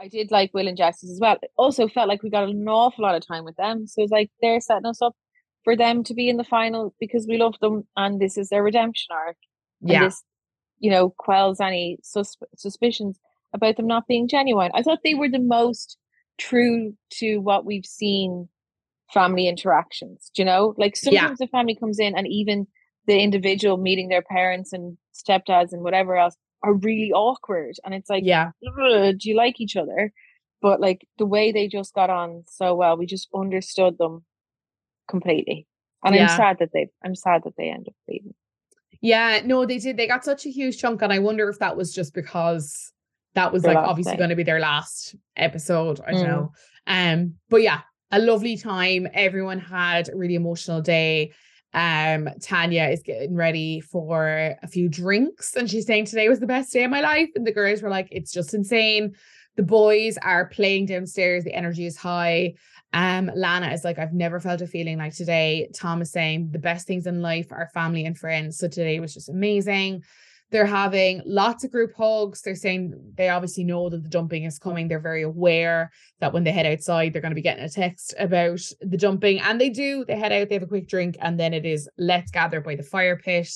I 0.02 0.10
did 0.10 0.32
like 0.32 0.54
Will 0.54 0.68
and 0.68 0.76
Jessie's 0.76 1.12
as 1.12 1.20
well. 1.22 1.38
It 1.42 1.50
also 1.58 1.88
felt 1.88 2.10
like 2.10 2.24
we 2.24 2.30
got 2.30 2.50
an 2.50 2.68
awful 2.68 3.06
lot 3.06 3.16
of 3.16 3.26
time 3.26 3.46
with 3.46 3.56
them. 3.56 3.88
So 3.88 4.04
it's 4.04 4.12
like 4.12 4.30
they're 4.42 4.60
setting 4.60 4.86
us 4.86 5.02
up 5.02 5.16
for 5.64 5.78
them 5.78 6.04
to 6.04 6.14
be 6.14 6.28
in 6.28 6.36
the 6.36 6.44
final 6.44 6.94
because 7.00 7.26
we 7.26 7.38
love 7.38 7.56
them 7.62 7.88
and 7.96 8.20
this 8.20 8.38
is 8.38 8.50
their 8.50 8.64
redemption 8.64 9.16
arc. 9.16 9.38
Yeah. 9.80 9.96
And 9.96 10.06
this, 10.08 10.24
you 10.80 10.92
know, 10.92 11.12
quells 11.18 11.62
any 11.62 12.00
sus- 12.04 12.36
suspicions 12.58 13.18
about 13.54 13.78
them 13.78 13.88
not 13.88 14.08
being 14.08 14.28
genuine. 14.28 14.72
I 14.74 14.82
thought 14.82 15.00
they 15.06 15.14
were 15.14 15.30
the 15.30 15.40
most 15.40 15.98
true 16.38 16.94
to 17.12 17.38
what 17.38 17.66
we've 17.66 17.86
seen 17.86 18.50
family 19.14 19.48
interactions. 19.48 20.32
Do 20.36 20.42
you 20.42 20.46
know? 20.46 20.74
Like 20.78 20.96
sometimes 20.96 21.38
yeah. 21.40 21.46
the 21.46 21.48
family 21.48 21.76
comes 21.76 22.00
in 22.00 22.16
and 22.16 22.28
even 22.28 22.68
the 23.08 23.20
individual 23.20 23.78
meeting 23.78 24.10
their 24.10 24.24
parents 24.24 24.74
and 24.74 24.98
stepdads 25.14 25.72
and 25.72 25.84
whatever 25.84 26.18
else 26.18 26.36
are 26.64 26.74
really 26.74 27.12
awkward. 27.14 27.76
And 27.84 27.94
it's 27.94 28.10
like, 28.10 28.24
yeah, 28.26 28.52
do 28.62 29.18
you 29.22 29.36
like 29.36 29.60
each 29.60 29.76
other? 29.76 30.12
But 30.62 30.82
like 30.82 31.08
the 31.18 31.26
way 31.26 31.52
they 31.52 31.68
just 31.68 31.94
got 31.94 32.10
on 32.10 32.44
so 32.48 32.74
well, 32.74 32.98
we 32.98 33.06
just 33.06 33.28
understood 33.36 33.98
them 33.98 34.26
completely. 35.08 35.68
And 36.04 36.16
yeah. 36.16 36.24
I'm 36.24 36.38
sad 36.38 36.58
that 36.60 36.70
they 36.74 36.88
I'm 37.04 37.16
sad 37.16 37.44
that 37.46 37.54
they 37.58 37.70
end 37.70 37.88
up 37.88 37.96
leaving. 38.08 38.34
Yeah, 39.02 39.42
no, 39.46 39.66
they 39.66 39.78
did. 39.78 39.98
They 39.98 40.08
got 40.08 40.26
such 40.26 40.46
a 40.46 40.50
huge 40.50 40.80
chunk, 40.80 41.02
and 41.02 41.14
I 41.14 41.20
wonder 41.20 41.48
if 41.50 41.60
that 41.60 41.78
was 41.78 41.94
just 41.94 42.14
because 42.14 42.92
that 43.36 43.54
was 43.54 43.64
like 43.64 43.78
obviously 43.78 44.18
going 44.18 44.30
to 44.30 44.36
be 44.36 44.44
their 44.44 44.60
last 44.60 45.16
episode. 45.36 46.00
I 46.06 46.12
don't 46.12 46.24
mm. 46.24 46.28
know. 46.28 46.52
Um, 46.88 47.34
but 47.50 47.62
yeah, 47.62 47.82
a 48.12 48.20
lovely 48.20 48.58
time. 48.58 49.08
Everyone 49.14 49.60
had 49.60 50.10
a 50.10 50.16
really 50.16 50.36
emotional 50.36 50.82
day. 50.82 51.34
Um, 51.74 52.30
Tanya 52.42 52.86
is 52.86 53.04
getting 53.04 53.36
ready 53.36 53.82
for 53.82 54.56
a 54.64 54.68
few 54.68 54.88
drinks, 54.88 55.56
and 55.56 55.70
she's 55.70 55.86
saying 55.86 56.06
today 56.06 56.30
was 56.30 56.40
the 56.40 56.48
best 56.48 56.72
day 56.72 56.86
of 56.86 56.92
my 56.92 57.02
life. 57.02 57.30
And 57.36 57.46
the 57.46 57.52
girls 57.52 57.82
were 57.82 57.90
like, 57.90 58.08
it's 58.12 58.32
just 58.32 58.54
insane. 58.54 59.16
The 59.58 59.64
boys 59.64 60.18
are 60.18 60.48
playing 60.48 60.86
downstairs, 60.86 61.44
the 61.44 61.54
energy 61.54 61.86
is 61.86 61.98
high. 61.98 62.56
Um, 62.94 63.30
Lana 63.36 63.74
is 63.74 63.84
like, 63.84 64.00
I've 64.00 64.14
never 64.14 64.40
felt 64.40 64.62
a 64.62 64.68
feeling 64.68 64.98
like 64.98 65.14
today. 65.14 65.70
Tom 65.76 66.02
is 66.02 66.12
saying 66.12 66.52
the 66.52 66.60
best 66.60 66.88
things 66.88 67.08
in 67.08 67.22
life 67.22 67.52
are 67.52 67.70
family 67.74 68.06
and 68.06 68.18
friends. 68.18 68.58
So 68.58 68.70
today 68.70 69.02
was 69.02 69.14
just 69.14 69.28
amazing. 69.28 70.04
They're 70.56 70.66
having 70.66 71.22
lots 71.26 71.66
of 71.66 71.72
group 71.74 71.92
hugs. 71.98 72.42
They're 72.42 72.56
saying 72.56 72.94
they 73.18 73.28
obviously 73.28 73.66
know 73.66 73.90
that 73.90 74.04
the 74.04 74.08
dumping 74.08 74.46
is 74.46 74.58
coming. 74.58 74.88
They're 74.88 75.02
very 75.02 75.24
aware 75.24 75.92
that 76.22 76.32
when 76.32 76.46
they 76.46 76.54
head 76.54 76.66
outside, 76.66 77.12
they're 77.12 77.22
going 77.22 77.34
to 77.34 77.36
be 77.36 77.42
getting 77.42 77.66
a 77.66 77.68
text 77.68 78.14
about 78.18 78.62
the 78.80 78.96
dumping. 78.96 79.42
And 79.42 79.60
they 79.60 79.70
do. 79.70 80.06
They 80.06 80.16
head 80.16 80.32
out, 80.32 80.48
they 80.48 80.56
have 80.56 80.64
a 80.64 80.68
quick 80.68 80.88
drink, 80.88 81.18
and 81.20 81.38
then 81.38 81.54
it 81.54 81.66
is 81.66 81.90
let's 81.98 82.32
gather 82.32 82.62
by 82.62 82.78
the 82.78 82.84
fire 82.84 83.18
pit. 83.18 83.50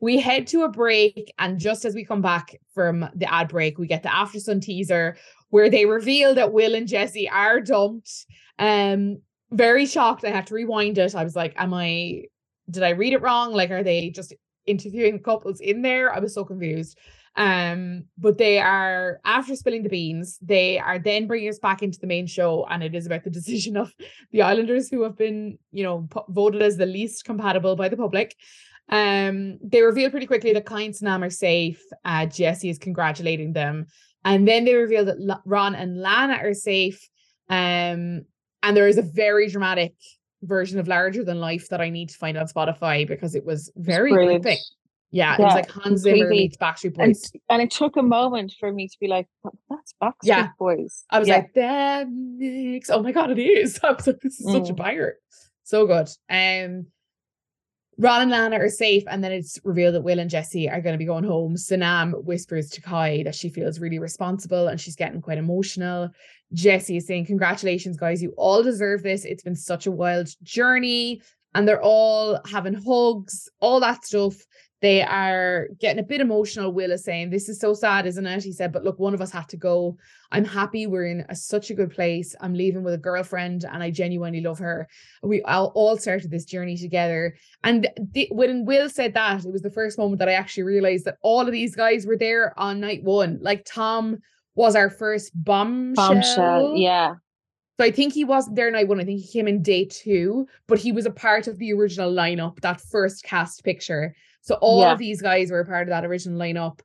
We 0.00 0.20
head 0.20 0.46
to 0.46 0.62
a 0.62 0.70
break, 0.70 1.34
and 1.38 1.58
just 1.58 1.84
as 1.84 1.94
we 1.94 2.06
come 2.06 2.22
back 2.22 2.56
from 2.72 3.06
the 3.14 3.30
ad 3.30 3.48
break, 3.48 3.76
we 3.76 3.86
get 3.86 4.02
the 4.02 4.14
After 4.14 4.40
Sun 4.40 4.60
teaser 4.60 5.18
where 5.50 5.68
they 5.68 5.84
reveal 5.84 6.34
that 6.36 6.54
Will 6.54 6.74
and 6.74 6.88
Jessie 6.88 7.28
are 7.28 7.60
dumped. 7.60 8.24
Um, 8.58 9.20
very 9.50 9.84
shocked. 9.84 10.24
I 10.24 10.30
have 10.30 10.46
to 10.46 10.54
rewind 10.54 10.96
it. 10.96 11.14
I 11.14 11.24
was 11.24 11.36
like, 11.36 11.52
Am 11.58 11.74
I 11.74 12.22
did 12.70 12.82
I 12.82 12.90
read 12.90 13.12
it 13.12 13.20
wrong? 13.20 13.52
Like, 13.52 13.70
are 13.70 13.82
they 13.82 14.08
just 14.08 14.32
interviewing 14.68 15.20
couples 15.22 15.60
in 15.60 15.82
there. 15.82 16.12
I 16.12 16.18
was 16.20 16.34
so 16.34 16.44
confused. 16.44 16.98
Um, 17.36 18.06
but 18.18 18.36
they 18.36 18.58
are 18.58 19.20
after 19.24 19.54
spilling 19.54 19.84
the 19.84 19.88
beans, 19.88 20.38
they 20.42 20.78
are 20.78 20.98
then 20.98 21.28
bringing 21.28 21.48
us 21.48 21.60
back 21.60 21.84
into 21.84 22.00
the 22.00 22.08
main 22.08 22.26
show, 22.26 22.66
and 22.68 22.82
it 22.82 22.96
is 22.96 23.06
about 23.06 23.22
the 23.22 23.30
decision 23.38 23.76
of 23.76 23.92
the 24.32 24.42
Islanders 24.42 24.88
who 24.88 25.02
have 25.04 25.16
been, 25.16 25.56
you 25.70 25.84
know, 25.84 26.08
voted 26.28 26.62
as 26.62 26.76
the 26.76 26.86
least 26.86 27.24
compatible 27.24 27.76
by 27.76 27.88
the 27.88 27.96
public. 27.96 28.34
Um, 28.88 29.58
they 29.62 29.82
reveal 29.82 30.10
pretty 30.10 30.26
quickly 30.26 30.52
that 30.54 30.66
Kai 30.66 30.80
and 30.82 30.94
Sanam 30.94 31.24
are 31.24 31.30
safe. 31.30 31.80
Uh, 32.04 32.26
Jessie 32.26 32.70
is 32.70 32.78
congratulating 32.78 33.52
them, 33.52 33.86
and 34.24 34.48
then 34.48 34.64
they 34.64 34.74
reveal 34.74 35.04
that 35.04 35.18
L- 35.20 35.42
Ron 35.44 35.76
and 35.76 36.00
Lana 36.00 36.38
are 36.42 36.54
safe. 36.54 37.08
Um, 37.48 38.24
and 38.62 38.76
there 38.76 38.88
is 38.88 38.98
a 38.98 39.02
very 39.02 39.48
dramatic 39.48 39.94
version 40.42 40.78
of 40.78 40.88
Larger 40.88 41.24
Than 41.24 41.40
Life 41.40 41.68
that 41.68 41.80
I 41.80 41.90
need 41.90 42.10
to 42.10 42.16
find 42.16 42.36
on 42.36 42.46
Spotify 42.46 43.06
because 43.06 43.34
it 43.34 43.44
was 43.44 43.70
very 43.76 44.10
gripping. 44.12 44.58
Yeah, 45.10 45.36
yeah, 45.38 45.42
it 45.42 45.44
was 45.44 45.54
like 45.54 45.70
Hans 45.70 46.02
Zimmer 46.02 46.28
meets 46.28 46.56
Backstreet 46.58 46.94
Boys. 46.94 47.30
And, 47.32 47.42
and, 47.48 47.62
it 47.62 47.70
took 47.70 47.96
a 47.96 48.02
moment 48.02 48.52
for 48.60 48.70
me 48.70 48.88
to 48.88 48.96
be 49.00 49.08
like, 49.08 49.26
that's 49.70 49.94
Backstreet 50.02 50.12
yeah. 50.24 50.48
Boys. 50.58 51.04
I 51.08 51.18
was 51.18 51.28
yeah. 51.28 51.36
like, 51.36 51.54
that 51.54 52.08
makes, 52.10 52.90
oh 52.90 53.02
my 53.02 53.12
God, 53.12 53.30
it 53.30 53.38
is. 53.38 53.80
I 53.82 53.92
was 53.92 54.06
like, 54.06 54.20
this 54.20 54.38
is 54.38 54.46
mm. 54.46 54.52
such 54.52 54.68
a 54.68 54.74
mm. 54.74 54.76
banger. 54.76 55.16
So 55.64 55.86
good. 55.86 56.08
Um, 56.28 56.88
Ron 58.00 58.22
and 58.22 58.30
Lana 58.30 58.58
are 58.58 58.68
safe, 58.68 59.02
and 59.08 59.24
then 59.24 59.32
it's 59.32 59.58
revealed 59.64 59.94
that 59.94 60.02
Will 60.02 60.20
and 60.20 60.30
Jessie 60.30 60.68
are 60.68 60.80
going 60.80 60.92
to 60.92 60.98
be 60.98 61.04
going 61.04 61.24
home. 61.24 61.56
Sanam 61.56 62.22
whispers 62.22 62.70
to 62.70 62.80
Kai 62.80 63.24
that 63.24 63.34
she 63.34 63.48
feels 63.48 63.80
really 63.80 63.98
responsible 63.98 64.68
and 64.68 64.80
she's 64.80 64.94
getting 64.94 65.20
quite 65.20 65.38
emotional. 65.38 66.10
Jessie 66.52 66.96
is 66.96 67.06
saying, 67.06 67.26
Congratulations, 67.26 67.96
guys. 67.96 68.22
You 68.22 68.32
all 68.36 68.62
deserve 68.62 69.02
this. 69.02 69.24
It's 69.24 69.42
been 69.42 69.56
such 69.56 69.86
a 69.86 69.90
wild 69.90 70.28
journey. 70.42 71.22
And 71.54 71.66
they're 71.66 71.82
all 71.82 72.40
having 72.46 72.74
hugs, 72.74 73.48
all 73.60 73.80
that 73.80 74.04
stuff. 74.04 74.36
They 74.80 75.02
are 75.02 75.68
getting 75.80 75.98
a 75.98 76.06
bit 76.06 76.20
emotional. 76.20 76.72
Will 76.72 76.92
is 76.92 77.02
saying, 77.02 77.30
This 77.30 77.48
is 77.48 77.58
so 77.58 77.74
sad, 77.74 78.06
isn't 78.06 78.26
it? 78.26 78.44
He 78.44 78.52
said, 78.52 78.72
But 78.72 78.84
look, 78.84 78.98
one 78.98 79.12
of 79.12 79.20
us 79.20 79.32
had 79.32 79.48
to 79.48 79.56
go. 79.56 79.96
I'm 80.30 80.44
happy 80.44 80.86
we're 80.86 81.06
in 81.06 81.24
a, 81.28 81.34
such 81.34 81.70
a 81.70 81.74
good 81.74 81.90
place. 81.90 82.36
I'm 82.40 82.54
leaving 82.54 82.84
with 82.84 82.94
a 82.94 82.98
girlfriend 82.98 83.64
and 83.64 83.82
I 83.82 83.90
genuinely 83.90 84.40
love 84.40 84.58
her. 84.60 84.86
We 85.22 85.42
all, 85.42 85.96
started 85.98 86.30
this 86.30 86.44
journey 86.44 86.76
together. 86.76 87.34
And 87.64 87.88
when 88.30 88.64
Will 88.66 88.88
said 88.88 89.14
that, 89.14 89.44
it 89.44 89.52
was 89.52 89.62
the 89.62 89.70
first 89.70 89.98
moment 89.98 90.20
that 90.20 90.28
I 90.28 90.34
actually 90.34 90.64
realized 90.64 91.06
that 91.06 91.18
all 91.22 91.40
of 91.40 91.52
these 91.52 91.74
guys 91.74 92.06
were 92.06 92.16
there 92.16 92.56
on 92.58 92.78
night 92.78 93.02
one. 93.02 93.38
Like 93.40 93.64
Tom 93.64 94.18
was 94.58 94.74
our 94.74 94.90
first 94.90 95.30
bombshell. 95.34 96.08
Bombshell, 96.08 96.76
yeah. 96.76 97.14
So 97.78 97.86
I 97.86 97.92
think 97.92 98.12
he 98.12 98.24
wasn't 98.24 98.56
there 98.56 98.70
night 98.72 98.88
one. 98.88 99.00
I 99.00 99.04
think 99.04 99.20
he 99.20 99.28
came 99.28 99.46
in 99.46 99.62
day 99.62 99.84
two, 99.84 100.48
but 100.66 100.80
he 100.80 100.90
was 100.90 101.06
a 101.06 101.12
part 101.12 101.46
of 101.46 101.58
the 101.58 101.72
original 101.72 102.12
lineup, 102.12 102.60
that 102.60 102.80
first 102.80 103.22
cast 103.22 103.62
picture. 103.62 104.16
So 104.40 104.56
all 104.56 104.80
yeah. 104.80 104.92
of 104.92 104.98
these 104.98 105.22
guys 105.22 105.52
were 105.52 105.60
a 105.60 105.64
part 105.64 105.82
of 105.82 105.90
that 105.90 106.04
original 106.04 106.40
lineup. 106.40 106.80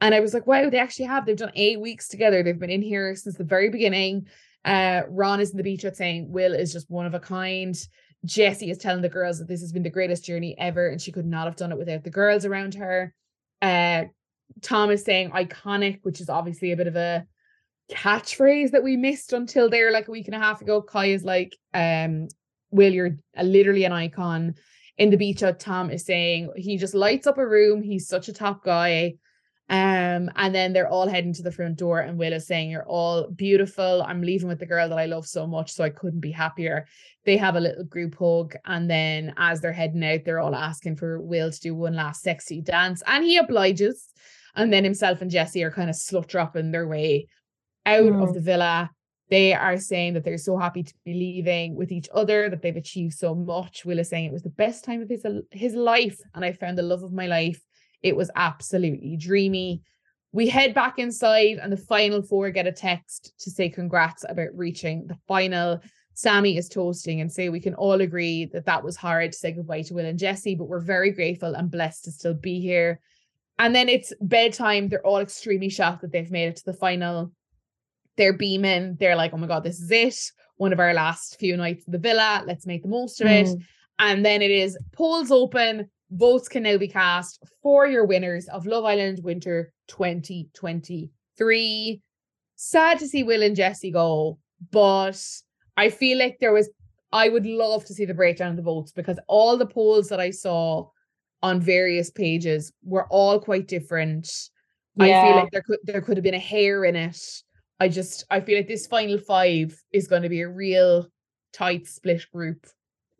And 0.00 0.14
I 0.14 0.20
was 0.20 0.34
like, 0.34 0.46
wow, 0.46 0.70
they 0.70 0.78
actually 0.78 1.06
have. 1.06 1.26
They've 1.26 1.36
done 1.36 1.50
eight 1.56 1.80
weeks 1.80 2.06
together. 2.06 2.44
They've 2.44 2.58
been 2.58 2.70
in 2.70 2.82
here 2.82 3.16
since 3.16 3.36
the 3.36 3.42
very 3.44 3.70
beginning. 3.70 4.28
Uh, 4.64 5.02
Ron 5.08 5.40
is 5.40 5.50
in 5.50 5.56
the 5.56 5.64
beach 5.64 5.82
hut 5.82 5.96
saying 5.96 6.30
Will 6.30 6.54
is 6.54 6.72
just 6.72 6.88
one 6.88 7.06
of 7.06 7.14
a 7.14 7.20
kind. 7.20 7.76
Jessie 8.24 8.70
is 8.70 8.78
telling 8.78 9.02
the 9.02 9.08
girls 9.08 9.40
that 9.40 9.48
this 9.48 9.62
has 9.62 9.72
been 9.72 9.82
the 9.82 9.90
greatest 9.90 10.24
journey 10.24 10.54
ever, 10.58 10.88
and 10.88 11.00
she 11.02 11.10
could 11.10 11.26
not 11.26 11.46
have 11.46 11.56
done 11.56 11.72
it 11.72 11.78
without 11.78 12.04
the 12.04 12.10
girls 12.10 12.44
around 12.44 12.74
her. 12.74 13.12
Uh, 13.60 14.04
Tom 14.62 14.90
is 14.90 15.04
saying 15.04 15.30
iconic, 15.30 16.00
which 16.02 16.20
is 16.20 16.28
obviously 16.28 16.72
a 16.72 16.76
bit 16.76 16.86
of 16.86 16.96
a 16.96 17.26
catchphrase 17.90 18.72
that 18.72 18.82
we 18.82 18.96
missed 18.96 19.32
until 19.32 19.70
there 19.70 19.92
like 19.92 20.08
a 20.08 20.10
week 20.10 20.26
and 20.26 20.34
a 20.34 20.40
half 20.40 20.60
ago. 20.60 20.82
Kai 20.82 21.06
is 21.06 21.24
like, 21.24 21.56
um, 21.74 22.28
Will, 22.70 22.92
you're 22.92 23.16
literally 23.40 23.84
an 23.84 23.92
icon. 23.92 24.54
In 24.98 25.10
the 25.10 25.16
beach 25.16 25.40
hut, 25.40 25.60
Tom 25.60 25.90
is 25.90 26.04
saying 26.04 26.50
he 26.56 26.78
just 26.78 26.94
lights 26.94 27.26
up 27.26 27.38
a 27.38 27.46
room. 27.46 27.82
He's 27.82 28.08
such 28.08 28.28
a 28.28 28.32
top 28.32 28.64
guy. 28.64 29.14
Um, 29.68 30.30
and 30.36 30.54
then 30.54 30.72
they're 30.72 30.88
all 30.88 31.08
heading 31.08 31.32
to 31.34 31.42
the 31.42 31.50
front 31.50 31.76
door, 31.76 31.98
and 31.98 32.16
Will 32.16 32.32
is 32.32 32.46
saying, 32.46 32.70
You're 32.70 32.86
all 32.86 33.28
beautiful. 33.28 34.02
I'm 34.06 34.22
leaving 34.22 34.46
with 34.46 34.60
the 34.60 34.66
girl 34.66 34.88
that 34.88 34.98
I 34.98 35.06
love 35.06 35.26
so 35.26 35.44
much, 35.44 35.72
so 35.72 35.82
I 35.82 35.90
couldn't 35.90 36.20
be 36.20 36.30
happier. 36.30 36.86
They 37.24 37.36
have 37.36 37.56
a 37.56 37.60
little 37.60 37.82
group 37.82 38.16
hug, 38.16 38.54
and 38.64 38.88
then 38.88 39.34
as 39.36 39.60
they're 39.60 39.72
heading 39.72 40.04
out, 40.04 40.20
they're 40.24 40.38
all 40.38 40.54
asking 40.54 40.96
for 40.96 41.20
Will 41.20 41.50
to 41.50 41.60
do 41.60 41.74
one 41.74 41.96
last 41.96 42.22
sexy 42.22 42.60
dance, 42.60 43.02
and 43.06 43.24
he 43.24 43.38
obliges. 43.38 44.08
And 44.56 44.72
then 44.72 44.84
himself 44.84 45.20
and 45.20 45.30
Jessie 45.30 45.62
are 45.62 45.70
kind 45.70 45.90
of 45.90 45.96
slut 45.96 46.26
dropping 46.26 46.72
their 46.72 46.88
way 46.88 47.28
out 47.84 48.12
mm. 48.12 48.22
of 48.22 48.34
the 48.34 48.40
villa. 48.40 48.90
They 49.28 49.52
are 49.52 49.76
saying 49.76 50.14
that 50.14 50.24
they're 50.24 50.38
so 50.38 50.56
happy 50.56 50.82
to 50.82 50.94
be 51.04 51.12
leaving 51.12 51.74
with 51.74 51.92
each 51.92 52.08
other, 52.14 52.48
that 52.48 52.62
they've 52.62 52.76
achieved 52.76 53.14
so 53.14 53.34
much. 53.34 53.84
Will 53.84 53.98
is 53.98 54.08
saying 54.08 54.24
it 54.24 54.32
was 54.32 54.42
the 54.42 54.50
best 54.50 54.84
time 54.84 55.02
of 55.02 55.08
his, 55.08 55.24
his 55.50 55.74
life, 55.74 56.18
and 56.34 56.44
I 56.44 56.52
found 56.52 56.78
the 56.78 56.82
love 56.82 57.02
of 57.02 57.12
my 57.12 57.26
life. 57.26 57.60
It 58.02 58.16
was 58.16 58.30
absolutely 58.36 59.16
dreamy. 59.16 59.82
We 60.32 60.48
head 60.48 60.74
back 60.74 60.98
inside, 60.98 61.58
and 61.60 61.72
the 61.72 61.76
final 61.76 62.22
four 62.22 62.50
get 62.50 62.66
a 62.66 62.72
text 62.72 63.32
to 63.40 63.50
say 63.50 63.68
congrats 63.68 64.24
about 64.28 64.54
reaching 64.54 65.06
the 65.06 65.18
final 65.26 65.80
Samie 66.16 66.56
is 66.56 66.68
toasting 66.68 67.20
and 67.20 67.30
say 67.30 67.50
we 67.50 67.60
can 67.60 67.74
all 67.74 68.00
agree 68.00 68.46
that 68.46 68.64
that 68.64 68.82
was 68.82 68.96
hard 68.96 69.32
to 69.32 69.38
say 69.38 69.52
goodbye 69.52 69.82
to 69.82 69.94
Will 69.94 70.06
and 70.06 70.18
Jessie, 70.18 70.54
but 70.54 70.68
we're 70.68 70.80
very 70.80 71.10
grateful 71.10 71.54
and 71.54 71.70
blessed 71.70 72.04
to 72.04 72.10
still 72.10 72.34
be 72.34 72.58
here. 72.60 73.00
And 73.58 73.74
then 73.74 73.88
it's 73.88 74.12
bedtime. 74.20 74.88
They're 74.88 75.06
all 75.06 75.18
extremely 75.18 75.68
shocked 75.68 76.02
that 76.02 76.12
they've 76.12 76.30
made 76.30 76.48
it 76.48 76.56
to 76.56 76.64
the 76.66 76.74
final. 76.74 77.32
They're 78.16 78.36
beaming. 78.36 78.96
They're 78.98 79.16
like, 79.16 79.32
oh 79.32 79.38
my 79.38 79.46
God, 79.46 79.64
this 79.64 79.80
is 79.80 79.90
it. 79.90 80.18
One 80.56 80.72
of 80.72 80.80
our 80.80 80.94
last 80.94 81.38
few 81.38 81.56
nights 81.56 81.84
in 81.86 81.92
the 81.92 81.98
villa. 81.98 82.42
Let's 82.46 82.66
make 82.66 82.82
the 82.82 82.88
most 82.88 83.20
of 83.20 83.28
it. 83.28 83.46
Mm. 83.46 83.62
And 83.98 84.24
then 84.24 84.42
it 84.42 84.50
is 84.50 84.78
polls 84.92 85.30
open. 85.30 85.88
Votes 86.10 86.48
can 86.48 86.62
now 86.62 86.76
be 86.76 86.88
cast 86.88 87.42
for 87.62 87.86
your 87.86 88.04
winners 88.04 88.46
of 88.48 88.66
Love 88.66 88.84
Island 88.84 89.20
Winter 89.22 89.72
2023. 89.88 92.02
Sad 92.54 92.98
to 92.98 93.08
see 93.08 93.22
Will 93.22 93.42
and 93.42 93.56
Jessie 93.56 93.90
go, 93.90 94.38
but 94.70 95.20
I 95.76 95.90
feel 95.90 96.18
like 96.18 96.38
there 96.40 96.52
was, 96.52 96.70
I 97.12 97.28
would 97.28 97.44
love 97.44 97.84
to 97.86 97.94
see 97.94 98.04
the 98.04 98.14
breakdown 98.14 98.50
of 98.50 98.56
the 98.56 98.62
votes 98.62 98.92
because 98.92 99.18
all 99.26 99.56
the 99.56 99.66
polls 99.66 100.08
that 100.08 100.20
I 100.20 100.30
saw 100.30 100.88
on 101.42 101.60
various 101.60 102.10
pages 102.10 102.72
were 102.82 103.06
all 103.08 103.38
quite 103.38 103.68
different. 103.68 104.28
I 104.98 105.06
feel 105.06 105.36
like 105.36 105.50
there 105.50 105.62
could 105.62 105.78
there 105.84 106.00
could 106.00 106.16
have 106.16 106.24
been 106.24 106.34
a 106.34 106.38
hair 106.38 106.84
in 106.84 106.96
it. 106.96 107.20
I 107.80 107.88
just 107.88 108.24
I 108.30 108.40
feel 108.40 108.56
like 108.56 108.68
this 108.68 108.86
final 108.86 109.18
five 109.18 109.78
is 109.92 110.08
going 110.08 110.22
to 110.22 110.28
be 110.28 110.40
a 110.40 110.48
real 110.48 111.08
tight 111.52 111.86
split 111.86 112.24
group. 112.32 112.66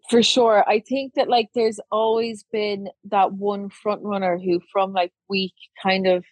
For 0.08 0.22
sure. 0.22 0.64
I 0.68 0.80
think 0.80 1.14
that 1.14 1.28
like 1.28 1.48
there's 1.54 1.80
always 1.90 2.44
been 2.52 2.88
that 3.04 3.32
one 3.32 3.70
front 3.70 4.02
runner 4.02 4.38
who 4.38 4.60
from 4.72 4.92
like 4.92 5.12
week 5.28 5.54
kind 5.82 6.06
of 6.06 6.24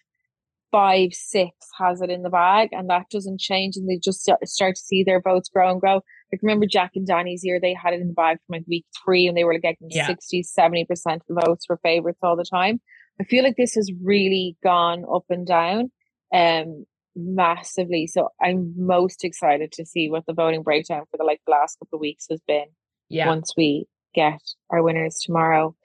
five, 0.71 1.13
six 1.13 1.51
has 1.77 2.01
it 2.01 2.09
in 2.09 2.23
the 2.23 2.29
bag 2.29 2.69
and 2.71 2.89
that 2.89 3.09
doesn't 3.11 3.39
change 3.39 3.75
and 3.75 3.87
they 3.87 3.97
just 3.97 4.27
start 4.43 4.75
to 4.75 4.81
see 4.81 5.03
their 5.03 5.21
votes 5.21 5.49
grow 5.49 5.71
and 5.71 5.81
grow. 5.81 6.01
Like 6.31 6.41
remember 6.41 6.65
Jack 6.65 6.91
and 6.95 7.05
Dani's 7.07 7.43
year, 7.43 7.59
they 7.61 7.73
had 7.73 7.93
it 7.93 8.01
in 8.01 8.07
the 8.07 8.13
bag 8.13 8.37
from 8.45 8.53
like 8.57 8.65
week 8.67 8.85
three 9.03 9.27
and 9.27 9.37
they 9.37 9.43
were 9.43 9.53
like 9.53 9.61
getting 9.61 9.87
Yeah. 9.89 10.07
60, 10.07 10.43
70% 10.57 10.87
of 11.15 11.21
the 11.27 11.41
votes 11.45 11.65
for 11.65 11.77
favorites 11.83 12.19
all 12.23 12.35
the 12.35 12.43
time. 12.49 12.81
I 13.21 13.23
feel 13.23 13.43
like 13.43 13.55
this 13.57 13.75
has 13.75 13.91
really 14.03 14.57
gone 14.63 15.05
up 15.13 15.23
and 15.29 15.45
down 15.47 15.91
um 16.33 16.85
massively. 17.15 18.07
So 18.07 18.29
I'm 18.41 18.73
most 18.77 19.23
excited 19.23 19.71
to 19.73 19.85
see 19.85 20.09
what 20.09 20.25
the 20.25 20.33
voting 20.33 20.63
breakdown 20.63 21.03
for 21.11 21.17
the 21.17 21.23
like 21.23 21.39
the 21.45 21.51
last 21.51 21.77
couple 21.79 21.97
of 21.97 22.01
weeks 22.01 22.25
has 22.29 22.41
been 22.47 22.65
Yeah. 23.09 23.27
once 23.27 23.53
we 23.55 23.85
get 24.13 24.39
our 24.69 24.81
winners 24.83 25.19
tomorrow. 25.23 25.75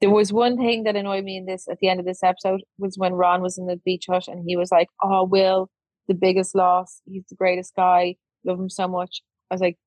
There 0.00 0.10
was 0.10 0.32
one 0.32 0.56
thing 0.58 0.84
that 0.84 0.94
annoyed 0.96 1.24
me 1.24 1.36
in 1.38 1.46
this 1.46 1.66
at 1.70 1.78
the 1.80 1.88
end 1.88 2.00
of 2.00 2.06
this 2.06 2.22
episode 2.22 2.62
was 2.78 2.96
when 2.98 3.14
Ron 3.14 3.40
was 3.42 3.56
in 3.58 3.66
the 3.66 3.80
beach 3.84 4.04
hut 4.08 4.28
and 4.28 4.44
he 4.46 4.56
was 4.56 4.70
like, 4.70 4.88
Oh, 5.02 5.24
Will, 5.24 5.70
the 6.08 6.14
biggest 6.14 6.54
loss. 6.54 7.00
He's 7.06 7.24
the 7.28 7.34
greatest 7.36 7.74
guy. 7.74 8.16
Love 8.44 8.60
him 8.60 8.68
so 8.70 8.86
much. 8.88 9.22
I 9.50 9.54
was 9.54 9.60
like, 9.60 9.78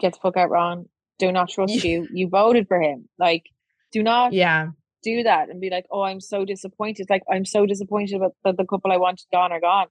Get 0.00 0.14
the 0.14 0.18
fuck 0.22 0.36
out, 0.36 0.50
Ron. 0.50 0.88
Do 1.18 1.30
not 1.30 1.50
trust 1.50 1.84
you. 1.84 2.08
You 2.12 2.28
voted 2.28 2.66
for 2.68 2.80
him. 2.80 3.08
Like, 3.18 3.44
do 3.92 4.02
not 4.02 4.32
Yeah. 4.32 4.68
do 5.02 5.22
that 5.24 5.50
and 5.50 5.60
be 5.60 5.70
like, 5.70 5.84
Oh, 5.90 6.02
I'm 6.02 6.20
so 6.20 6.44
disappointed. 6.44 7.06
Like, 7.10 7.22
I'm 7.30 7.44
so 7.44 7.66
disappointed 7.66 8.16
about 8.16 8.34
that 8.44 8.56
the 8.56 8.64
couple 8.64 8.92
I 8.92 8.96
wanted 8.96 9.26
gone 9.32 9.52
are 9.52 9.60
gone. 9.60 9.88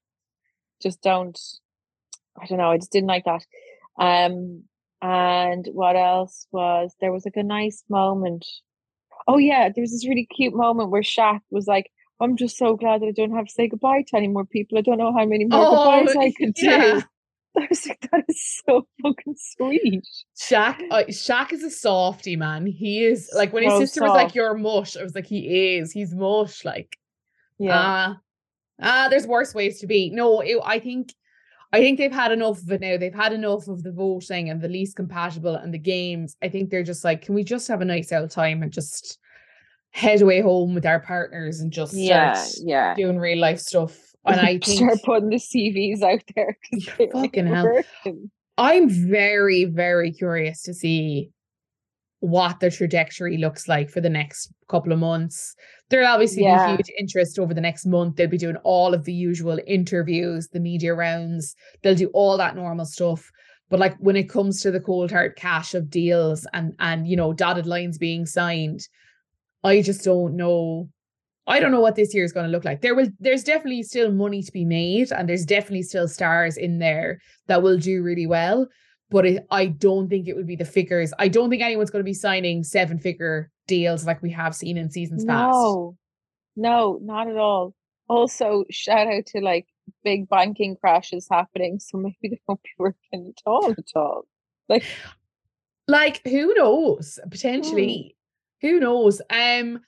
Just 0.81 1.01
don't 1.01 1.37
I 2.41 2.45
don't 2.45 2.57
know, 2.57 2.71
I 2.71 2.77
just 2.77 2.91
didn't 2.91 3.07
like 3.09 3.25
that. 3.25 3.45
Um 3.99 4.63
and 5.01 5.65
what 5.73 5.95
else 5.95 6.47
was 6.51 6.93
there 6.99 7.11
was 7.11 7.25
like 7.25 7.37
a 7.37 7.43
nice 7.43 7.83
moment. 7.89 8.45
Oh 9.27 9.37
yeah, 9.37 9.69
there 9.69 9.81
was 9.81 9.91
this 9.91 10.07
really 10.07 10.25
cute 10.35 10.55
moment 10.55 10.89
where 10.89 11.01
Shaq 11.03 11.41
was 11.51 11.67
like, 11.67 11.91
I'm 12.19 12.35
just 12.35 12.57
so 12.57 12.75
glad 12.75 13.01
that 13.01 13.07
I 13.07 13.11
don't 13.11 13.35
have 13.35 13.45
to 13.45 13.51
say 13.53 13.67
goodbye 13.67 14.03
to 14.07 14.17
any 14.17 14.27
more 14.27 14.45
people. 14.45 14.77
I 14.77 14.81
don't 14.81 14.97
know 14.97 15.13
how 15.15 15.25
many 15.25 15.45
more 15.45 15.61
Oh, 15.63 16.01
goodbyes 16.01 16.15
I 16.17 16.31
could 16.31 16.53
yeah. 16.57 16.95
do. 16.95 17.01
I 17.57 17.67
was 17.69 17.87
like, 17.87 18.07
that 18.11 18.25
is 18.27 18.61
so 18.65 18.87
fucking 19.01 19.35
sweet. 19.37 20.03
Shaq, 20.39 20.81
uh, 20.91 21.03
Shaq 21.09 21.51
is 21.51 21.63
a 21.63 21.69
softy 21.69 22.35
man. 22.35 22.65
He 22.65 23.03
is 23.03 23.29
like 23.35 23.51
when 23.53 23.63
his 23.63 23.73
So 23.73 23.79
sister 23.79 24.01
was 24.03 24.11
like, 24.11 24.27
soft. 24.27 24.35
"You're 24.35 24.53
mush," 24.53 24.95
I 24.97 25.03
was 25.03 25.15
like, 25.15 25.25
"He 25.25 25.75
is. 25.77 25.91
He's 25.91 26.13
mush." 26.13 26.63
Like, 26.63 26.97
Yeah. 27.57 27.71
ah, 27.73 28.17
ah, 28.81 29.07
there's 29.09 29.27
worse 29.27 29.53
ways 29.55 29.79
to 29.79 29.87
be. 29.87 30.11
No, 30.11 30.41
it, 30.41 30.57
I 30.63 30.79
think, 30.79 31.13
I 31.73 31.79
think 31.79 31.97
they've 31.97 32.11
had 32.11 32.31
enough 32.31 32.61
of 32.61 32.71
it 32.71 32.81
now. 32.81 32.97
They've 32.97 33.13
had 33.13 33.33
enough 33.33 33.67
of 33.67 33.83
the 33.83 33.91
voting 33.91 34.49
and 34.49 34.61
the 34.61 34.69
least 34.69 34.95
compatible 34.95 35.55
and 35.55 35.73
the 35.73 35.79
games. 35.79 36.35
I 36.43 36.49
think 36.49 36.69
they're 36.69 36.83
just 36.83 37.03
like, 37.03 37.23
can 37.23 37.35
we 37.35 37.43
just 37.43 37.67
have 37.67 37.81
a 37.81 37.85
nice 37.85 38.11
out 38.11 38.29
time 38.31 38.61
and 38.63 38.71
just 38.71 39.17
head 39.91 40.21
away 40.21 40.39
home 40.41 40.75
with 40.75 40.85
our 40.85 40.99
partners 40.99 41.61
and 41.61 41.71
just 41.73 41.95
yeah, 41.95 42.43
yeah. 42.61 42.93
doing 42.95 43.17
real 43.17 43.39
life 43.39 43.59
stuff? 43.59 44.08
And 44.25 44.39
I 44.39 44.57
think 44.63 44.63
start 44.63 44.99
putting 45.03 45.29
the 45.29 45.37
CVs 45.37 46.01
out 46.03 46.23
there 46.35 46.57
fucking 47.11 47.47
hell. 47.47 47.81
I'm 48.57 48.89
very, 48.89 49.65
very 49.65 50.11
curious 50.11 50.61
to 50.63 50.73
see 50.73 51.31
what 52.21 52.59
the 52.59 52.69
trajectory 52.69 53.37
looks 53.37 53.69
like 53.69 53.89
for 53.89 54.01
the 54.01 54.09
next 54.09 54.51
couple 54.67 54.91
of 54.91 54.99
months. 54.99 55.55
There'll 55.89 56.07
obviously 56.07 56.43
Yeah. 56.43 56.75
be 56.75 56.83
huge 56.83 56.91
interest 56.99 57.39
over 57.39 57.53
the 57.53 57.61
next 57.61 57.85
month. 57.85 58.17
They'll 58.17 58.27
be 58.27 58.37
doing 58.37 58.57
all 58.65 58.93
of 58.93 59.05
the 59.05 59.13
usual 59.13 59.57
interviews, 59.65 60.49
the 60.49 60.59
media 60.59 60.93
rounds, 60.93 61.55
they'll 61.81 61.95
do 61.95 62.09
all 62.13 62.35
that 62.37 62.55
normal 62.57 62.85
stuff. 62.85 63.31
But 63.69 63.79
like 63.79 63.95
when 63.99 64.17
it 64.17 64.29
comes 64.29 64.61
to 64.63 64.71
the 64.71 64.81
cold 64.81 65.11
hard 65.11 65.37
cash 65.37 65.73
of 65.75 65.89
deals 65.89 66.45
and 66.53 66.73
and 66.79 67.07
you 67.07 67.15
know 67.15 67.31
dotted 67.31 67.67
lines 67.67 67.97
being 67.97 68.25
signed, 68.25 68.81
I 69.63 69.81
just 69.81 70.03
don't 70.03 70.35
know. 70.35 70.89
I 71.49 71.59
don't 71.59 71.71
know 71.71 71.81
what 71.81 71.95
this 71.95 72.13
year 72.13 72.23
is 72.23 72.31
going 72.31 72.45
to 72.45 72.51
look 72.51 72.63
like. 72.63 72.81
There 72.81 72.95
will 72.95 73.07
there's 73.19 73.43
definitely 73.43 73.83
still 73.83 74.11
money 74.11 74.43
to 74.43 74.51
be 74.51 74.65
made 74.65 75.11
and 75.11 75.27
there's 75.27 75.45
definitely 75.45 75.83
still 75.83 76.07
stars 76.07 76.57
in 76.57 76.79
there 76.79 77.19
that 77.47 77.63
will 77.63 77.77
do 77.77 78.03
really 78.03 78.27
well. 78.27 78.67
But 79.09 79.25
it, 79.25 79.47
I 79.49 79.65
don't 79.65 80.07
think 80.07 80.27
it 80.27 80.35
would 80.35 80.45
be 80.45 80.55
the 80.55 80.65
figures. 80.65 81.11
I 81.17 81.27
don't 81.27 81.49
think 81.49 81.63
anyone's 81.63 81.89
going 81.89 82.01
to 82.01 82.09
be 82.09 82.13
signing 82.13 82.63
seven 82.63 82.99
figure 82.99 83.49
deals 83.67 84.05
like 84.05 84.21
we 84.21 84.29
have 84.31 84.53
seen 84.55 84.77
in 84.77 84.91
seasons 84.91 85.25
past. 85.25 85.51
No, 85.51 85.97
no, 86.55 86.99
not 87.01 87.27
at 87.27 87.37
all. 87.37 87.73
Also, 88.07 88.65
shout 88.69 89.07
out 89.07 89.25
to 89.27 89.39
like 89.41 89.65
big 90.03 90.29
banking 90.29 90.75
crashes 90.75 91.27
happening, 91.29 91.79
so 91.79 91.97
maybe 91.97 92.17
they 92.23 92.41
won't 92.47 92.61
be 92.61 92.69
working 92.77 93.33
at 93.35 93.41
all 93.45 93.71
at 93.71 93.91
all. 93.95 94.27
Like, 94.67 94.83
Like 95.87 96.21
who 96.27 96.53
knows? 96.53 97.19
Potentially, 97.31 98.15
who 98.61 98.79
knows? 98.79 99.21
Um, 99.31 99.81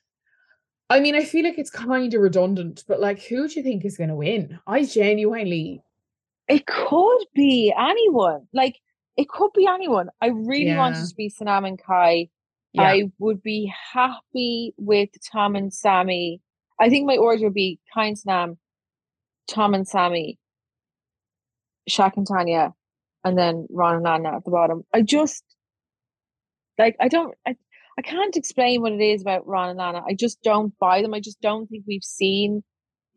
I 0.91 0.99
mean, 0.99 1.15
I 1.15 1.23
feel 1.23 1.45
like 1.45 1.57
it's 1.57 1.69
kind 1.71 2.13
of 2.13 2.21
redundant, 2.21 2.83
but 2.87 2.99
like, 2.99 3.21
who 3.23 3.47
do 3.47 3.53
you 3.55 3.63
think 3.63 3.85
is 3.85 3.95
going 3.97 4.09
to 4.09 4.15
win? 4.15 4.59
I 4.67 4.83
genuinely, 4.83 5.81
it 6.49 6.65
could 6.67 7.23
be 7.33 7.73
anyone. 7.77 8.47
Like, 8.53 8.75
it 9.15 9.29
could 9.29 9.51
be 9.55 9.65
anyone. 9.67 10.09
I 10.21 10.27
really 10.27 10.75
want 10.75 10.95
Yeah. 10.95 11.03
it 11.03 11.07
to 11.07 11.15
be 11.15 11.29
Sanam 11.29 11.65
and 11.65 11.81
Kai. 11.81 12.29
yeah, 12.73 12.83
I 12.83 13.11
would 13.19 13.41
be 13.41 13.71
happy 13.93 14.73
with 14.77 15.09
Tom 15.31 15.55
and 15.55 15.71
Samie. 15.71 16.39
I 16.79 16.89
think 16.89 17.05
my 17.05 17.17
order 17.17 17.45
would 17.45 17.53
be 17.53 17.79
Kai 17.93 18.05
and 18.07 18.17
Sanam, 18.17 18.57
Tom 19.49 19.73
and 19.73 19.85
Samie, 19.87 20.37
Shaq 21.89 22.17
and 22.17 22.27
Tanya, 22.27 22.73
and 23.23 23.37
then 23.37 23.65
Ron 23.69 23.95
and 23.97 24.07
Anna 24.07 24.35
at 24.37 24.43
the 24.45 24.51
bottom. 24.51 24.83
I 24.93 25.01
just 25.03 25.43
like 26.77 26.95
I 26.99 27.07
don't 27.07 27.33
I, 27.47 27.55
I 27.97 28.01
can't 28.01 28.35
explain 28.35 28.81
what 28.81 28.93
it 28.93 29.01
is 29.01 29.21
about 29.21 29.45
Ron 29.47 29.69
and 29.69 29.81
Anna. 29.81 30.03
I 30.07 30.13
just 30.13 30.41
don't 30.43 30.77
buy 30.79 31.01
them. 31.01 31.13
I 31.13 31.19
just 31.19 31.41
don't 31.41 31.67
think 31.69 31.83
we've 31.87 32.03
seen 32.03 32.63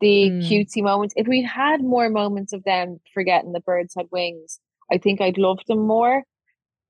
the 0.01 0.29
Mm. 0.31 0.41
cutesy 0.41 0.83
moments. 0.83 1.13
If 1.17 1.27
we 1.27 1.41
had 1.41 1.81
more 1.81 2.09
moments 2.09 2.51
of 2.53 2.63
them 2.63 2.99
forgetting 3.13 3.53
the 3.53 3.61
birds 3.61 3.95
had 3.95 4.07
wings, 4.11 4.59
I 4.91 4.97
think 4.97 5.21
I'd 5.21 5.37
love 5.37 5.59
them 5.67 5.79
more. 5.87 6.23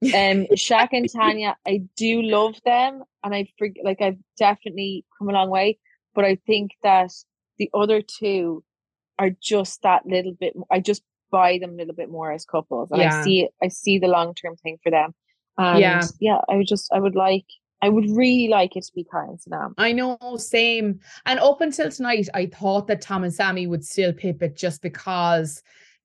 Um, 0.04 0.46
Shaq 0.58 0.90
and 0.92 1.10
Tanya, 1.12 1.56
I 1.66 1.84
do 1.96 2.22
love 2.22 2.60
them, 2.66 3.04
and 3.24 3.34
I 3.36 3.48
like 3.84 4.02
I've 4.02 4.18
definitely 4.38 5.06
come 5.18 5.30
a 5.30 5.34
long 5.34 5.50
way. 5.50 5.78
But 6.16 6.26
I 6.26 6.36
think 6.48 6.72
that 6.84 7.12
the 7.58 7.70
other 7.74 8.02
two 8.02 8.64
are 9.20 9.30
just 9.30 9.82
that 9.84 10.06
little 10.06 10.34
bit. 10.34 10.54
I 10.72 10.80
just 10.80 11.04
buy 11.32 11.60
them 11.60 11.72
a 11.72 11.76
little 11.76 11.96
bit 11.96 12.10
more 12.10 12.32
as 12.32 12.46
couples, 12.46 12.92
and 12.92 13.02
Yeah. 13.02 13.08
I 13.20 13.24
see 13.24 13.50
I 13.62 13.68
see 13.70 14.00
the 14.00 14.08
long 14.08 14.34
term 14.34 14.56
thing 14.58 14.80
for 14.84 14.90
them. 14.90 15.14
And 15.58 15.80
Yeah. 15.82 16.02
yeah, 16.20 16.42
I 16.50 16.58
would 16.58 16.68
just 16.68 16.92
I 16.92 17.00
would 17.00 17.16
like 17.16 17.46
I 17.82 17.90
would 17.90 18.10
really 18.10 18.48
like 18.48 18.76
it 18.76 18.84
to 18.86 18.92
be 18.96 19.04
Kai 19.04 19.26
and 19.26 19.40
Sanam. 19.40 19.74
I 19.78 19.92
know, 19.92 20.18
same. 20.38 21.00
And 21.26 21.40
up 21.40 21.62
until 21.62 21.92
tonight, 21.92 22.30
I 22.34 22.48
thought 22.48 22.88
that 22.88 23.02
Tom 23.02 23.24
and 23.24 23.34
Samie 23.34 23.68
would 23.68 23.84
still 23.86 24.14
pip 24.14 24.42
it 24.42 24.56
just 24.56 24.82
because 24.82 25.62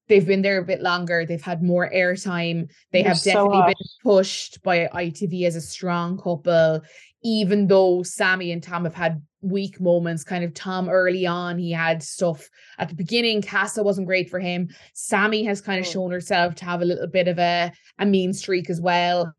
they've 0.08 0.26
been 0.26 0.42
there 0.42 0.58
a 0.58 0.64
bit 0.64 0.82
longer. 0.82 1.24
They've 1.24 1.40
had 1.40 1.62
more 1.62 1.88
airtime. 1.90 2.70
They 2.92 3.02
They're 3.02 3.12
have 3.14 3.22
definitely 3.22 3.58
hot. 3.58 3.66
been 3.68 3.86
pushed 4.02 4.62
by 4.62 4.88
ITV 4.92 5.46
as 5.46 5.56
a 5.56 5.60
strong 5.60 6.18
couple, 6.18 6.82
even 7.22 7.66
though 7.68 7.98
Samie 7.98 8.52
and 8.52 8.62
Tom 8.62 8.84
have 8.84 8.94
had 8.94 9.22
weak 9.40 9.80
moments. 9.80 10.24
Kind 10.24 10.44
of 10.44 10.52
Tom 10.52 10.88
early 10.90 11.24
on, 11.26 11.56
he 11.56 11.70
had 11.70 12.02
stuff 12.02 12.46
at 12.78 12.88
the 12.90 12.94
beginning. 12.94 13.40
Casa 13.40 13.82
wasn't 13.82 14.06
great 14.08 14.28
for 14.28 14.40
him. 14.40 14.68
Samie 14.94 15.46
has 15.46 15.60
kind 15.62 15.80
of 15.80 15.86
Mm. 15.86 15.92
shown 15.92 16.10
herself 16.10 16.56
to 16.56 16.64
have 16.66 16.82
a 16.82 16.84
little 16.84 17.06
bit 17.06 17.28
of 17.28 17.38
a, 17.38 17.72
a 17.98 18.04
mean 18.04 18.32
streak 18.34 18.68
as 18.68 18.80
well. 18.82 19.32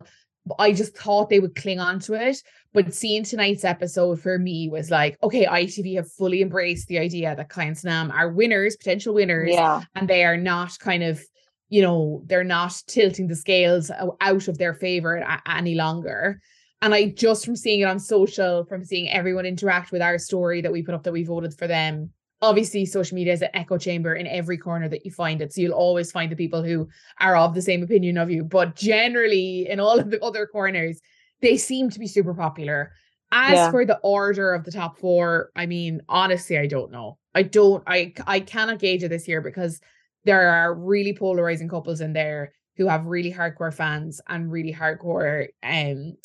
But 0.45 0.55
I 0.59 0.73
just 0.73 0.97
thought 0.97 1.29
they 1.29 1.39
would 1.39 1.55
cling 1.55 1.79
on 1.79 1.99
to 2.01 2.13
it. 2.13 2.41
But 2.73 2.93
seeing 2.93 3.23
tonight's 3.23 3.65
episode 3.65 4.21
for 4.21 4.39
me 4.39 4.69
was 4.69 4.89
like, 4.89 5.17
okay, 5.21 5.45
ITV 5.45 5.97
have 5.97 6.11
fully 6.11 6.41
embraced 6.41 6.87
the 6.87 6.99
idea 6.99 7.35
that 7.35 7.49
Kai 7.49 7.65
and 7.65 8.11
are 8.11 8.31
winners, 8.31 8.77
potential 8.77 9.13
winners, 9.13 9.51
Yeah, 9.51 9.81
and 9.95 10.07
they 10.07 10.23
are 10.23 10.37
not 10.37 10.79
kind 10.79 11.03
of, 11.03 11.21
you 11.69 11.81
know, 11.81 12.23
they're 12.25 12.43
not 12.43 12.81
tilting 12.87 13.27
the 13.27 13.35
scales 13.35 13.91
out 14.21 14.47
of 14.47 14.57
their 14.57 14.73
favor 14.73 15.25
any 15.45 15.75
longer. 15.75 16.39
And 16.81 16.95
I 16.95 17.09
just 17.09 17.45
from 17.45 17.55
seeing 17.55 17.81
it 17.81 17.85
on 17.85 17.99
social, 17.99 18.65
from 18.65 18.83
seeing 18.83 19.09
everyone 19.09 19.45
interact 19.45 19.91
with 19.91 20.01
our 20.01 20.17
story 20.17 20.61
that 20.61 20.71
we 20.71 20.81
put 20.81 20.95
up 20.95 21.03
that 21.03 21.13
we 21.13 21.23
voted 21.23 21.53
for 21.53 21.67
them, 21.67 22.11
obviously 22.41 22.85
social 22.85 23.15
media 23.15 23.33
is 23.33 23.41
an 23.41 23.49
echo 23.53 23.77
chamber 23.77 24.15
in 24.15 24.27
every 24.27 24.57
corner 24.57 24.89
that 24.89 25.05
you 25.05 25.11
find 25.11 25.41
it. 25.41 25.53
So 25.53 25.61
you'll 25.61 25.73
always 25.73 26.11
find 26.11 26.31
the 26.31 26.35
people 26.35 26.63
who 26.63 26.87
are 27.19 27.37
of 27.37 27.53
the 27.53 27.61
same 27.61 27.83
opinion 27.83 28.17
of 28.17 28.31
you. 28.31 28.43
But 28.43 28.75
generally, 28.75 29.69
in 29.69 29.79
all 29.79 29.99
of 29.99 30.09
the 30.09 30.23
other 30.23 30.47
corners, 30.47 30.99
they 31.41 31.57
seem 31.57 31.89
to 31.91 31.99
be 31.99 32.07
super 32.07 32.33
popular. 32.33 32.93
As 33.31 33.53
yeah. 33.53 33.71
for 33.71 33.85
the 33.85 33.99
order 33.99 34.53
of 34.53 34.65
the 34.65 34.71
top 34.71 34.99
four, 34.99 35.51
I 35.55 35.65
mean, 35.65 36.01
honestly, 36.09 36.57
I 36.57 36.67
don't 36.67 36.91
know. 36.91 37.17
I 37.33 37.43
don't 37.43 37.83
I 37.87 38.13
I 38.27 38.41
cannot 38.41 38.79
gauge 38.79 39.03
it 39.03 39.09
this 39.09 39.27
year 39.27 39.41
because 39.41 39.79
there 40.25 40.49
are 40.49 40.73
really 40.75 41.13
polarizing 41.13 41.69
couples 41.69 42.01
in 42.01 42.13
there 42.13 42.53
who 42.75 42.87
have 42.87 43.05
really 43.05 43.31
hardcore 43.31 43.73
fans 43.73 44.19
and 44.27 44.51
really 44.51 44.73
hardcore 44.73 45.47
um 45.63 46.17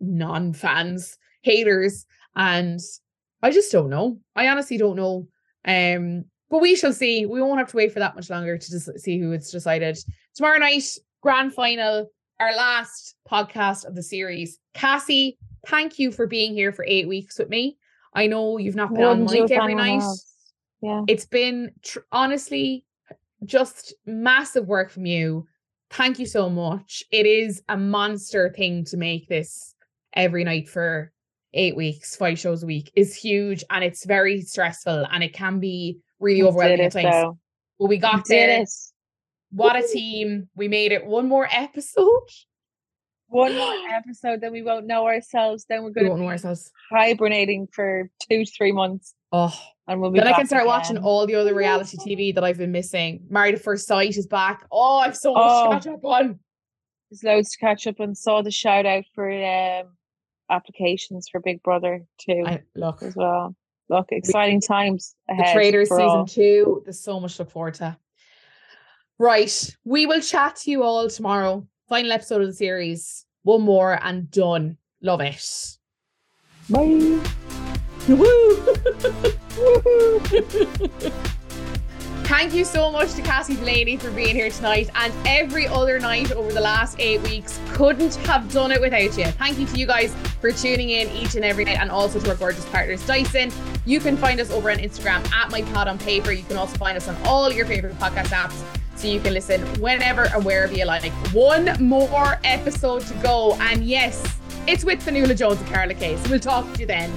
non-fans, 0.00 1.18
haters. 1.42 2.06
And 2.34 2.80
I 3.42 3.50
just 3.50 3.70
don't 3.70 3.90
know. 3.90 4.18
I 4.34 4.48
honestly 4.48 4.76
don't 4.76 4.96
know. 4.96 5.28
Um, 5.64 6.24
but 6.50 6.60
we 6.60 6.74
shall 6.74 6.92
see. 6.92 7.26
We 7.26 7.40
won't 7.40 7.58
have 7.58 7.70
to 7.70 7.76
wait 7.76 7.92
for 7.92 8.00
that 8.00 8.16
much 8.16 8.28
longer 8.30 8.58
to 8.58 8.70
just 8.70 8.98
see 8.98 9.18
who 9.18 9.32
it's 9.32 9.50
decided. 9.50 9.98
Tomorrow 10.34 10.58
night, 10.58 10.84
grand 11.22 11.54
final, 11.54 12.10
our 12.40 12.54
last 12.54 13.14
podcast 13.30 13.84
of 13.84 13.94
the 13.94 14.02
series. 14.02 14.58
Cassie, 14.74 15.38
thank 15.66 15.98
you 15.98 16.10
for 16.10 16.26
being 16.26 16.52
here 16.52 16.72
for 16.72 16.84
eight 16.88 17.06
weeks 17.08 17.38
with 17.38 17.48
me. 17.48 17.76
I 18.14 18.26
know 18.26 18.58
you've 18.58 18.74
not 18.74 18.92
been 18.92 19.04
on 19.04 19.24
mic 19.24 19.50
every 19.50 19.74
night. 19.74 20.00
Else. 20.00 20.26
Yeah. 20.82 21.02
It's 21.06 21.26
been 21.26 21.72
tr- 21.82 22.00
honestly 22.10 22.84
just 23.44 23.94
massive 24.06 24.66
work 24.66 24.90
from 24.90 25.06
you. 25.06 25.46
Thank 25.90 26.18
you 26.18 26.26
so 26.26 26.48
much. 26.48 27.04
It 27.10 27.26
is 27.26 27.62
a 27.68 27.76
monster 27.76 28.52
thing 28.56 28.84
to 28.86 28.96
make 28.96 29.28
this 29.28 29.74
every 30.14 30.44
night 30.44 30.68
for 30.68 31.12
eight 31.54 31.76
weeks, 31.76 32.16
five 32.16 32.38
shows 32.38 32.62
a 32.62 32.66
week 32.66 32.92
is 32.94 33.14
huge 33.14 33.64
and 33.70 33.84
it's 33.84 34.04
very 34.04 34.40
stressful 34.42 35.06
and 35.10 35.22
it 35.22 35.32
can 35.32 35.58
be 35.58 35.98
really 36.18 36.42
overwhelming 36.42 36.80
at 36.80 36.92
times. 36.92 37.06
Though. 37.10 37.38
But 37.78 37.86
we 37.86 37.98
got 37.98 38.26
there. 38.26 38.60
It. 38.60 38.68
What 39.52 39.76
a 39.76 39.86
team. 39.86 40.48
We 40.54 40.68
made 40.68 40.92
it 40.92 41.04
one 41.04 41.28
more 41.28 41.48
episode. 41.50 42.06
One 43.32 43.54
more 43.54 43.76
episode, 43.92 44.40
then 44.40 44.50
we 44.50 44.60
won't 44.60 44.88
know 44.88 45.06
ourselves. 45.06 45.64
Then 45.68 45.84
we're 45.84 45.90
going 45.90 46.08
to 46.08 46.16
know 46.16 46.26
ourselves. 46.26 46.68
hibernating 46.90 47.68
for 47.72 48.10
two 48.28 48.44
to 48.44 48.50
three 48.50 48.72
months. 48.72 49.14
Oh, 49.30 49.56
and 49.86 50.00
we'll 50.00 50.10
be 50.10 50.18
then 50.18 50.26
I 50.26 50.32
can 50.32 50.48
start 50.48 50.62
again. 50.62 50.68
watching 50.68 50.98
all 50.98 51.24
the 51.28 51.36
other 51.36 51.54
reality 51.54 51.96
TV 51.96 52.34
that 52.34 52.42
I've 52.42 52.58
been 52.58 52.72
missing. 52.72 53.22
Married 53.30 53.54
at 53.54 53.62
First 53.62 53.86
Sight 53.86 54.16
is 54.16 54.26
back. 54.26 54.66
Oh, 54.72 54.98
I've 54.98 55.16
so 55.16 55.34
much 55.34 55.42
oh, 55.44 55.68
to 55.68 55.74
catch 55.76 55.86
up 55.86 56.04
on. 56.04 56.40
There's 57.08 57.22
loads 57.22 57.52
to 57.52 57.58
catch 57.58 57.86
up 57.86 58.00
on. 58.00 58.16
Saw 58.16 58.42
the 58.42 58.50
shout 58.50 58.84
out 58.84 59.04
for 59.14 59.30
um, 59.30 59.92
applications 60.50 61.28
for 61.30 61.40
Big 61.40 61.62
Brother 61.62 62.04
too. 62.18 62.44
I, 62.46 62.62
look 62.74 63.02
as 63.02 63.14
well. 63.16 63.54
Look, 63.88 64.08
exciting 64.10 64.60
times 64.60 65.14
ahead. 65.28 65.48
The 65.48 65.52
Traitors 65.52 65.88
season 65.88 66.04
all. 66.04 66.26
two. 66.26 66.82
There's 66.84 67.00
so 67.00 67.18
much 67.18 67.36
to 67.36 67.42
look 67.42 67.50
forward 67.50 67.74
to. 67.74 67.96
Right, 69.18 69.76
we 69.84 70.06
will 70.06 70.20
chat 70.20 70.56
to 70.56 70.70
you 70.70 70.82
all 70.82 71.08
tomorrow. 71.08 71.66
Final 71.88 72.12
episode 72.12 72.40
of 72.40 72.46
the 72.48 72.54
series. 72.54 73.26
One 73.42 73.62
more 73.62 73.98
and 74.02 74.30
done. 74.30 74.76
Love 75.02 75.20
it. 75.20 75.76
Bye. 76.68 77.20
Woo! 78.08 78.66
Thank 82.30 82.54
you 82.54 82.64
so 82.64 82.92
much 82.92 83.14
to 83.14 83.22
Cassie 83.22 83.56
Delaney 83.56 83.96
for 83.96 84.12
being 84.12 84.36
here 84.36 84.50
tonight 84.50 84.88
and 84.94 85.12
every 85.26 85.66
other 85.66 85.98
night 85.98 86.30
over 86.30 86.52
the 86.52 86.60
last 86.60 86.94
eight 87.00 87.20
weeks. 87.22 87.58
Couldn't 87.70 88.14
have 88.24 88.50
done 88.52 88.70
it 88.70 88.80
without 88.80 89.18
you. 89.18 89.24
Thank 89.24 89.58
you 89.58 89.66
to 89.66 89.76
you 89.76 89.84
guys 89.84 90.14
for 90.40 90.52
tuning 90.52 90.90
in 90.90 91.08
each 91.08 91.34
and 91.34 91.44
every 91.44 91.64
night 91.64 91.78
and 91.80 91.90
also 91.90 92.20
to 92.20 92.30
our 92.30 92.36
gorgeous 92.36 92.64
partners, 92.66 93.04
Dyson. 93.04 93.50
You 93.84 93.98
can 93.98 94.16
find 94.16 94.38
us 94.38 94.52
over 94.52 94.70
on 94.70 94.76
Instagram 94.76 95.28
at 95.32 95.50
My 95.50 95.62
Pod 95.62 95.88
on 95.88 95.98
Paper. 95.98 96.30
You 96.30 96.44
can 96.44 96.56
also 96.56 96.76
find 96.76 96.96
us 96.96 97.08
on 97.08 97.16
all 97.24 97.52
your 97.52 97.66
favorite 97.66 97.98
podcast 97.98 98.28
apps 98.28 98.62
so 98.94 99.08
you 99.08 99.18
can 99.18 99.34
listen 99.34 99.62
whenever 99.80 100.26
and 100.32 100.44
wherever 100.44 100.72
you 100.72 100.84
like. 100.84 101.10
One 101.34 101.74
more 101.80 102.38
episode 102.44 103.02
to 103.06 103.14
go. 103.14 103.54
And 103.54 103.84
yes, 103.84 104.22
it's 104.68 104.84
with 104.84 105.04
Fionnuala 105.04 105.36
Jones 105.36 105.60
and 105.60 105.68
Carla. 105.68 105.98
So 105.98 106.30
we'll 106.30 106.38
talk 106.38 106.72
to 106.74 106.80
you 106.80 106.86
then. 106.86 107.12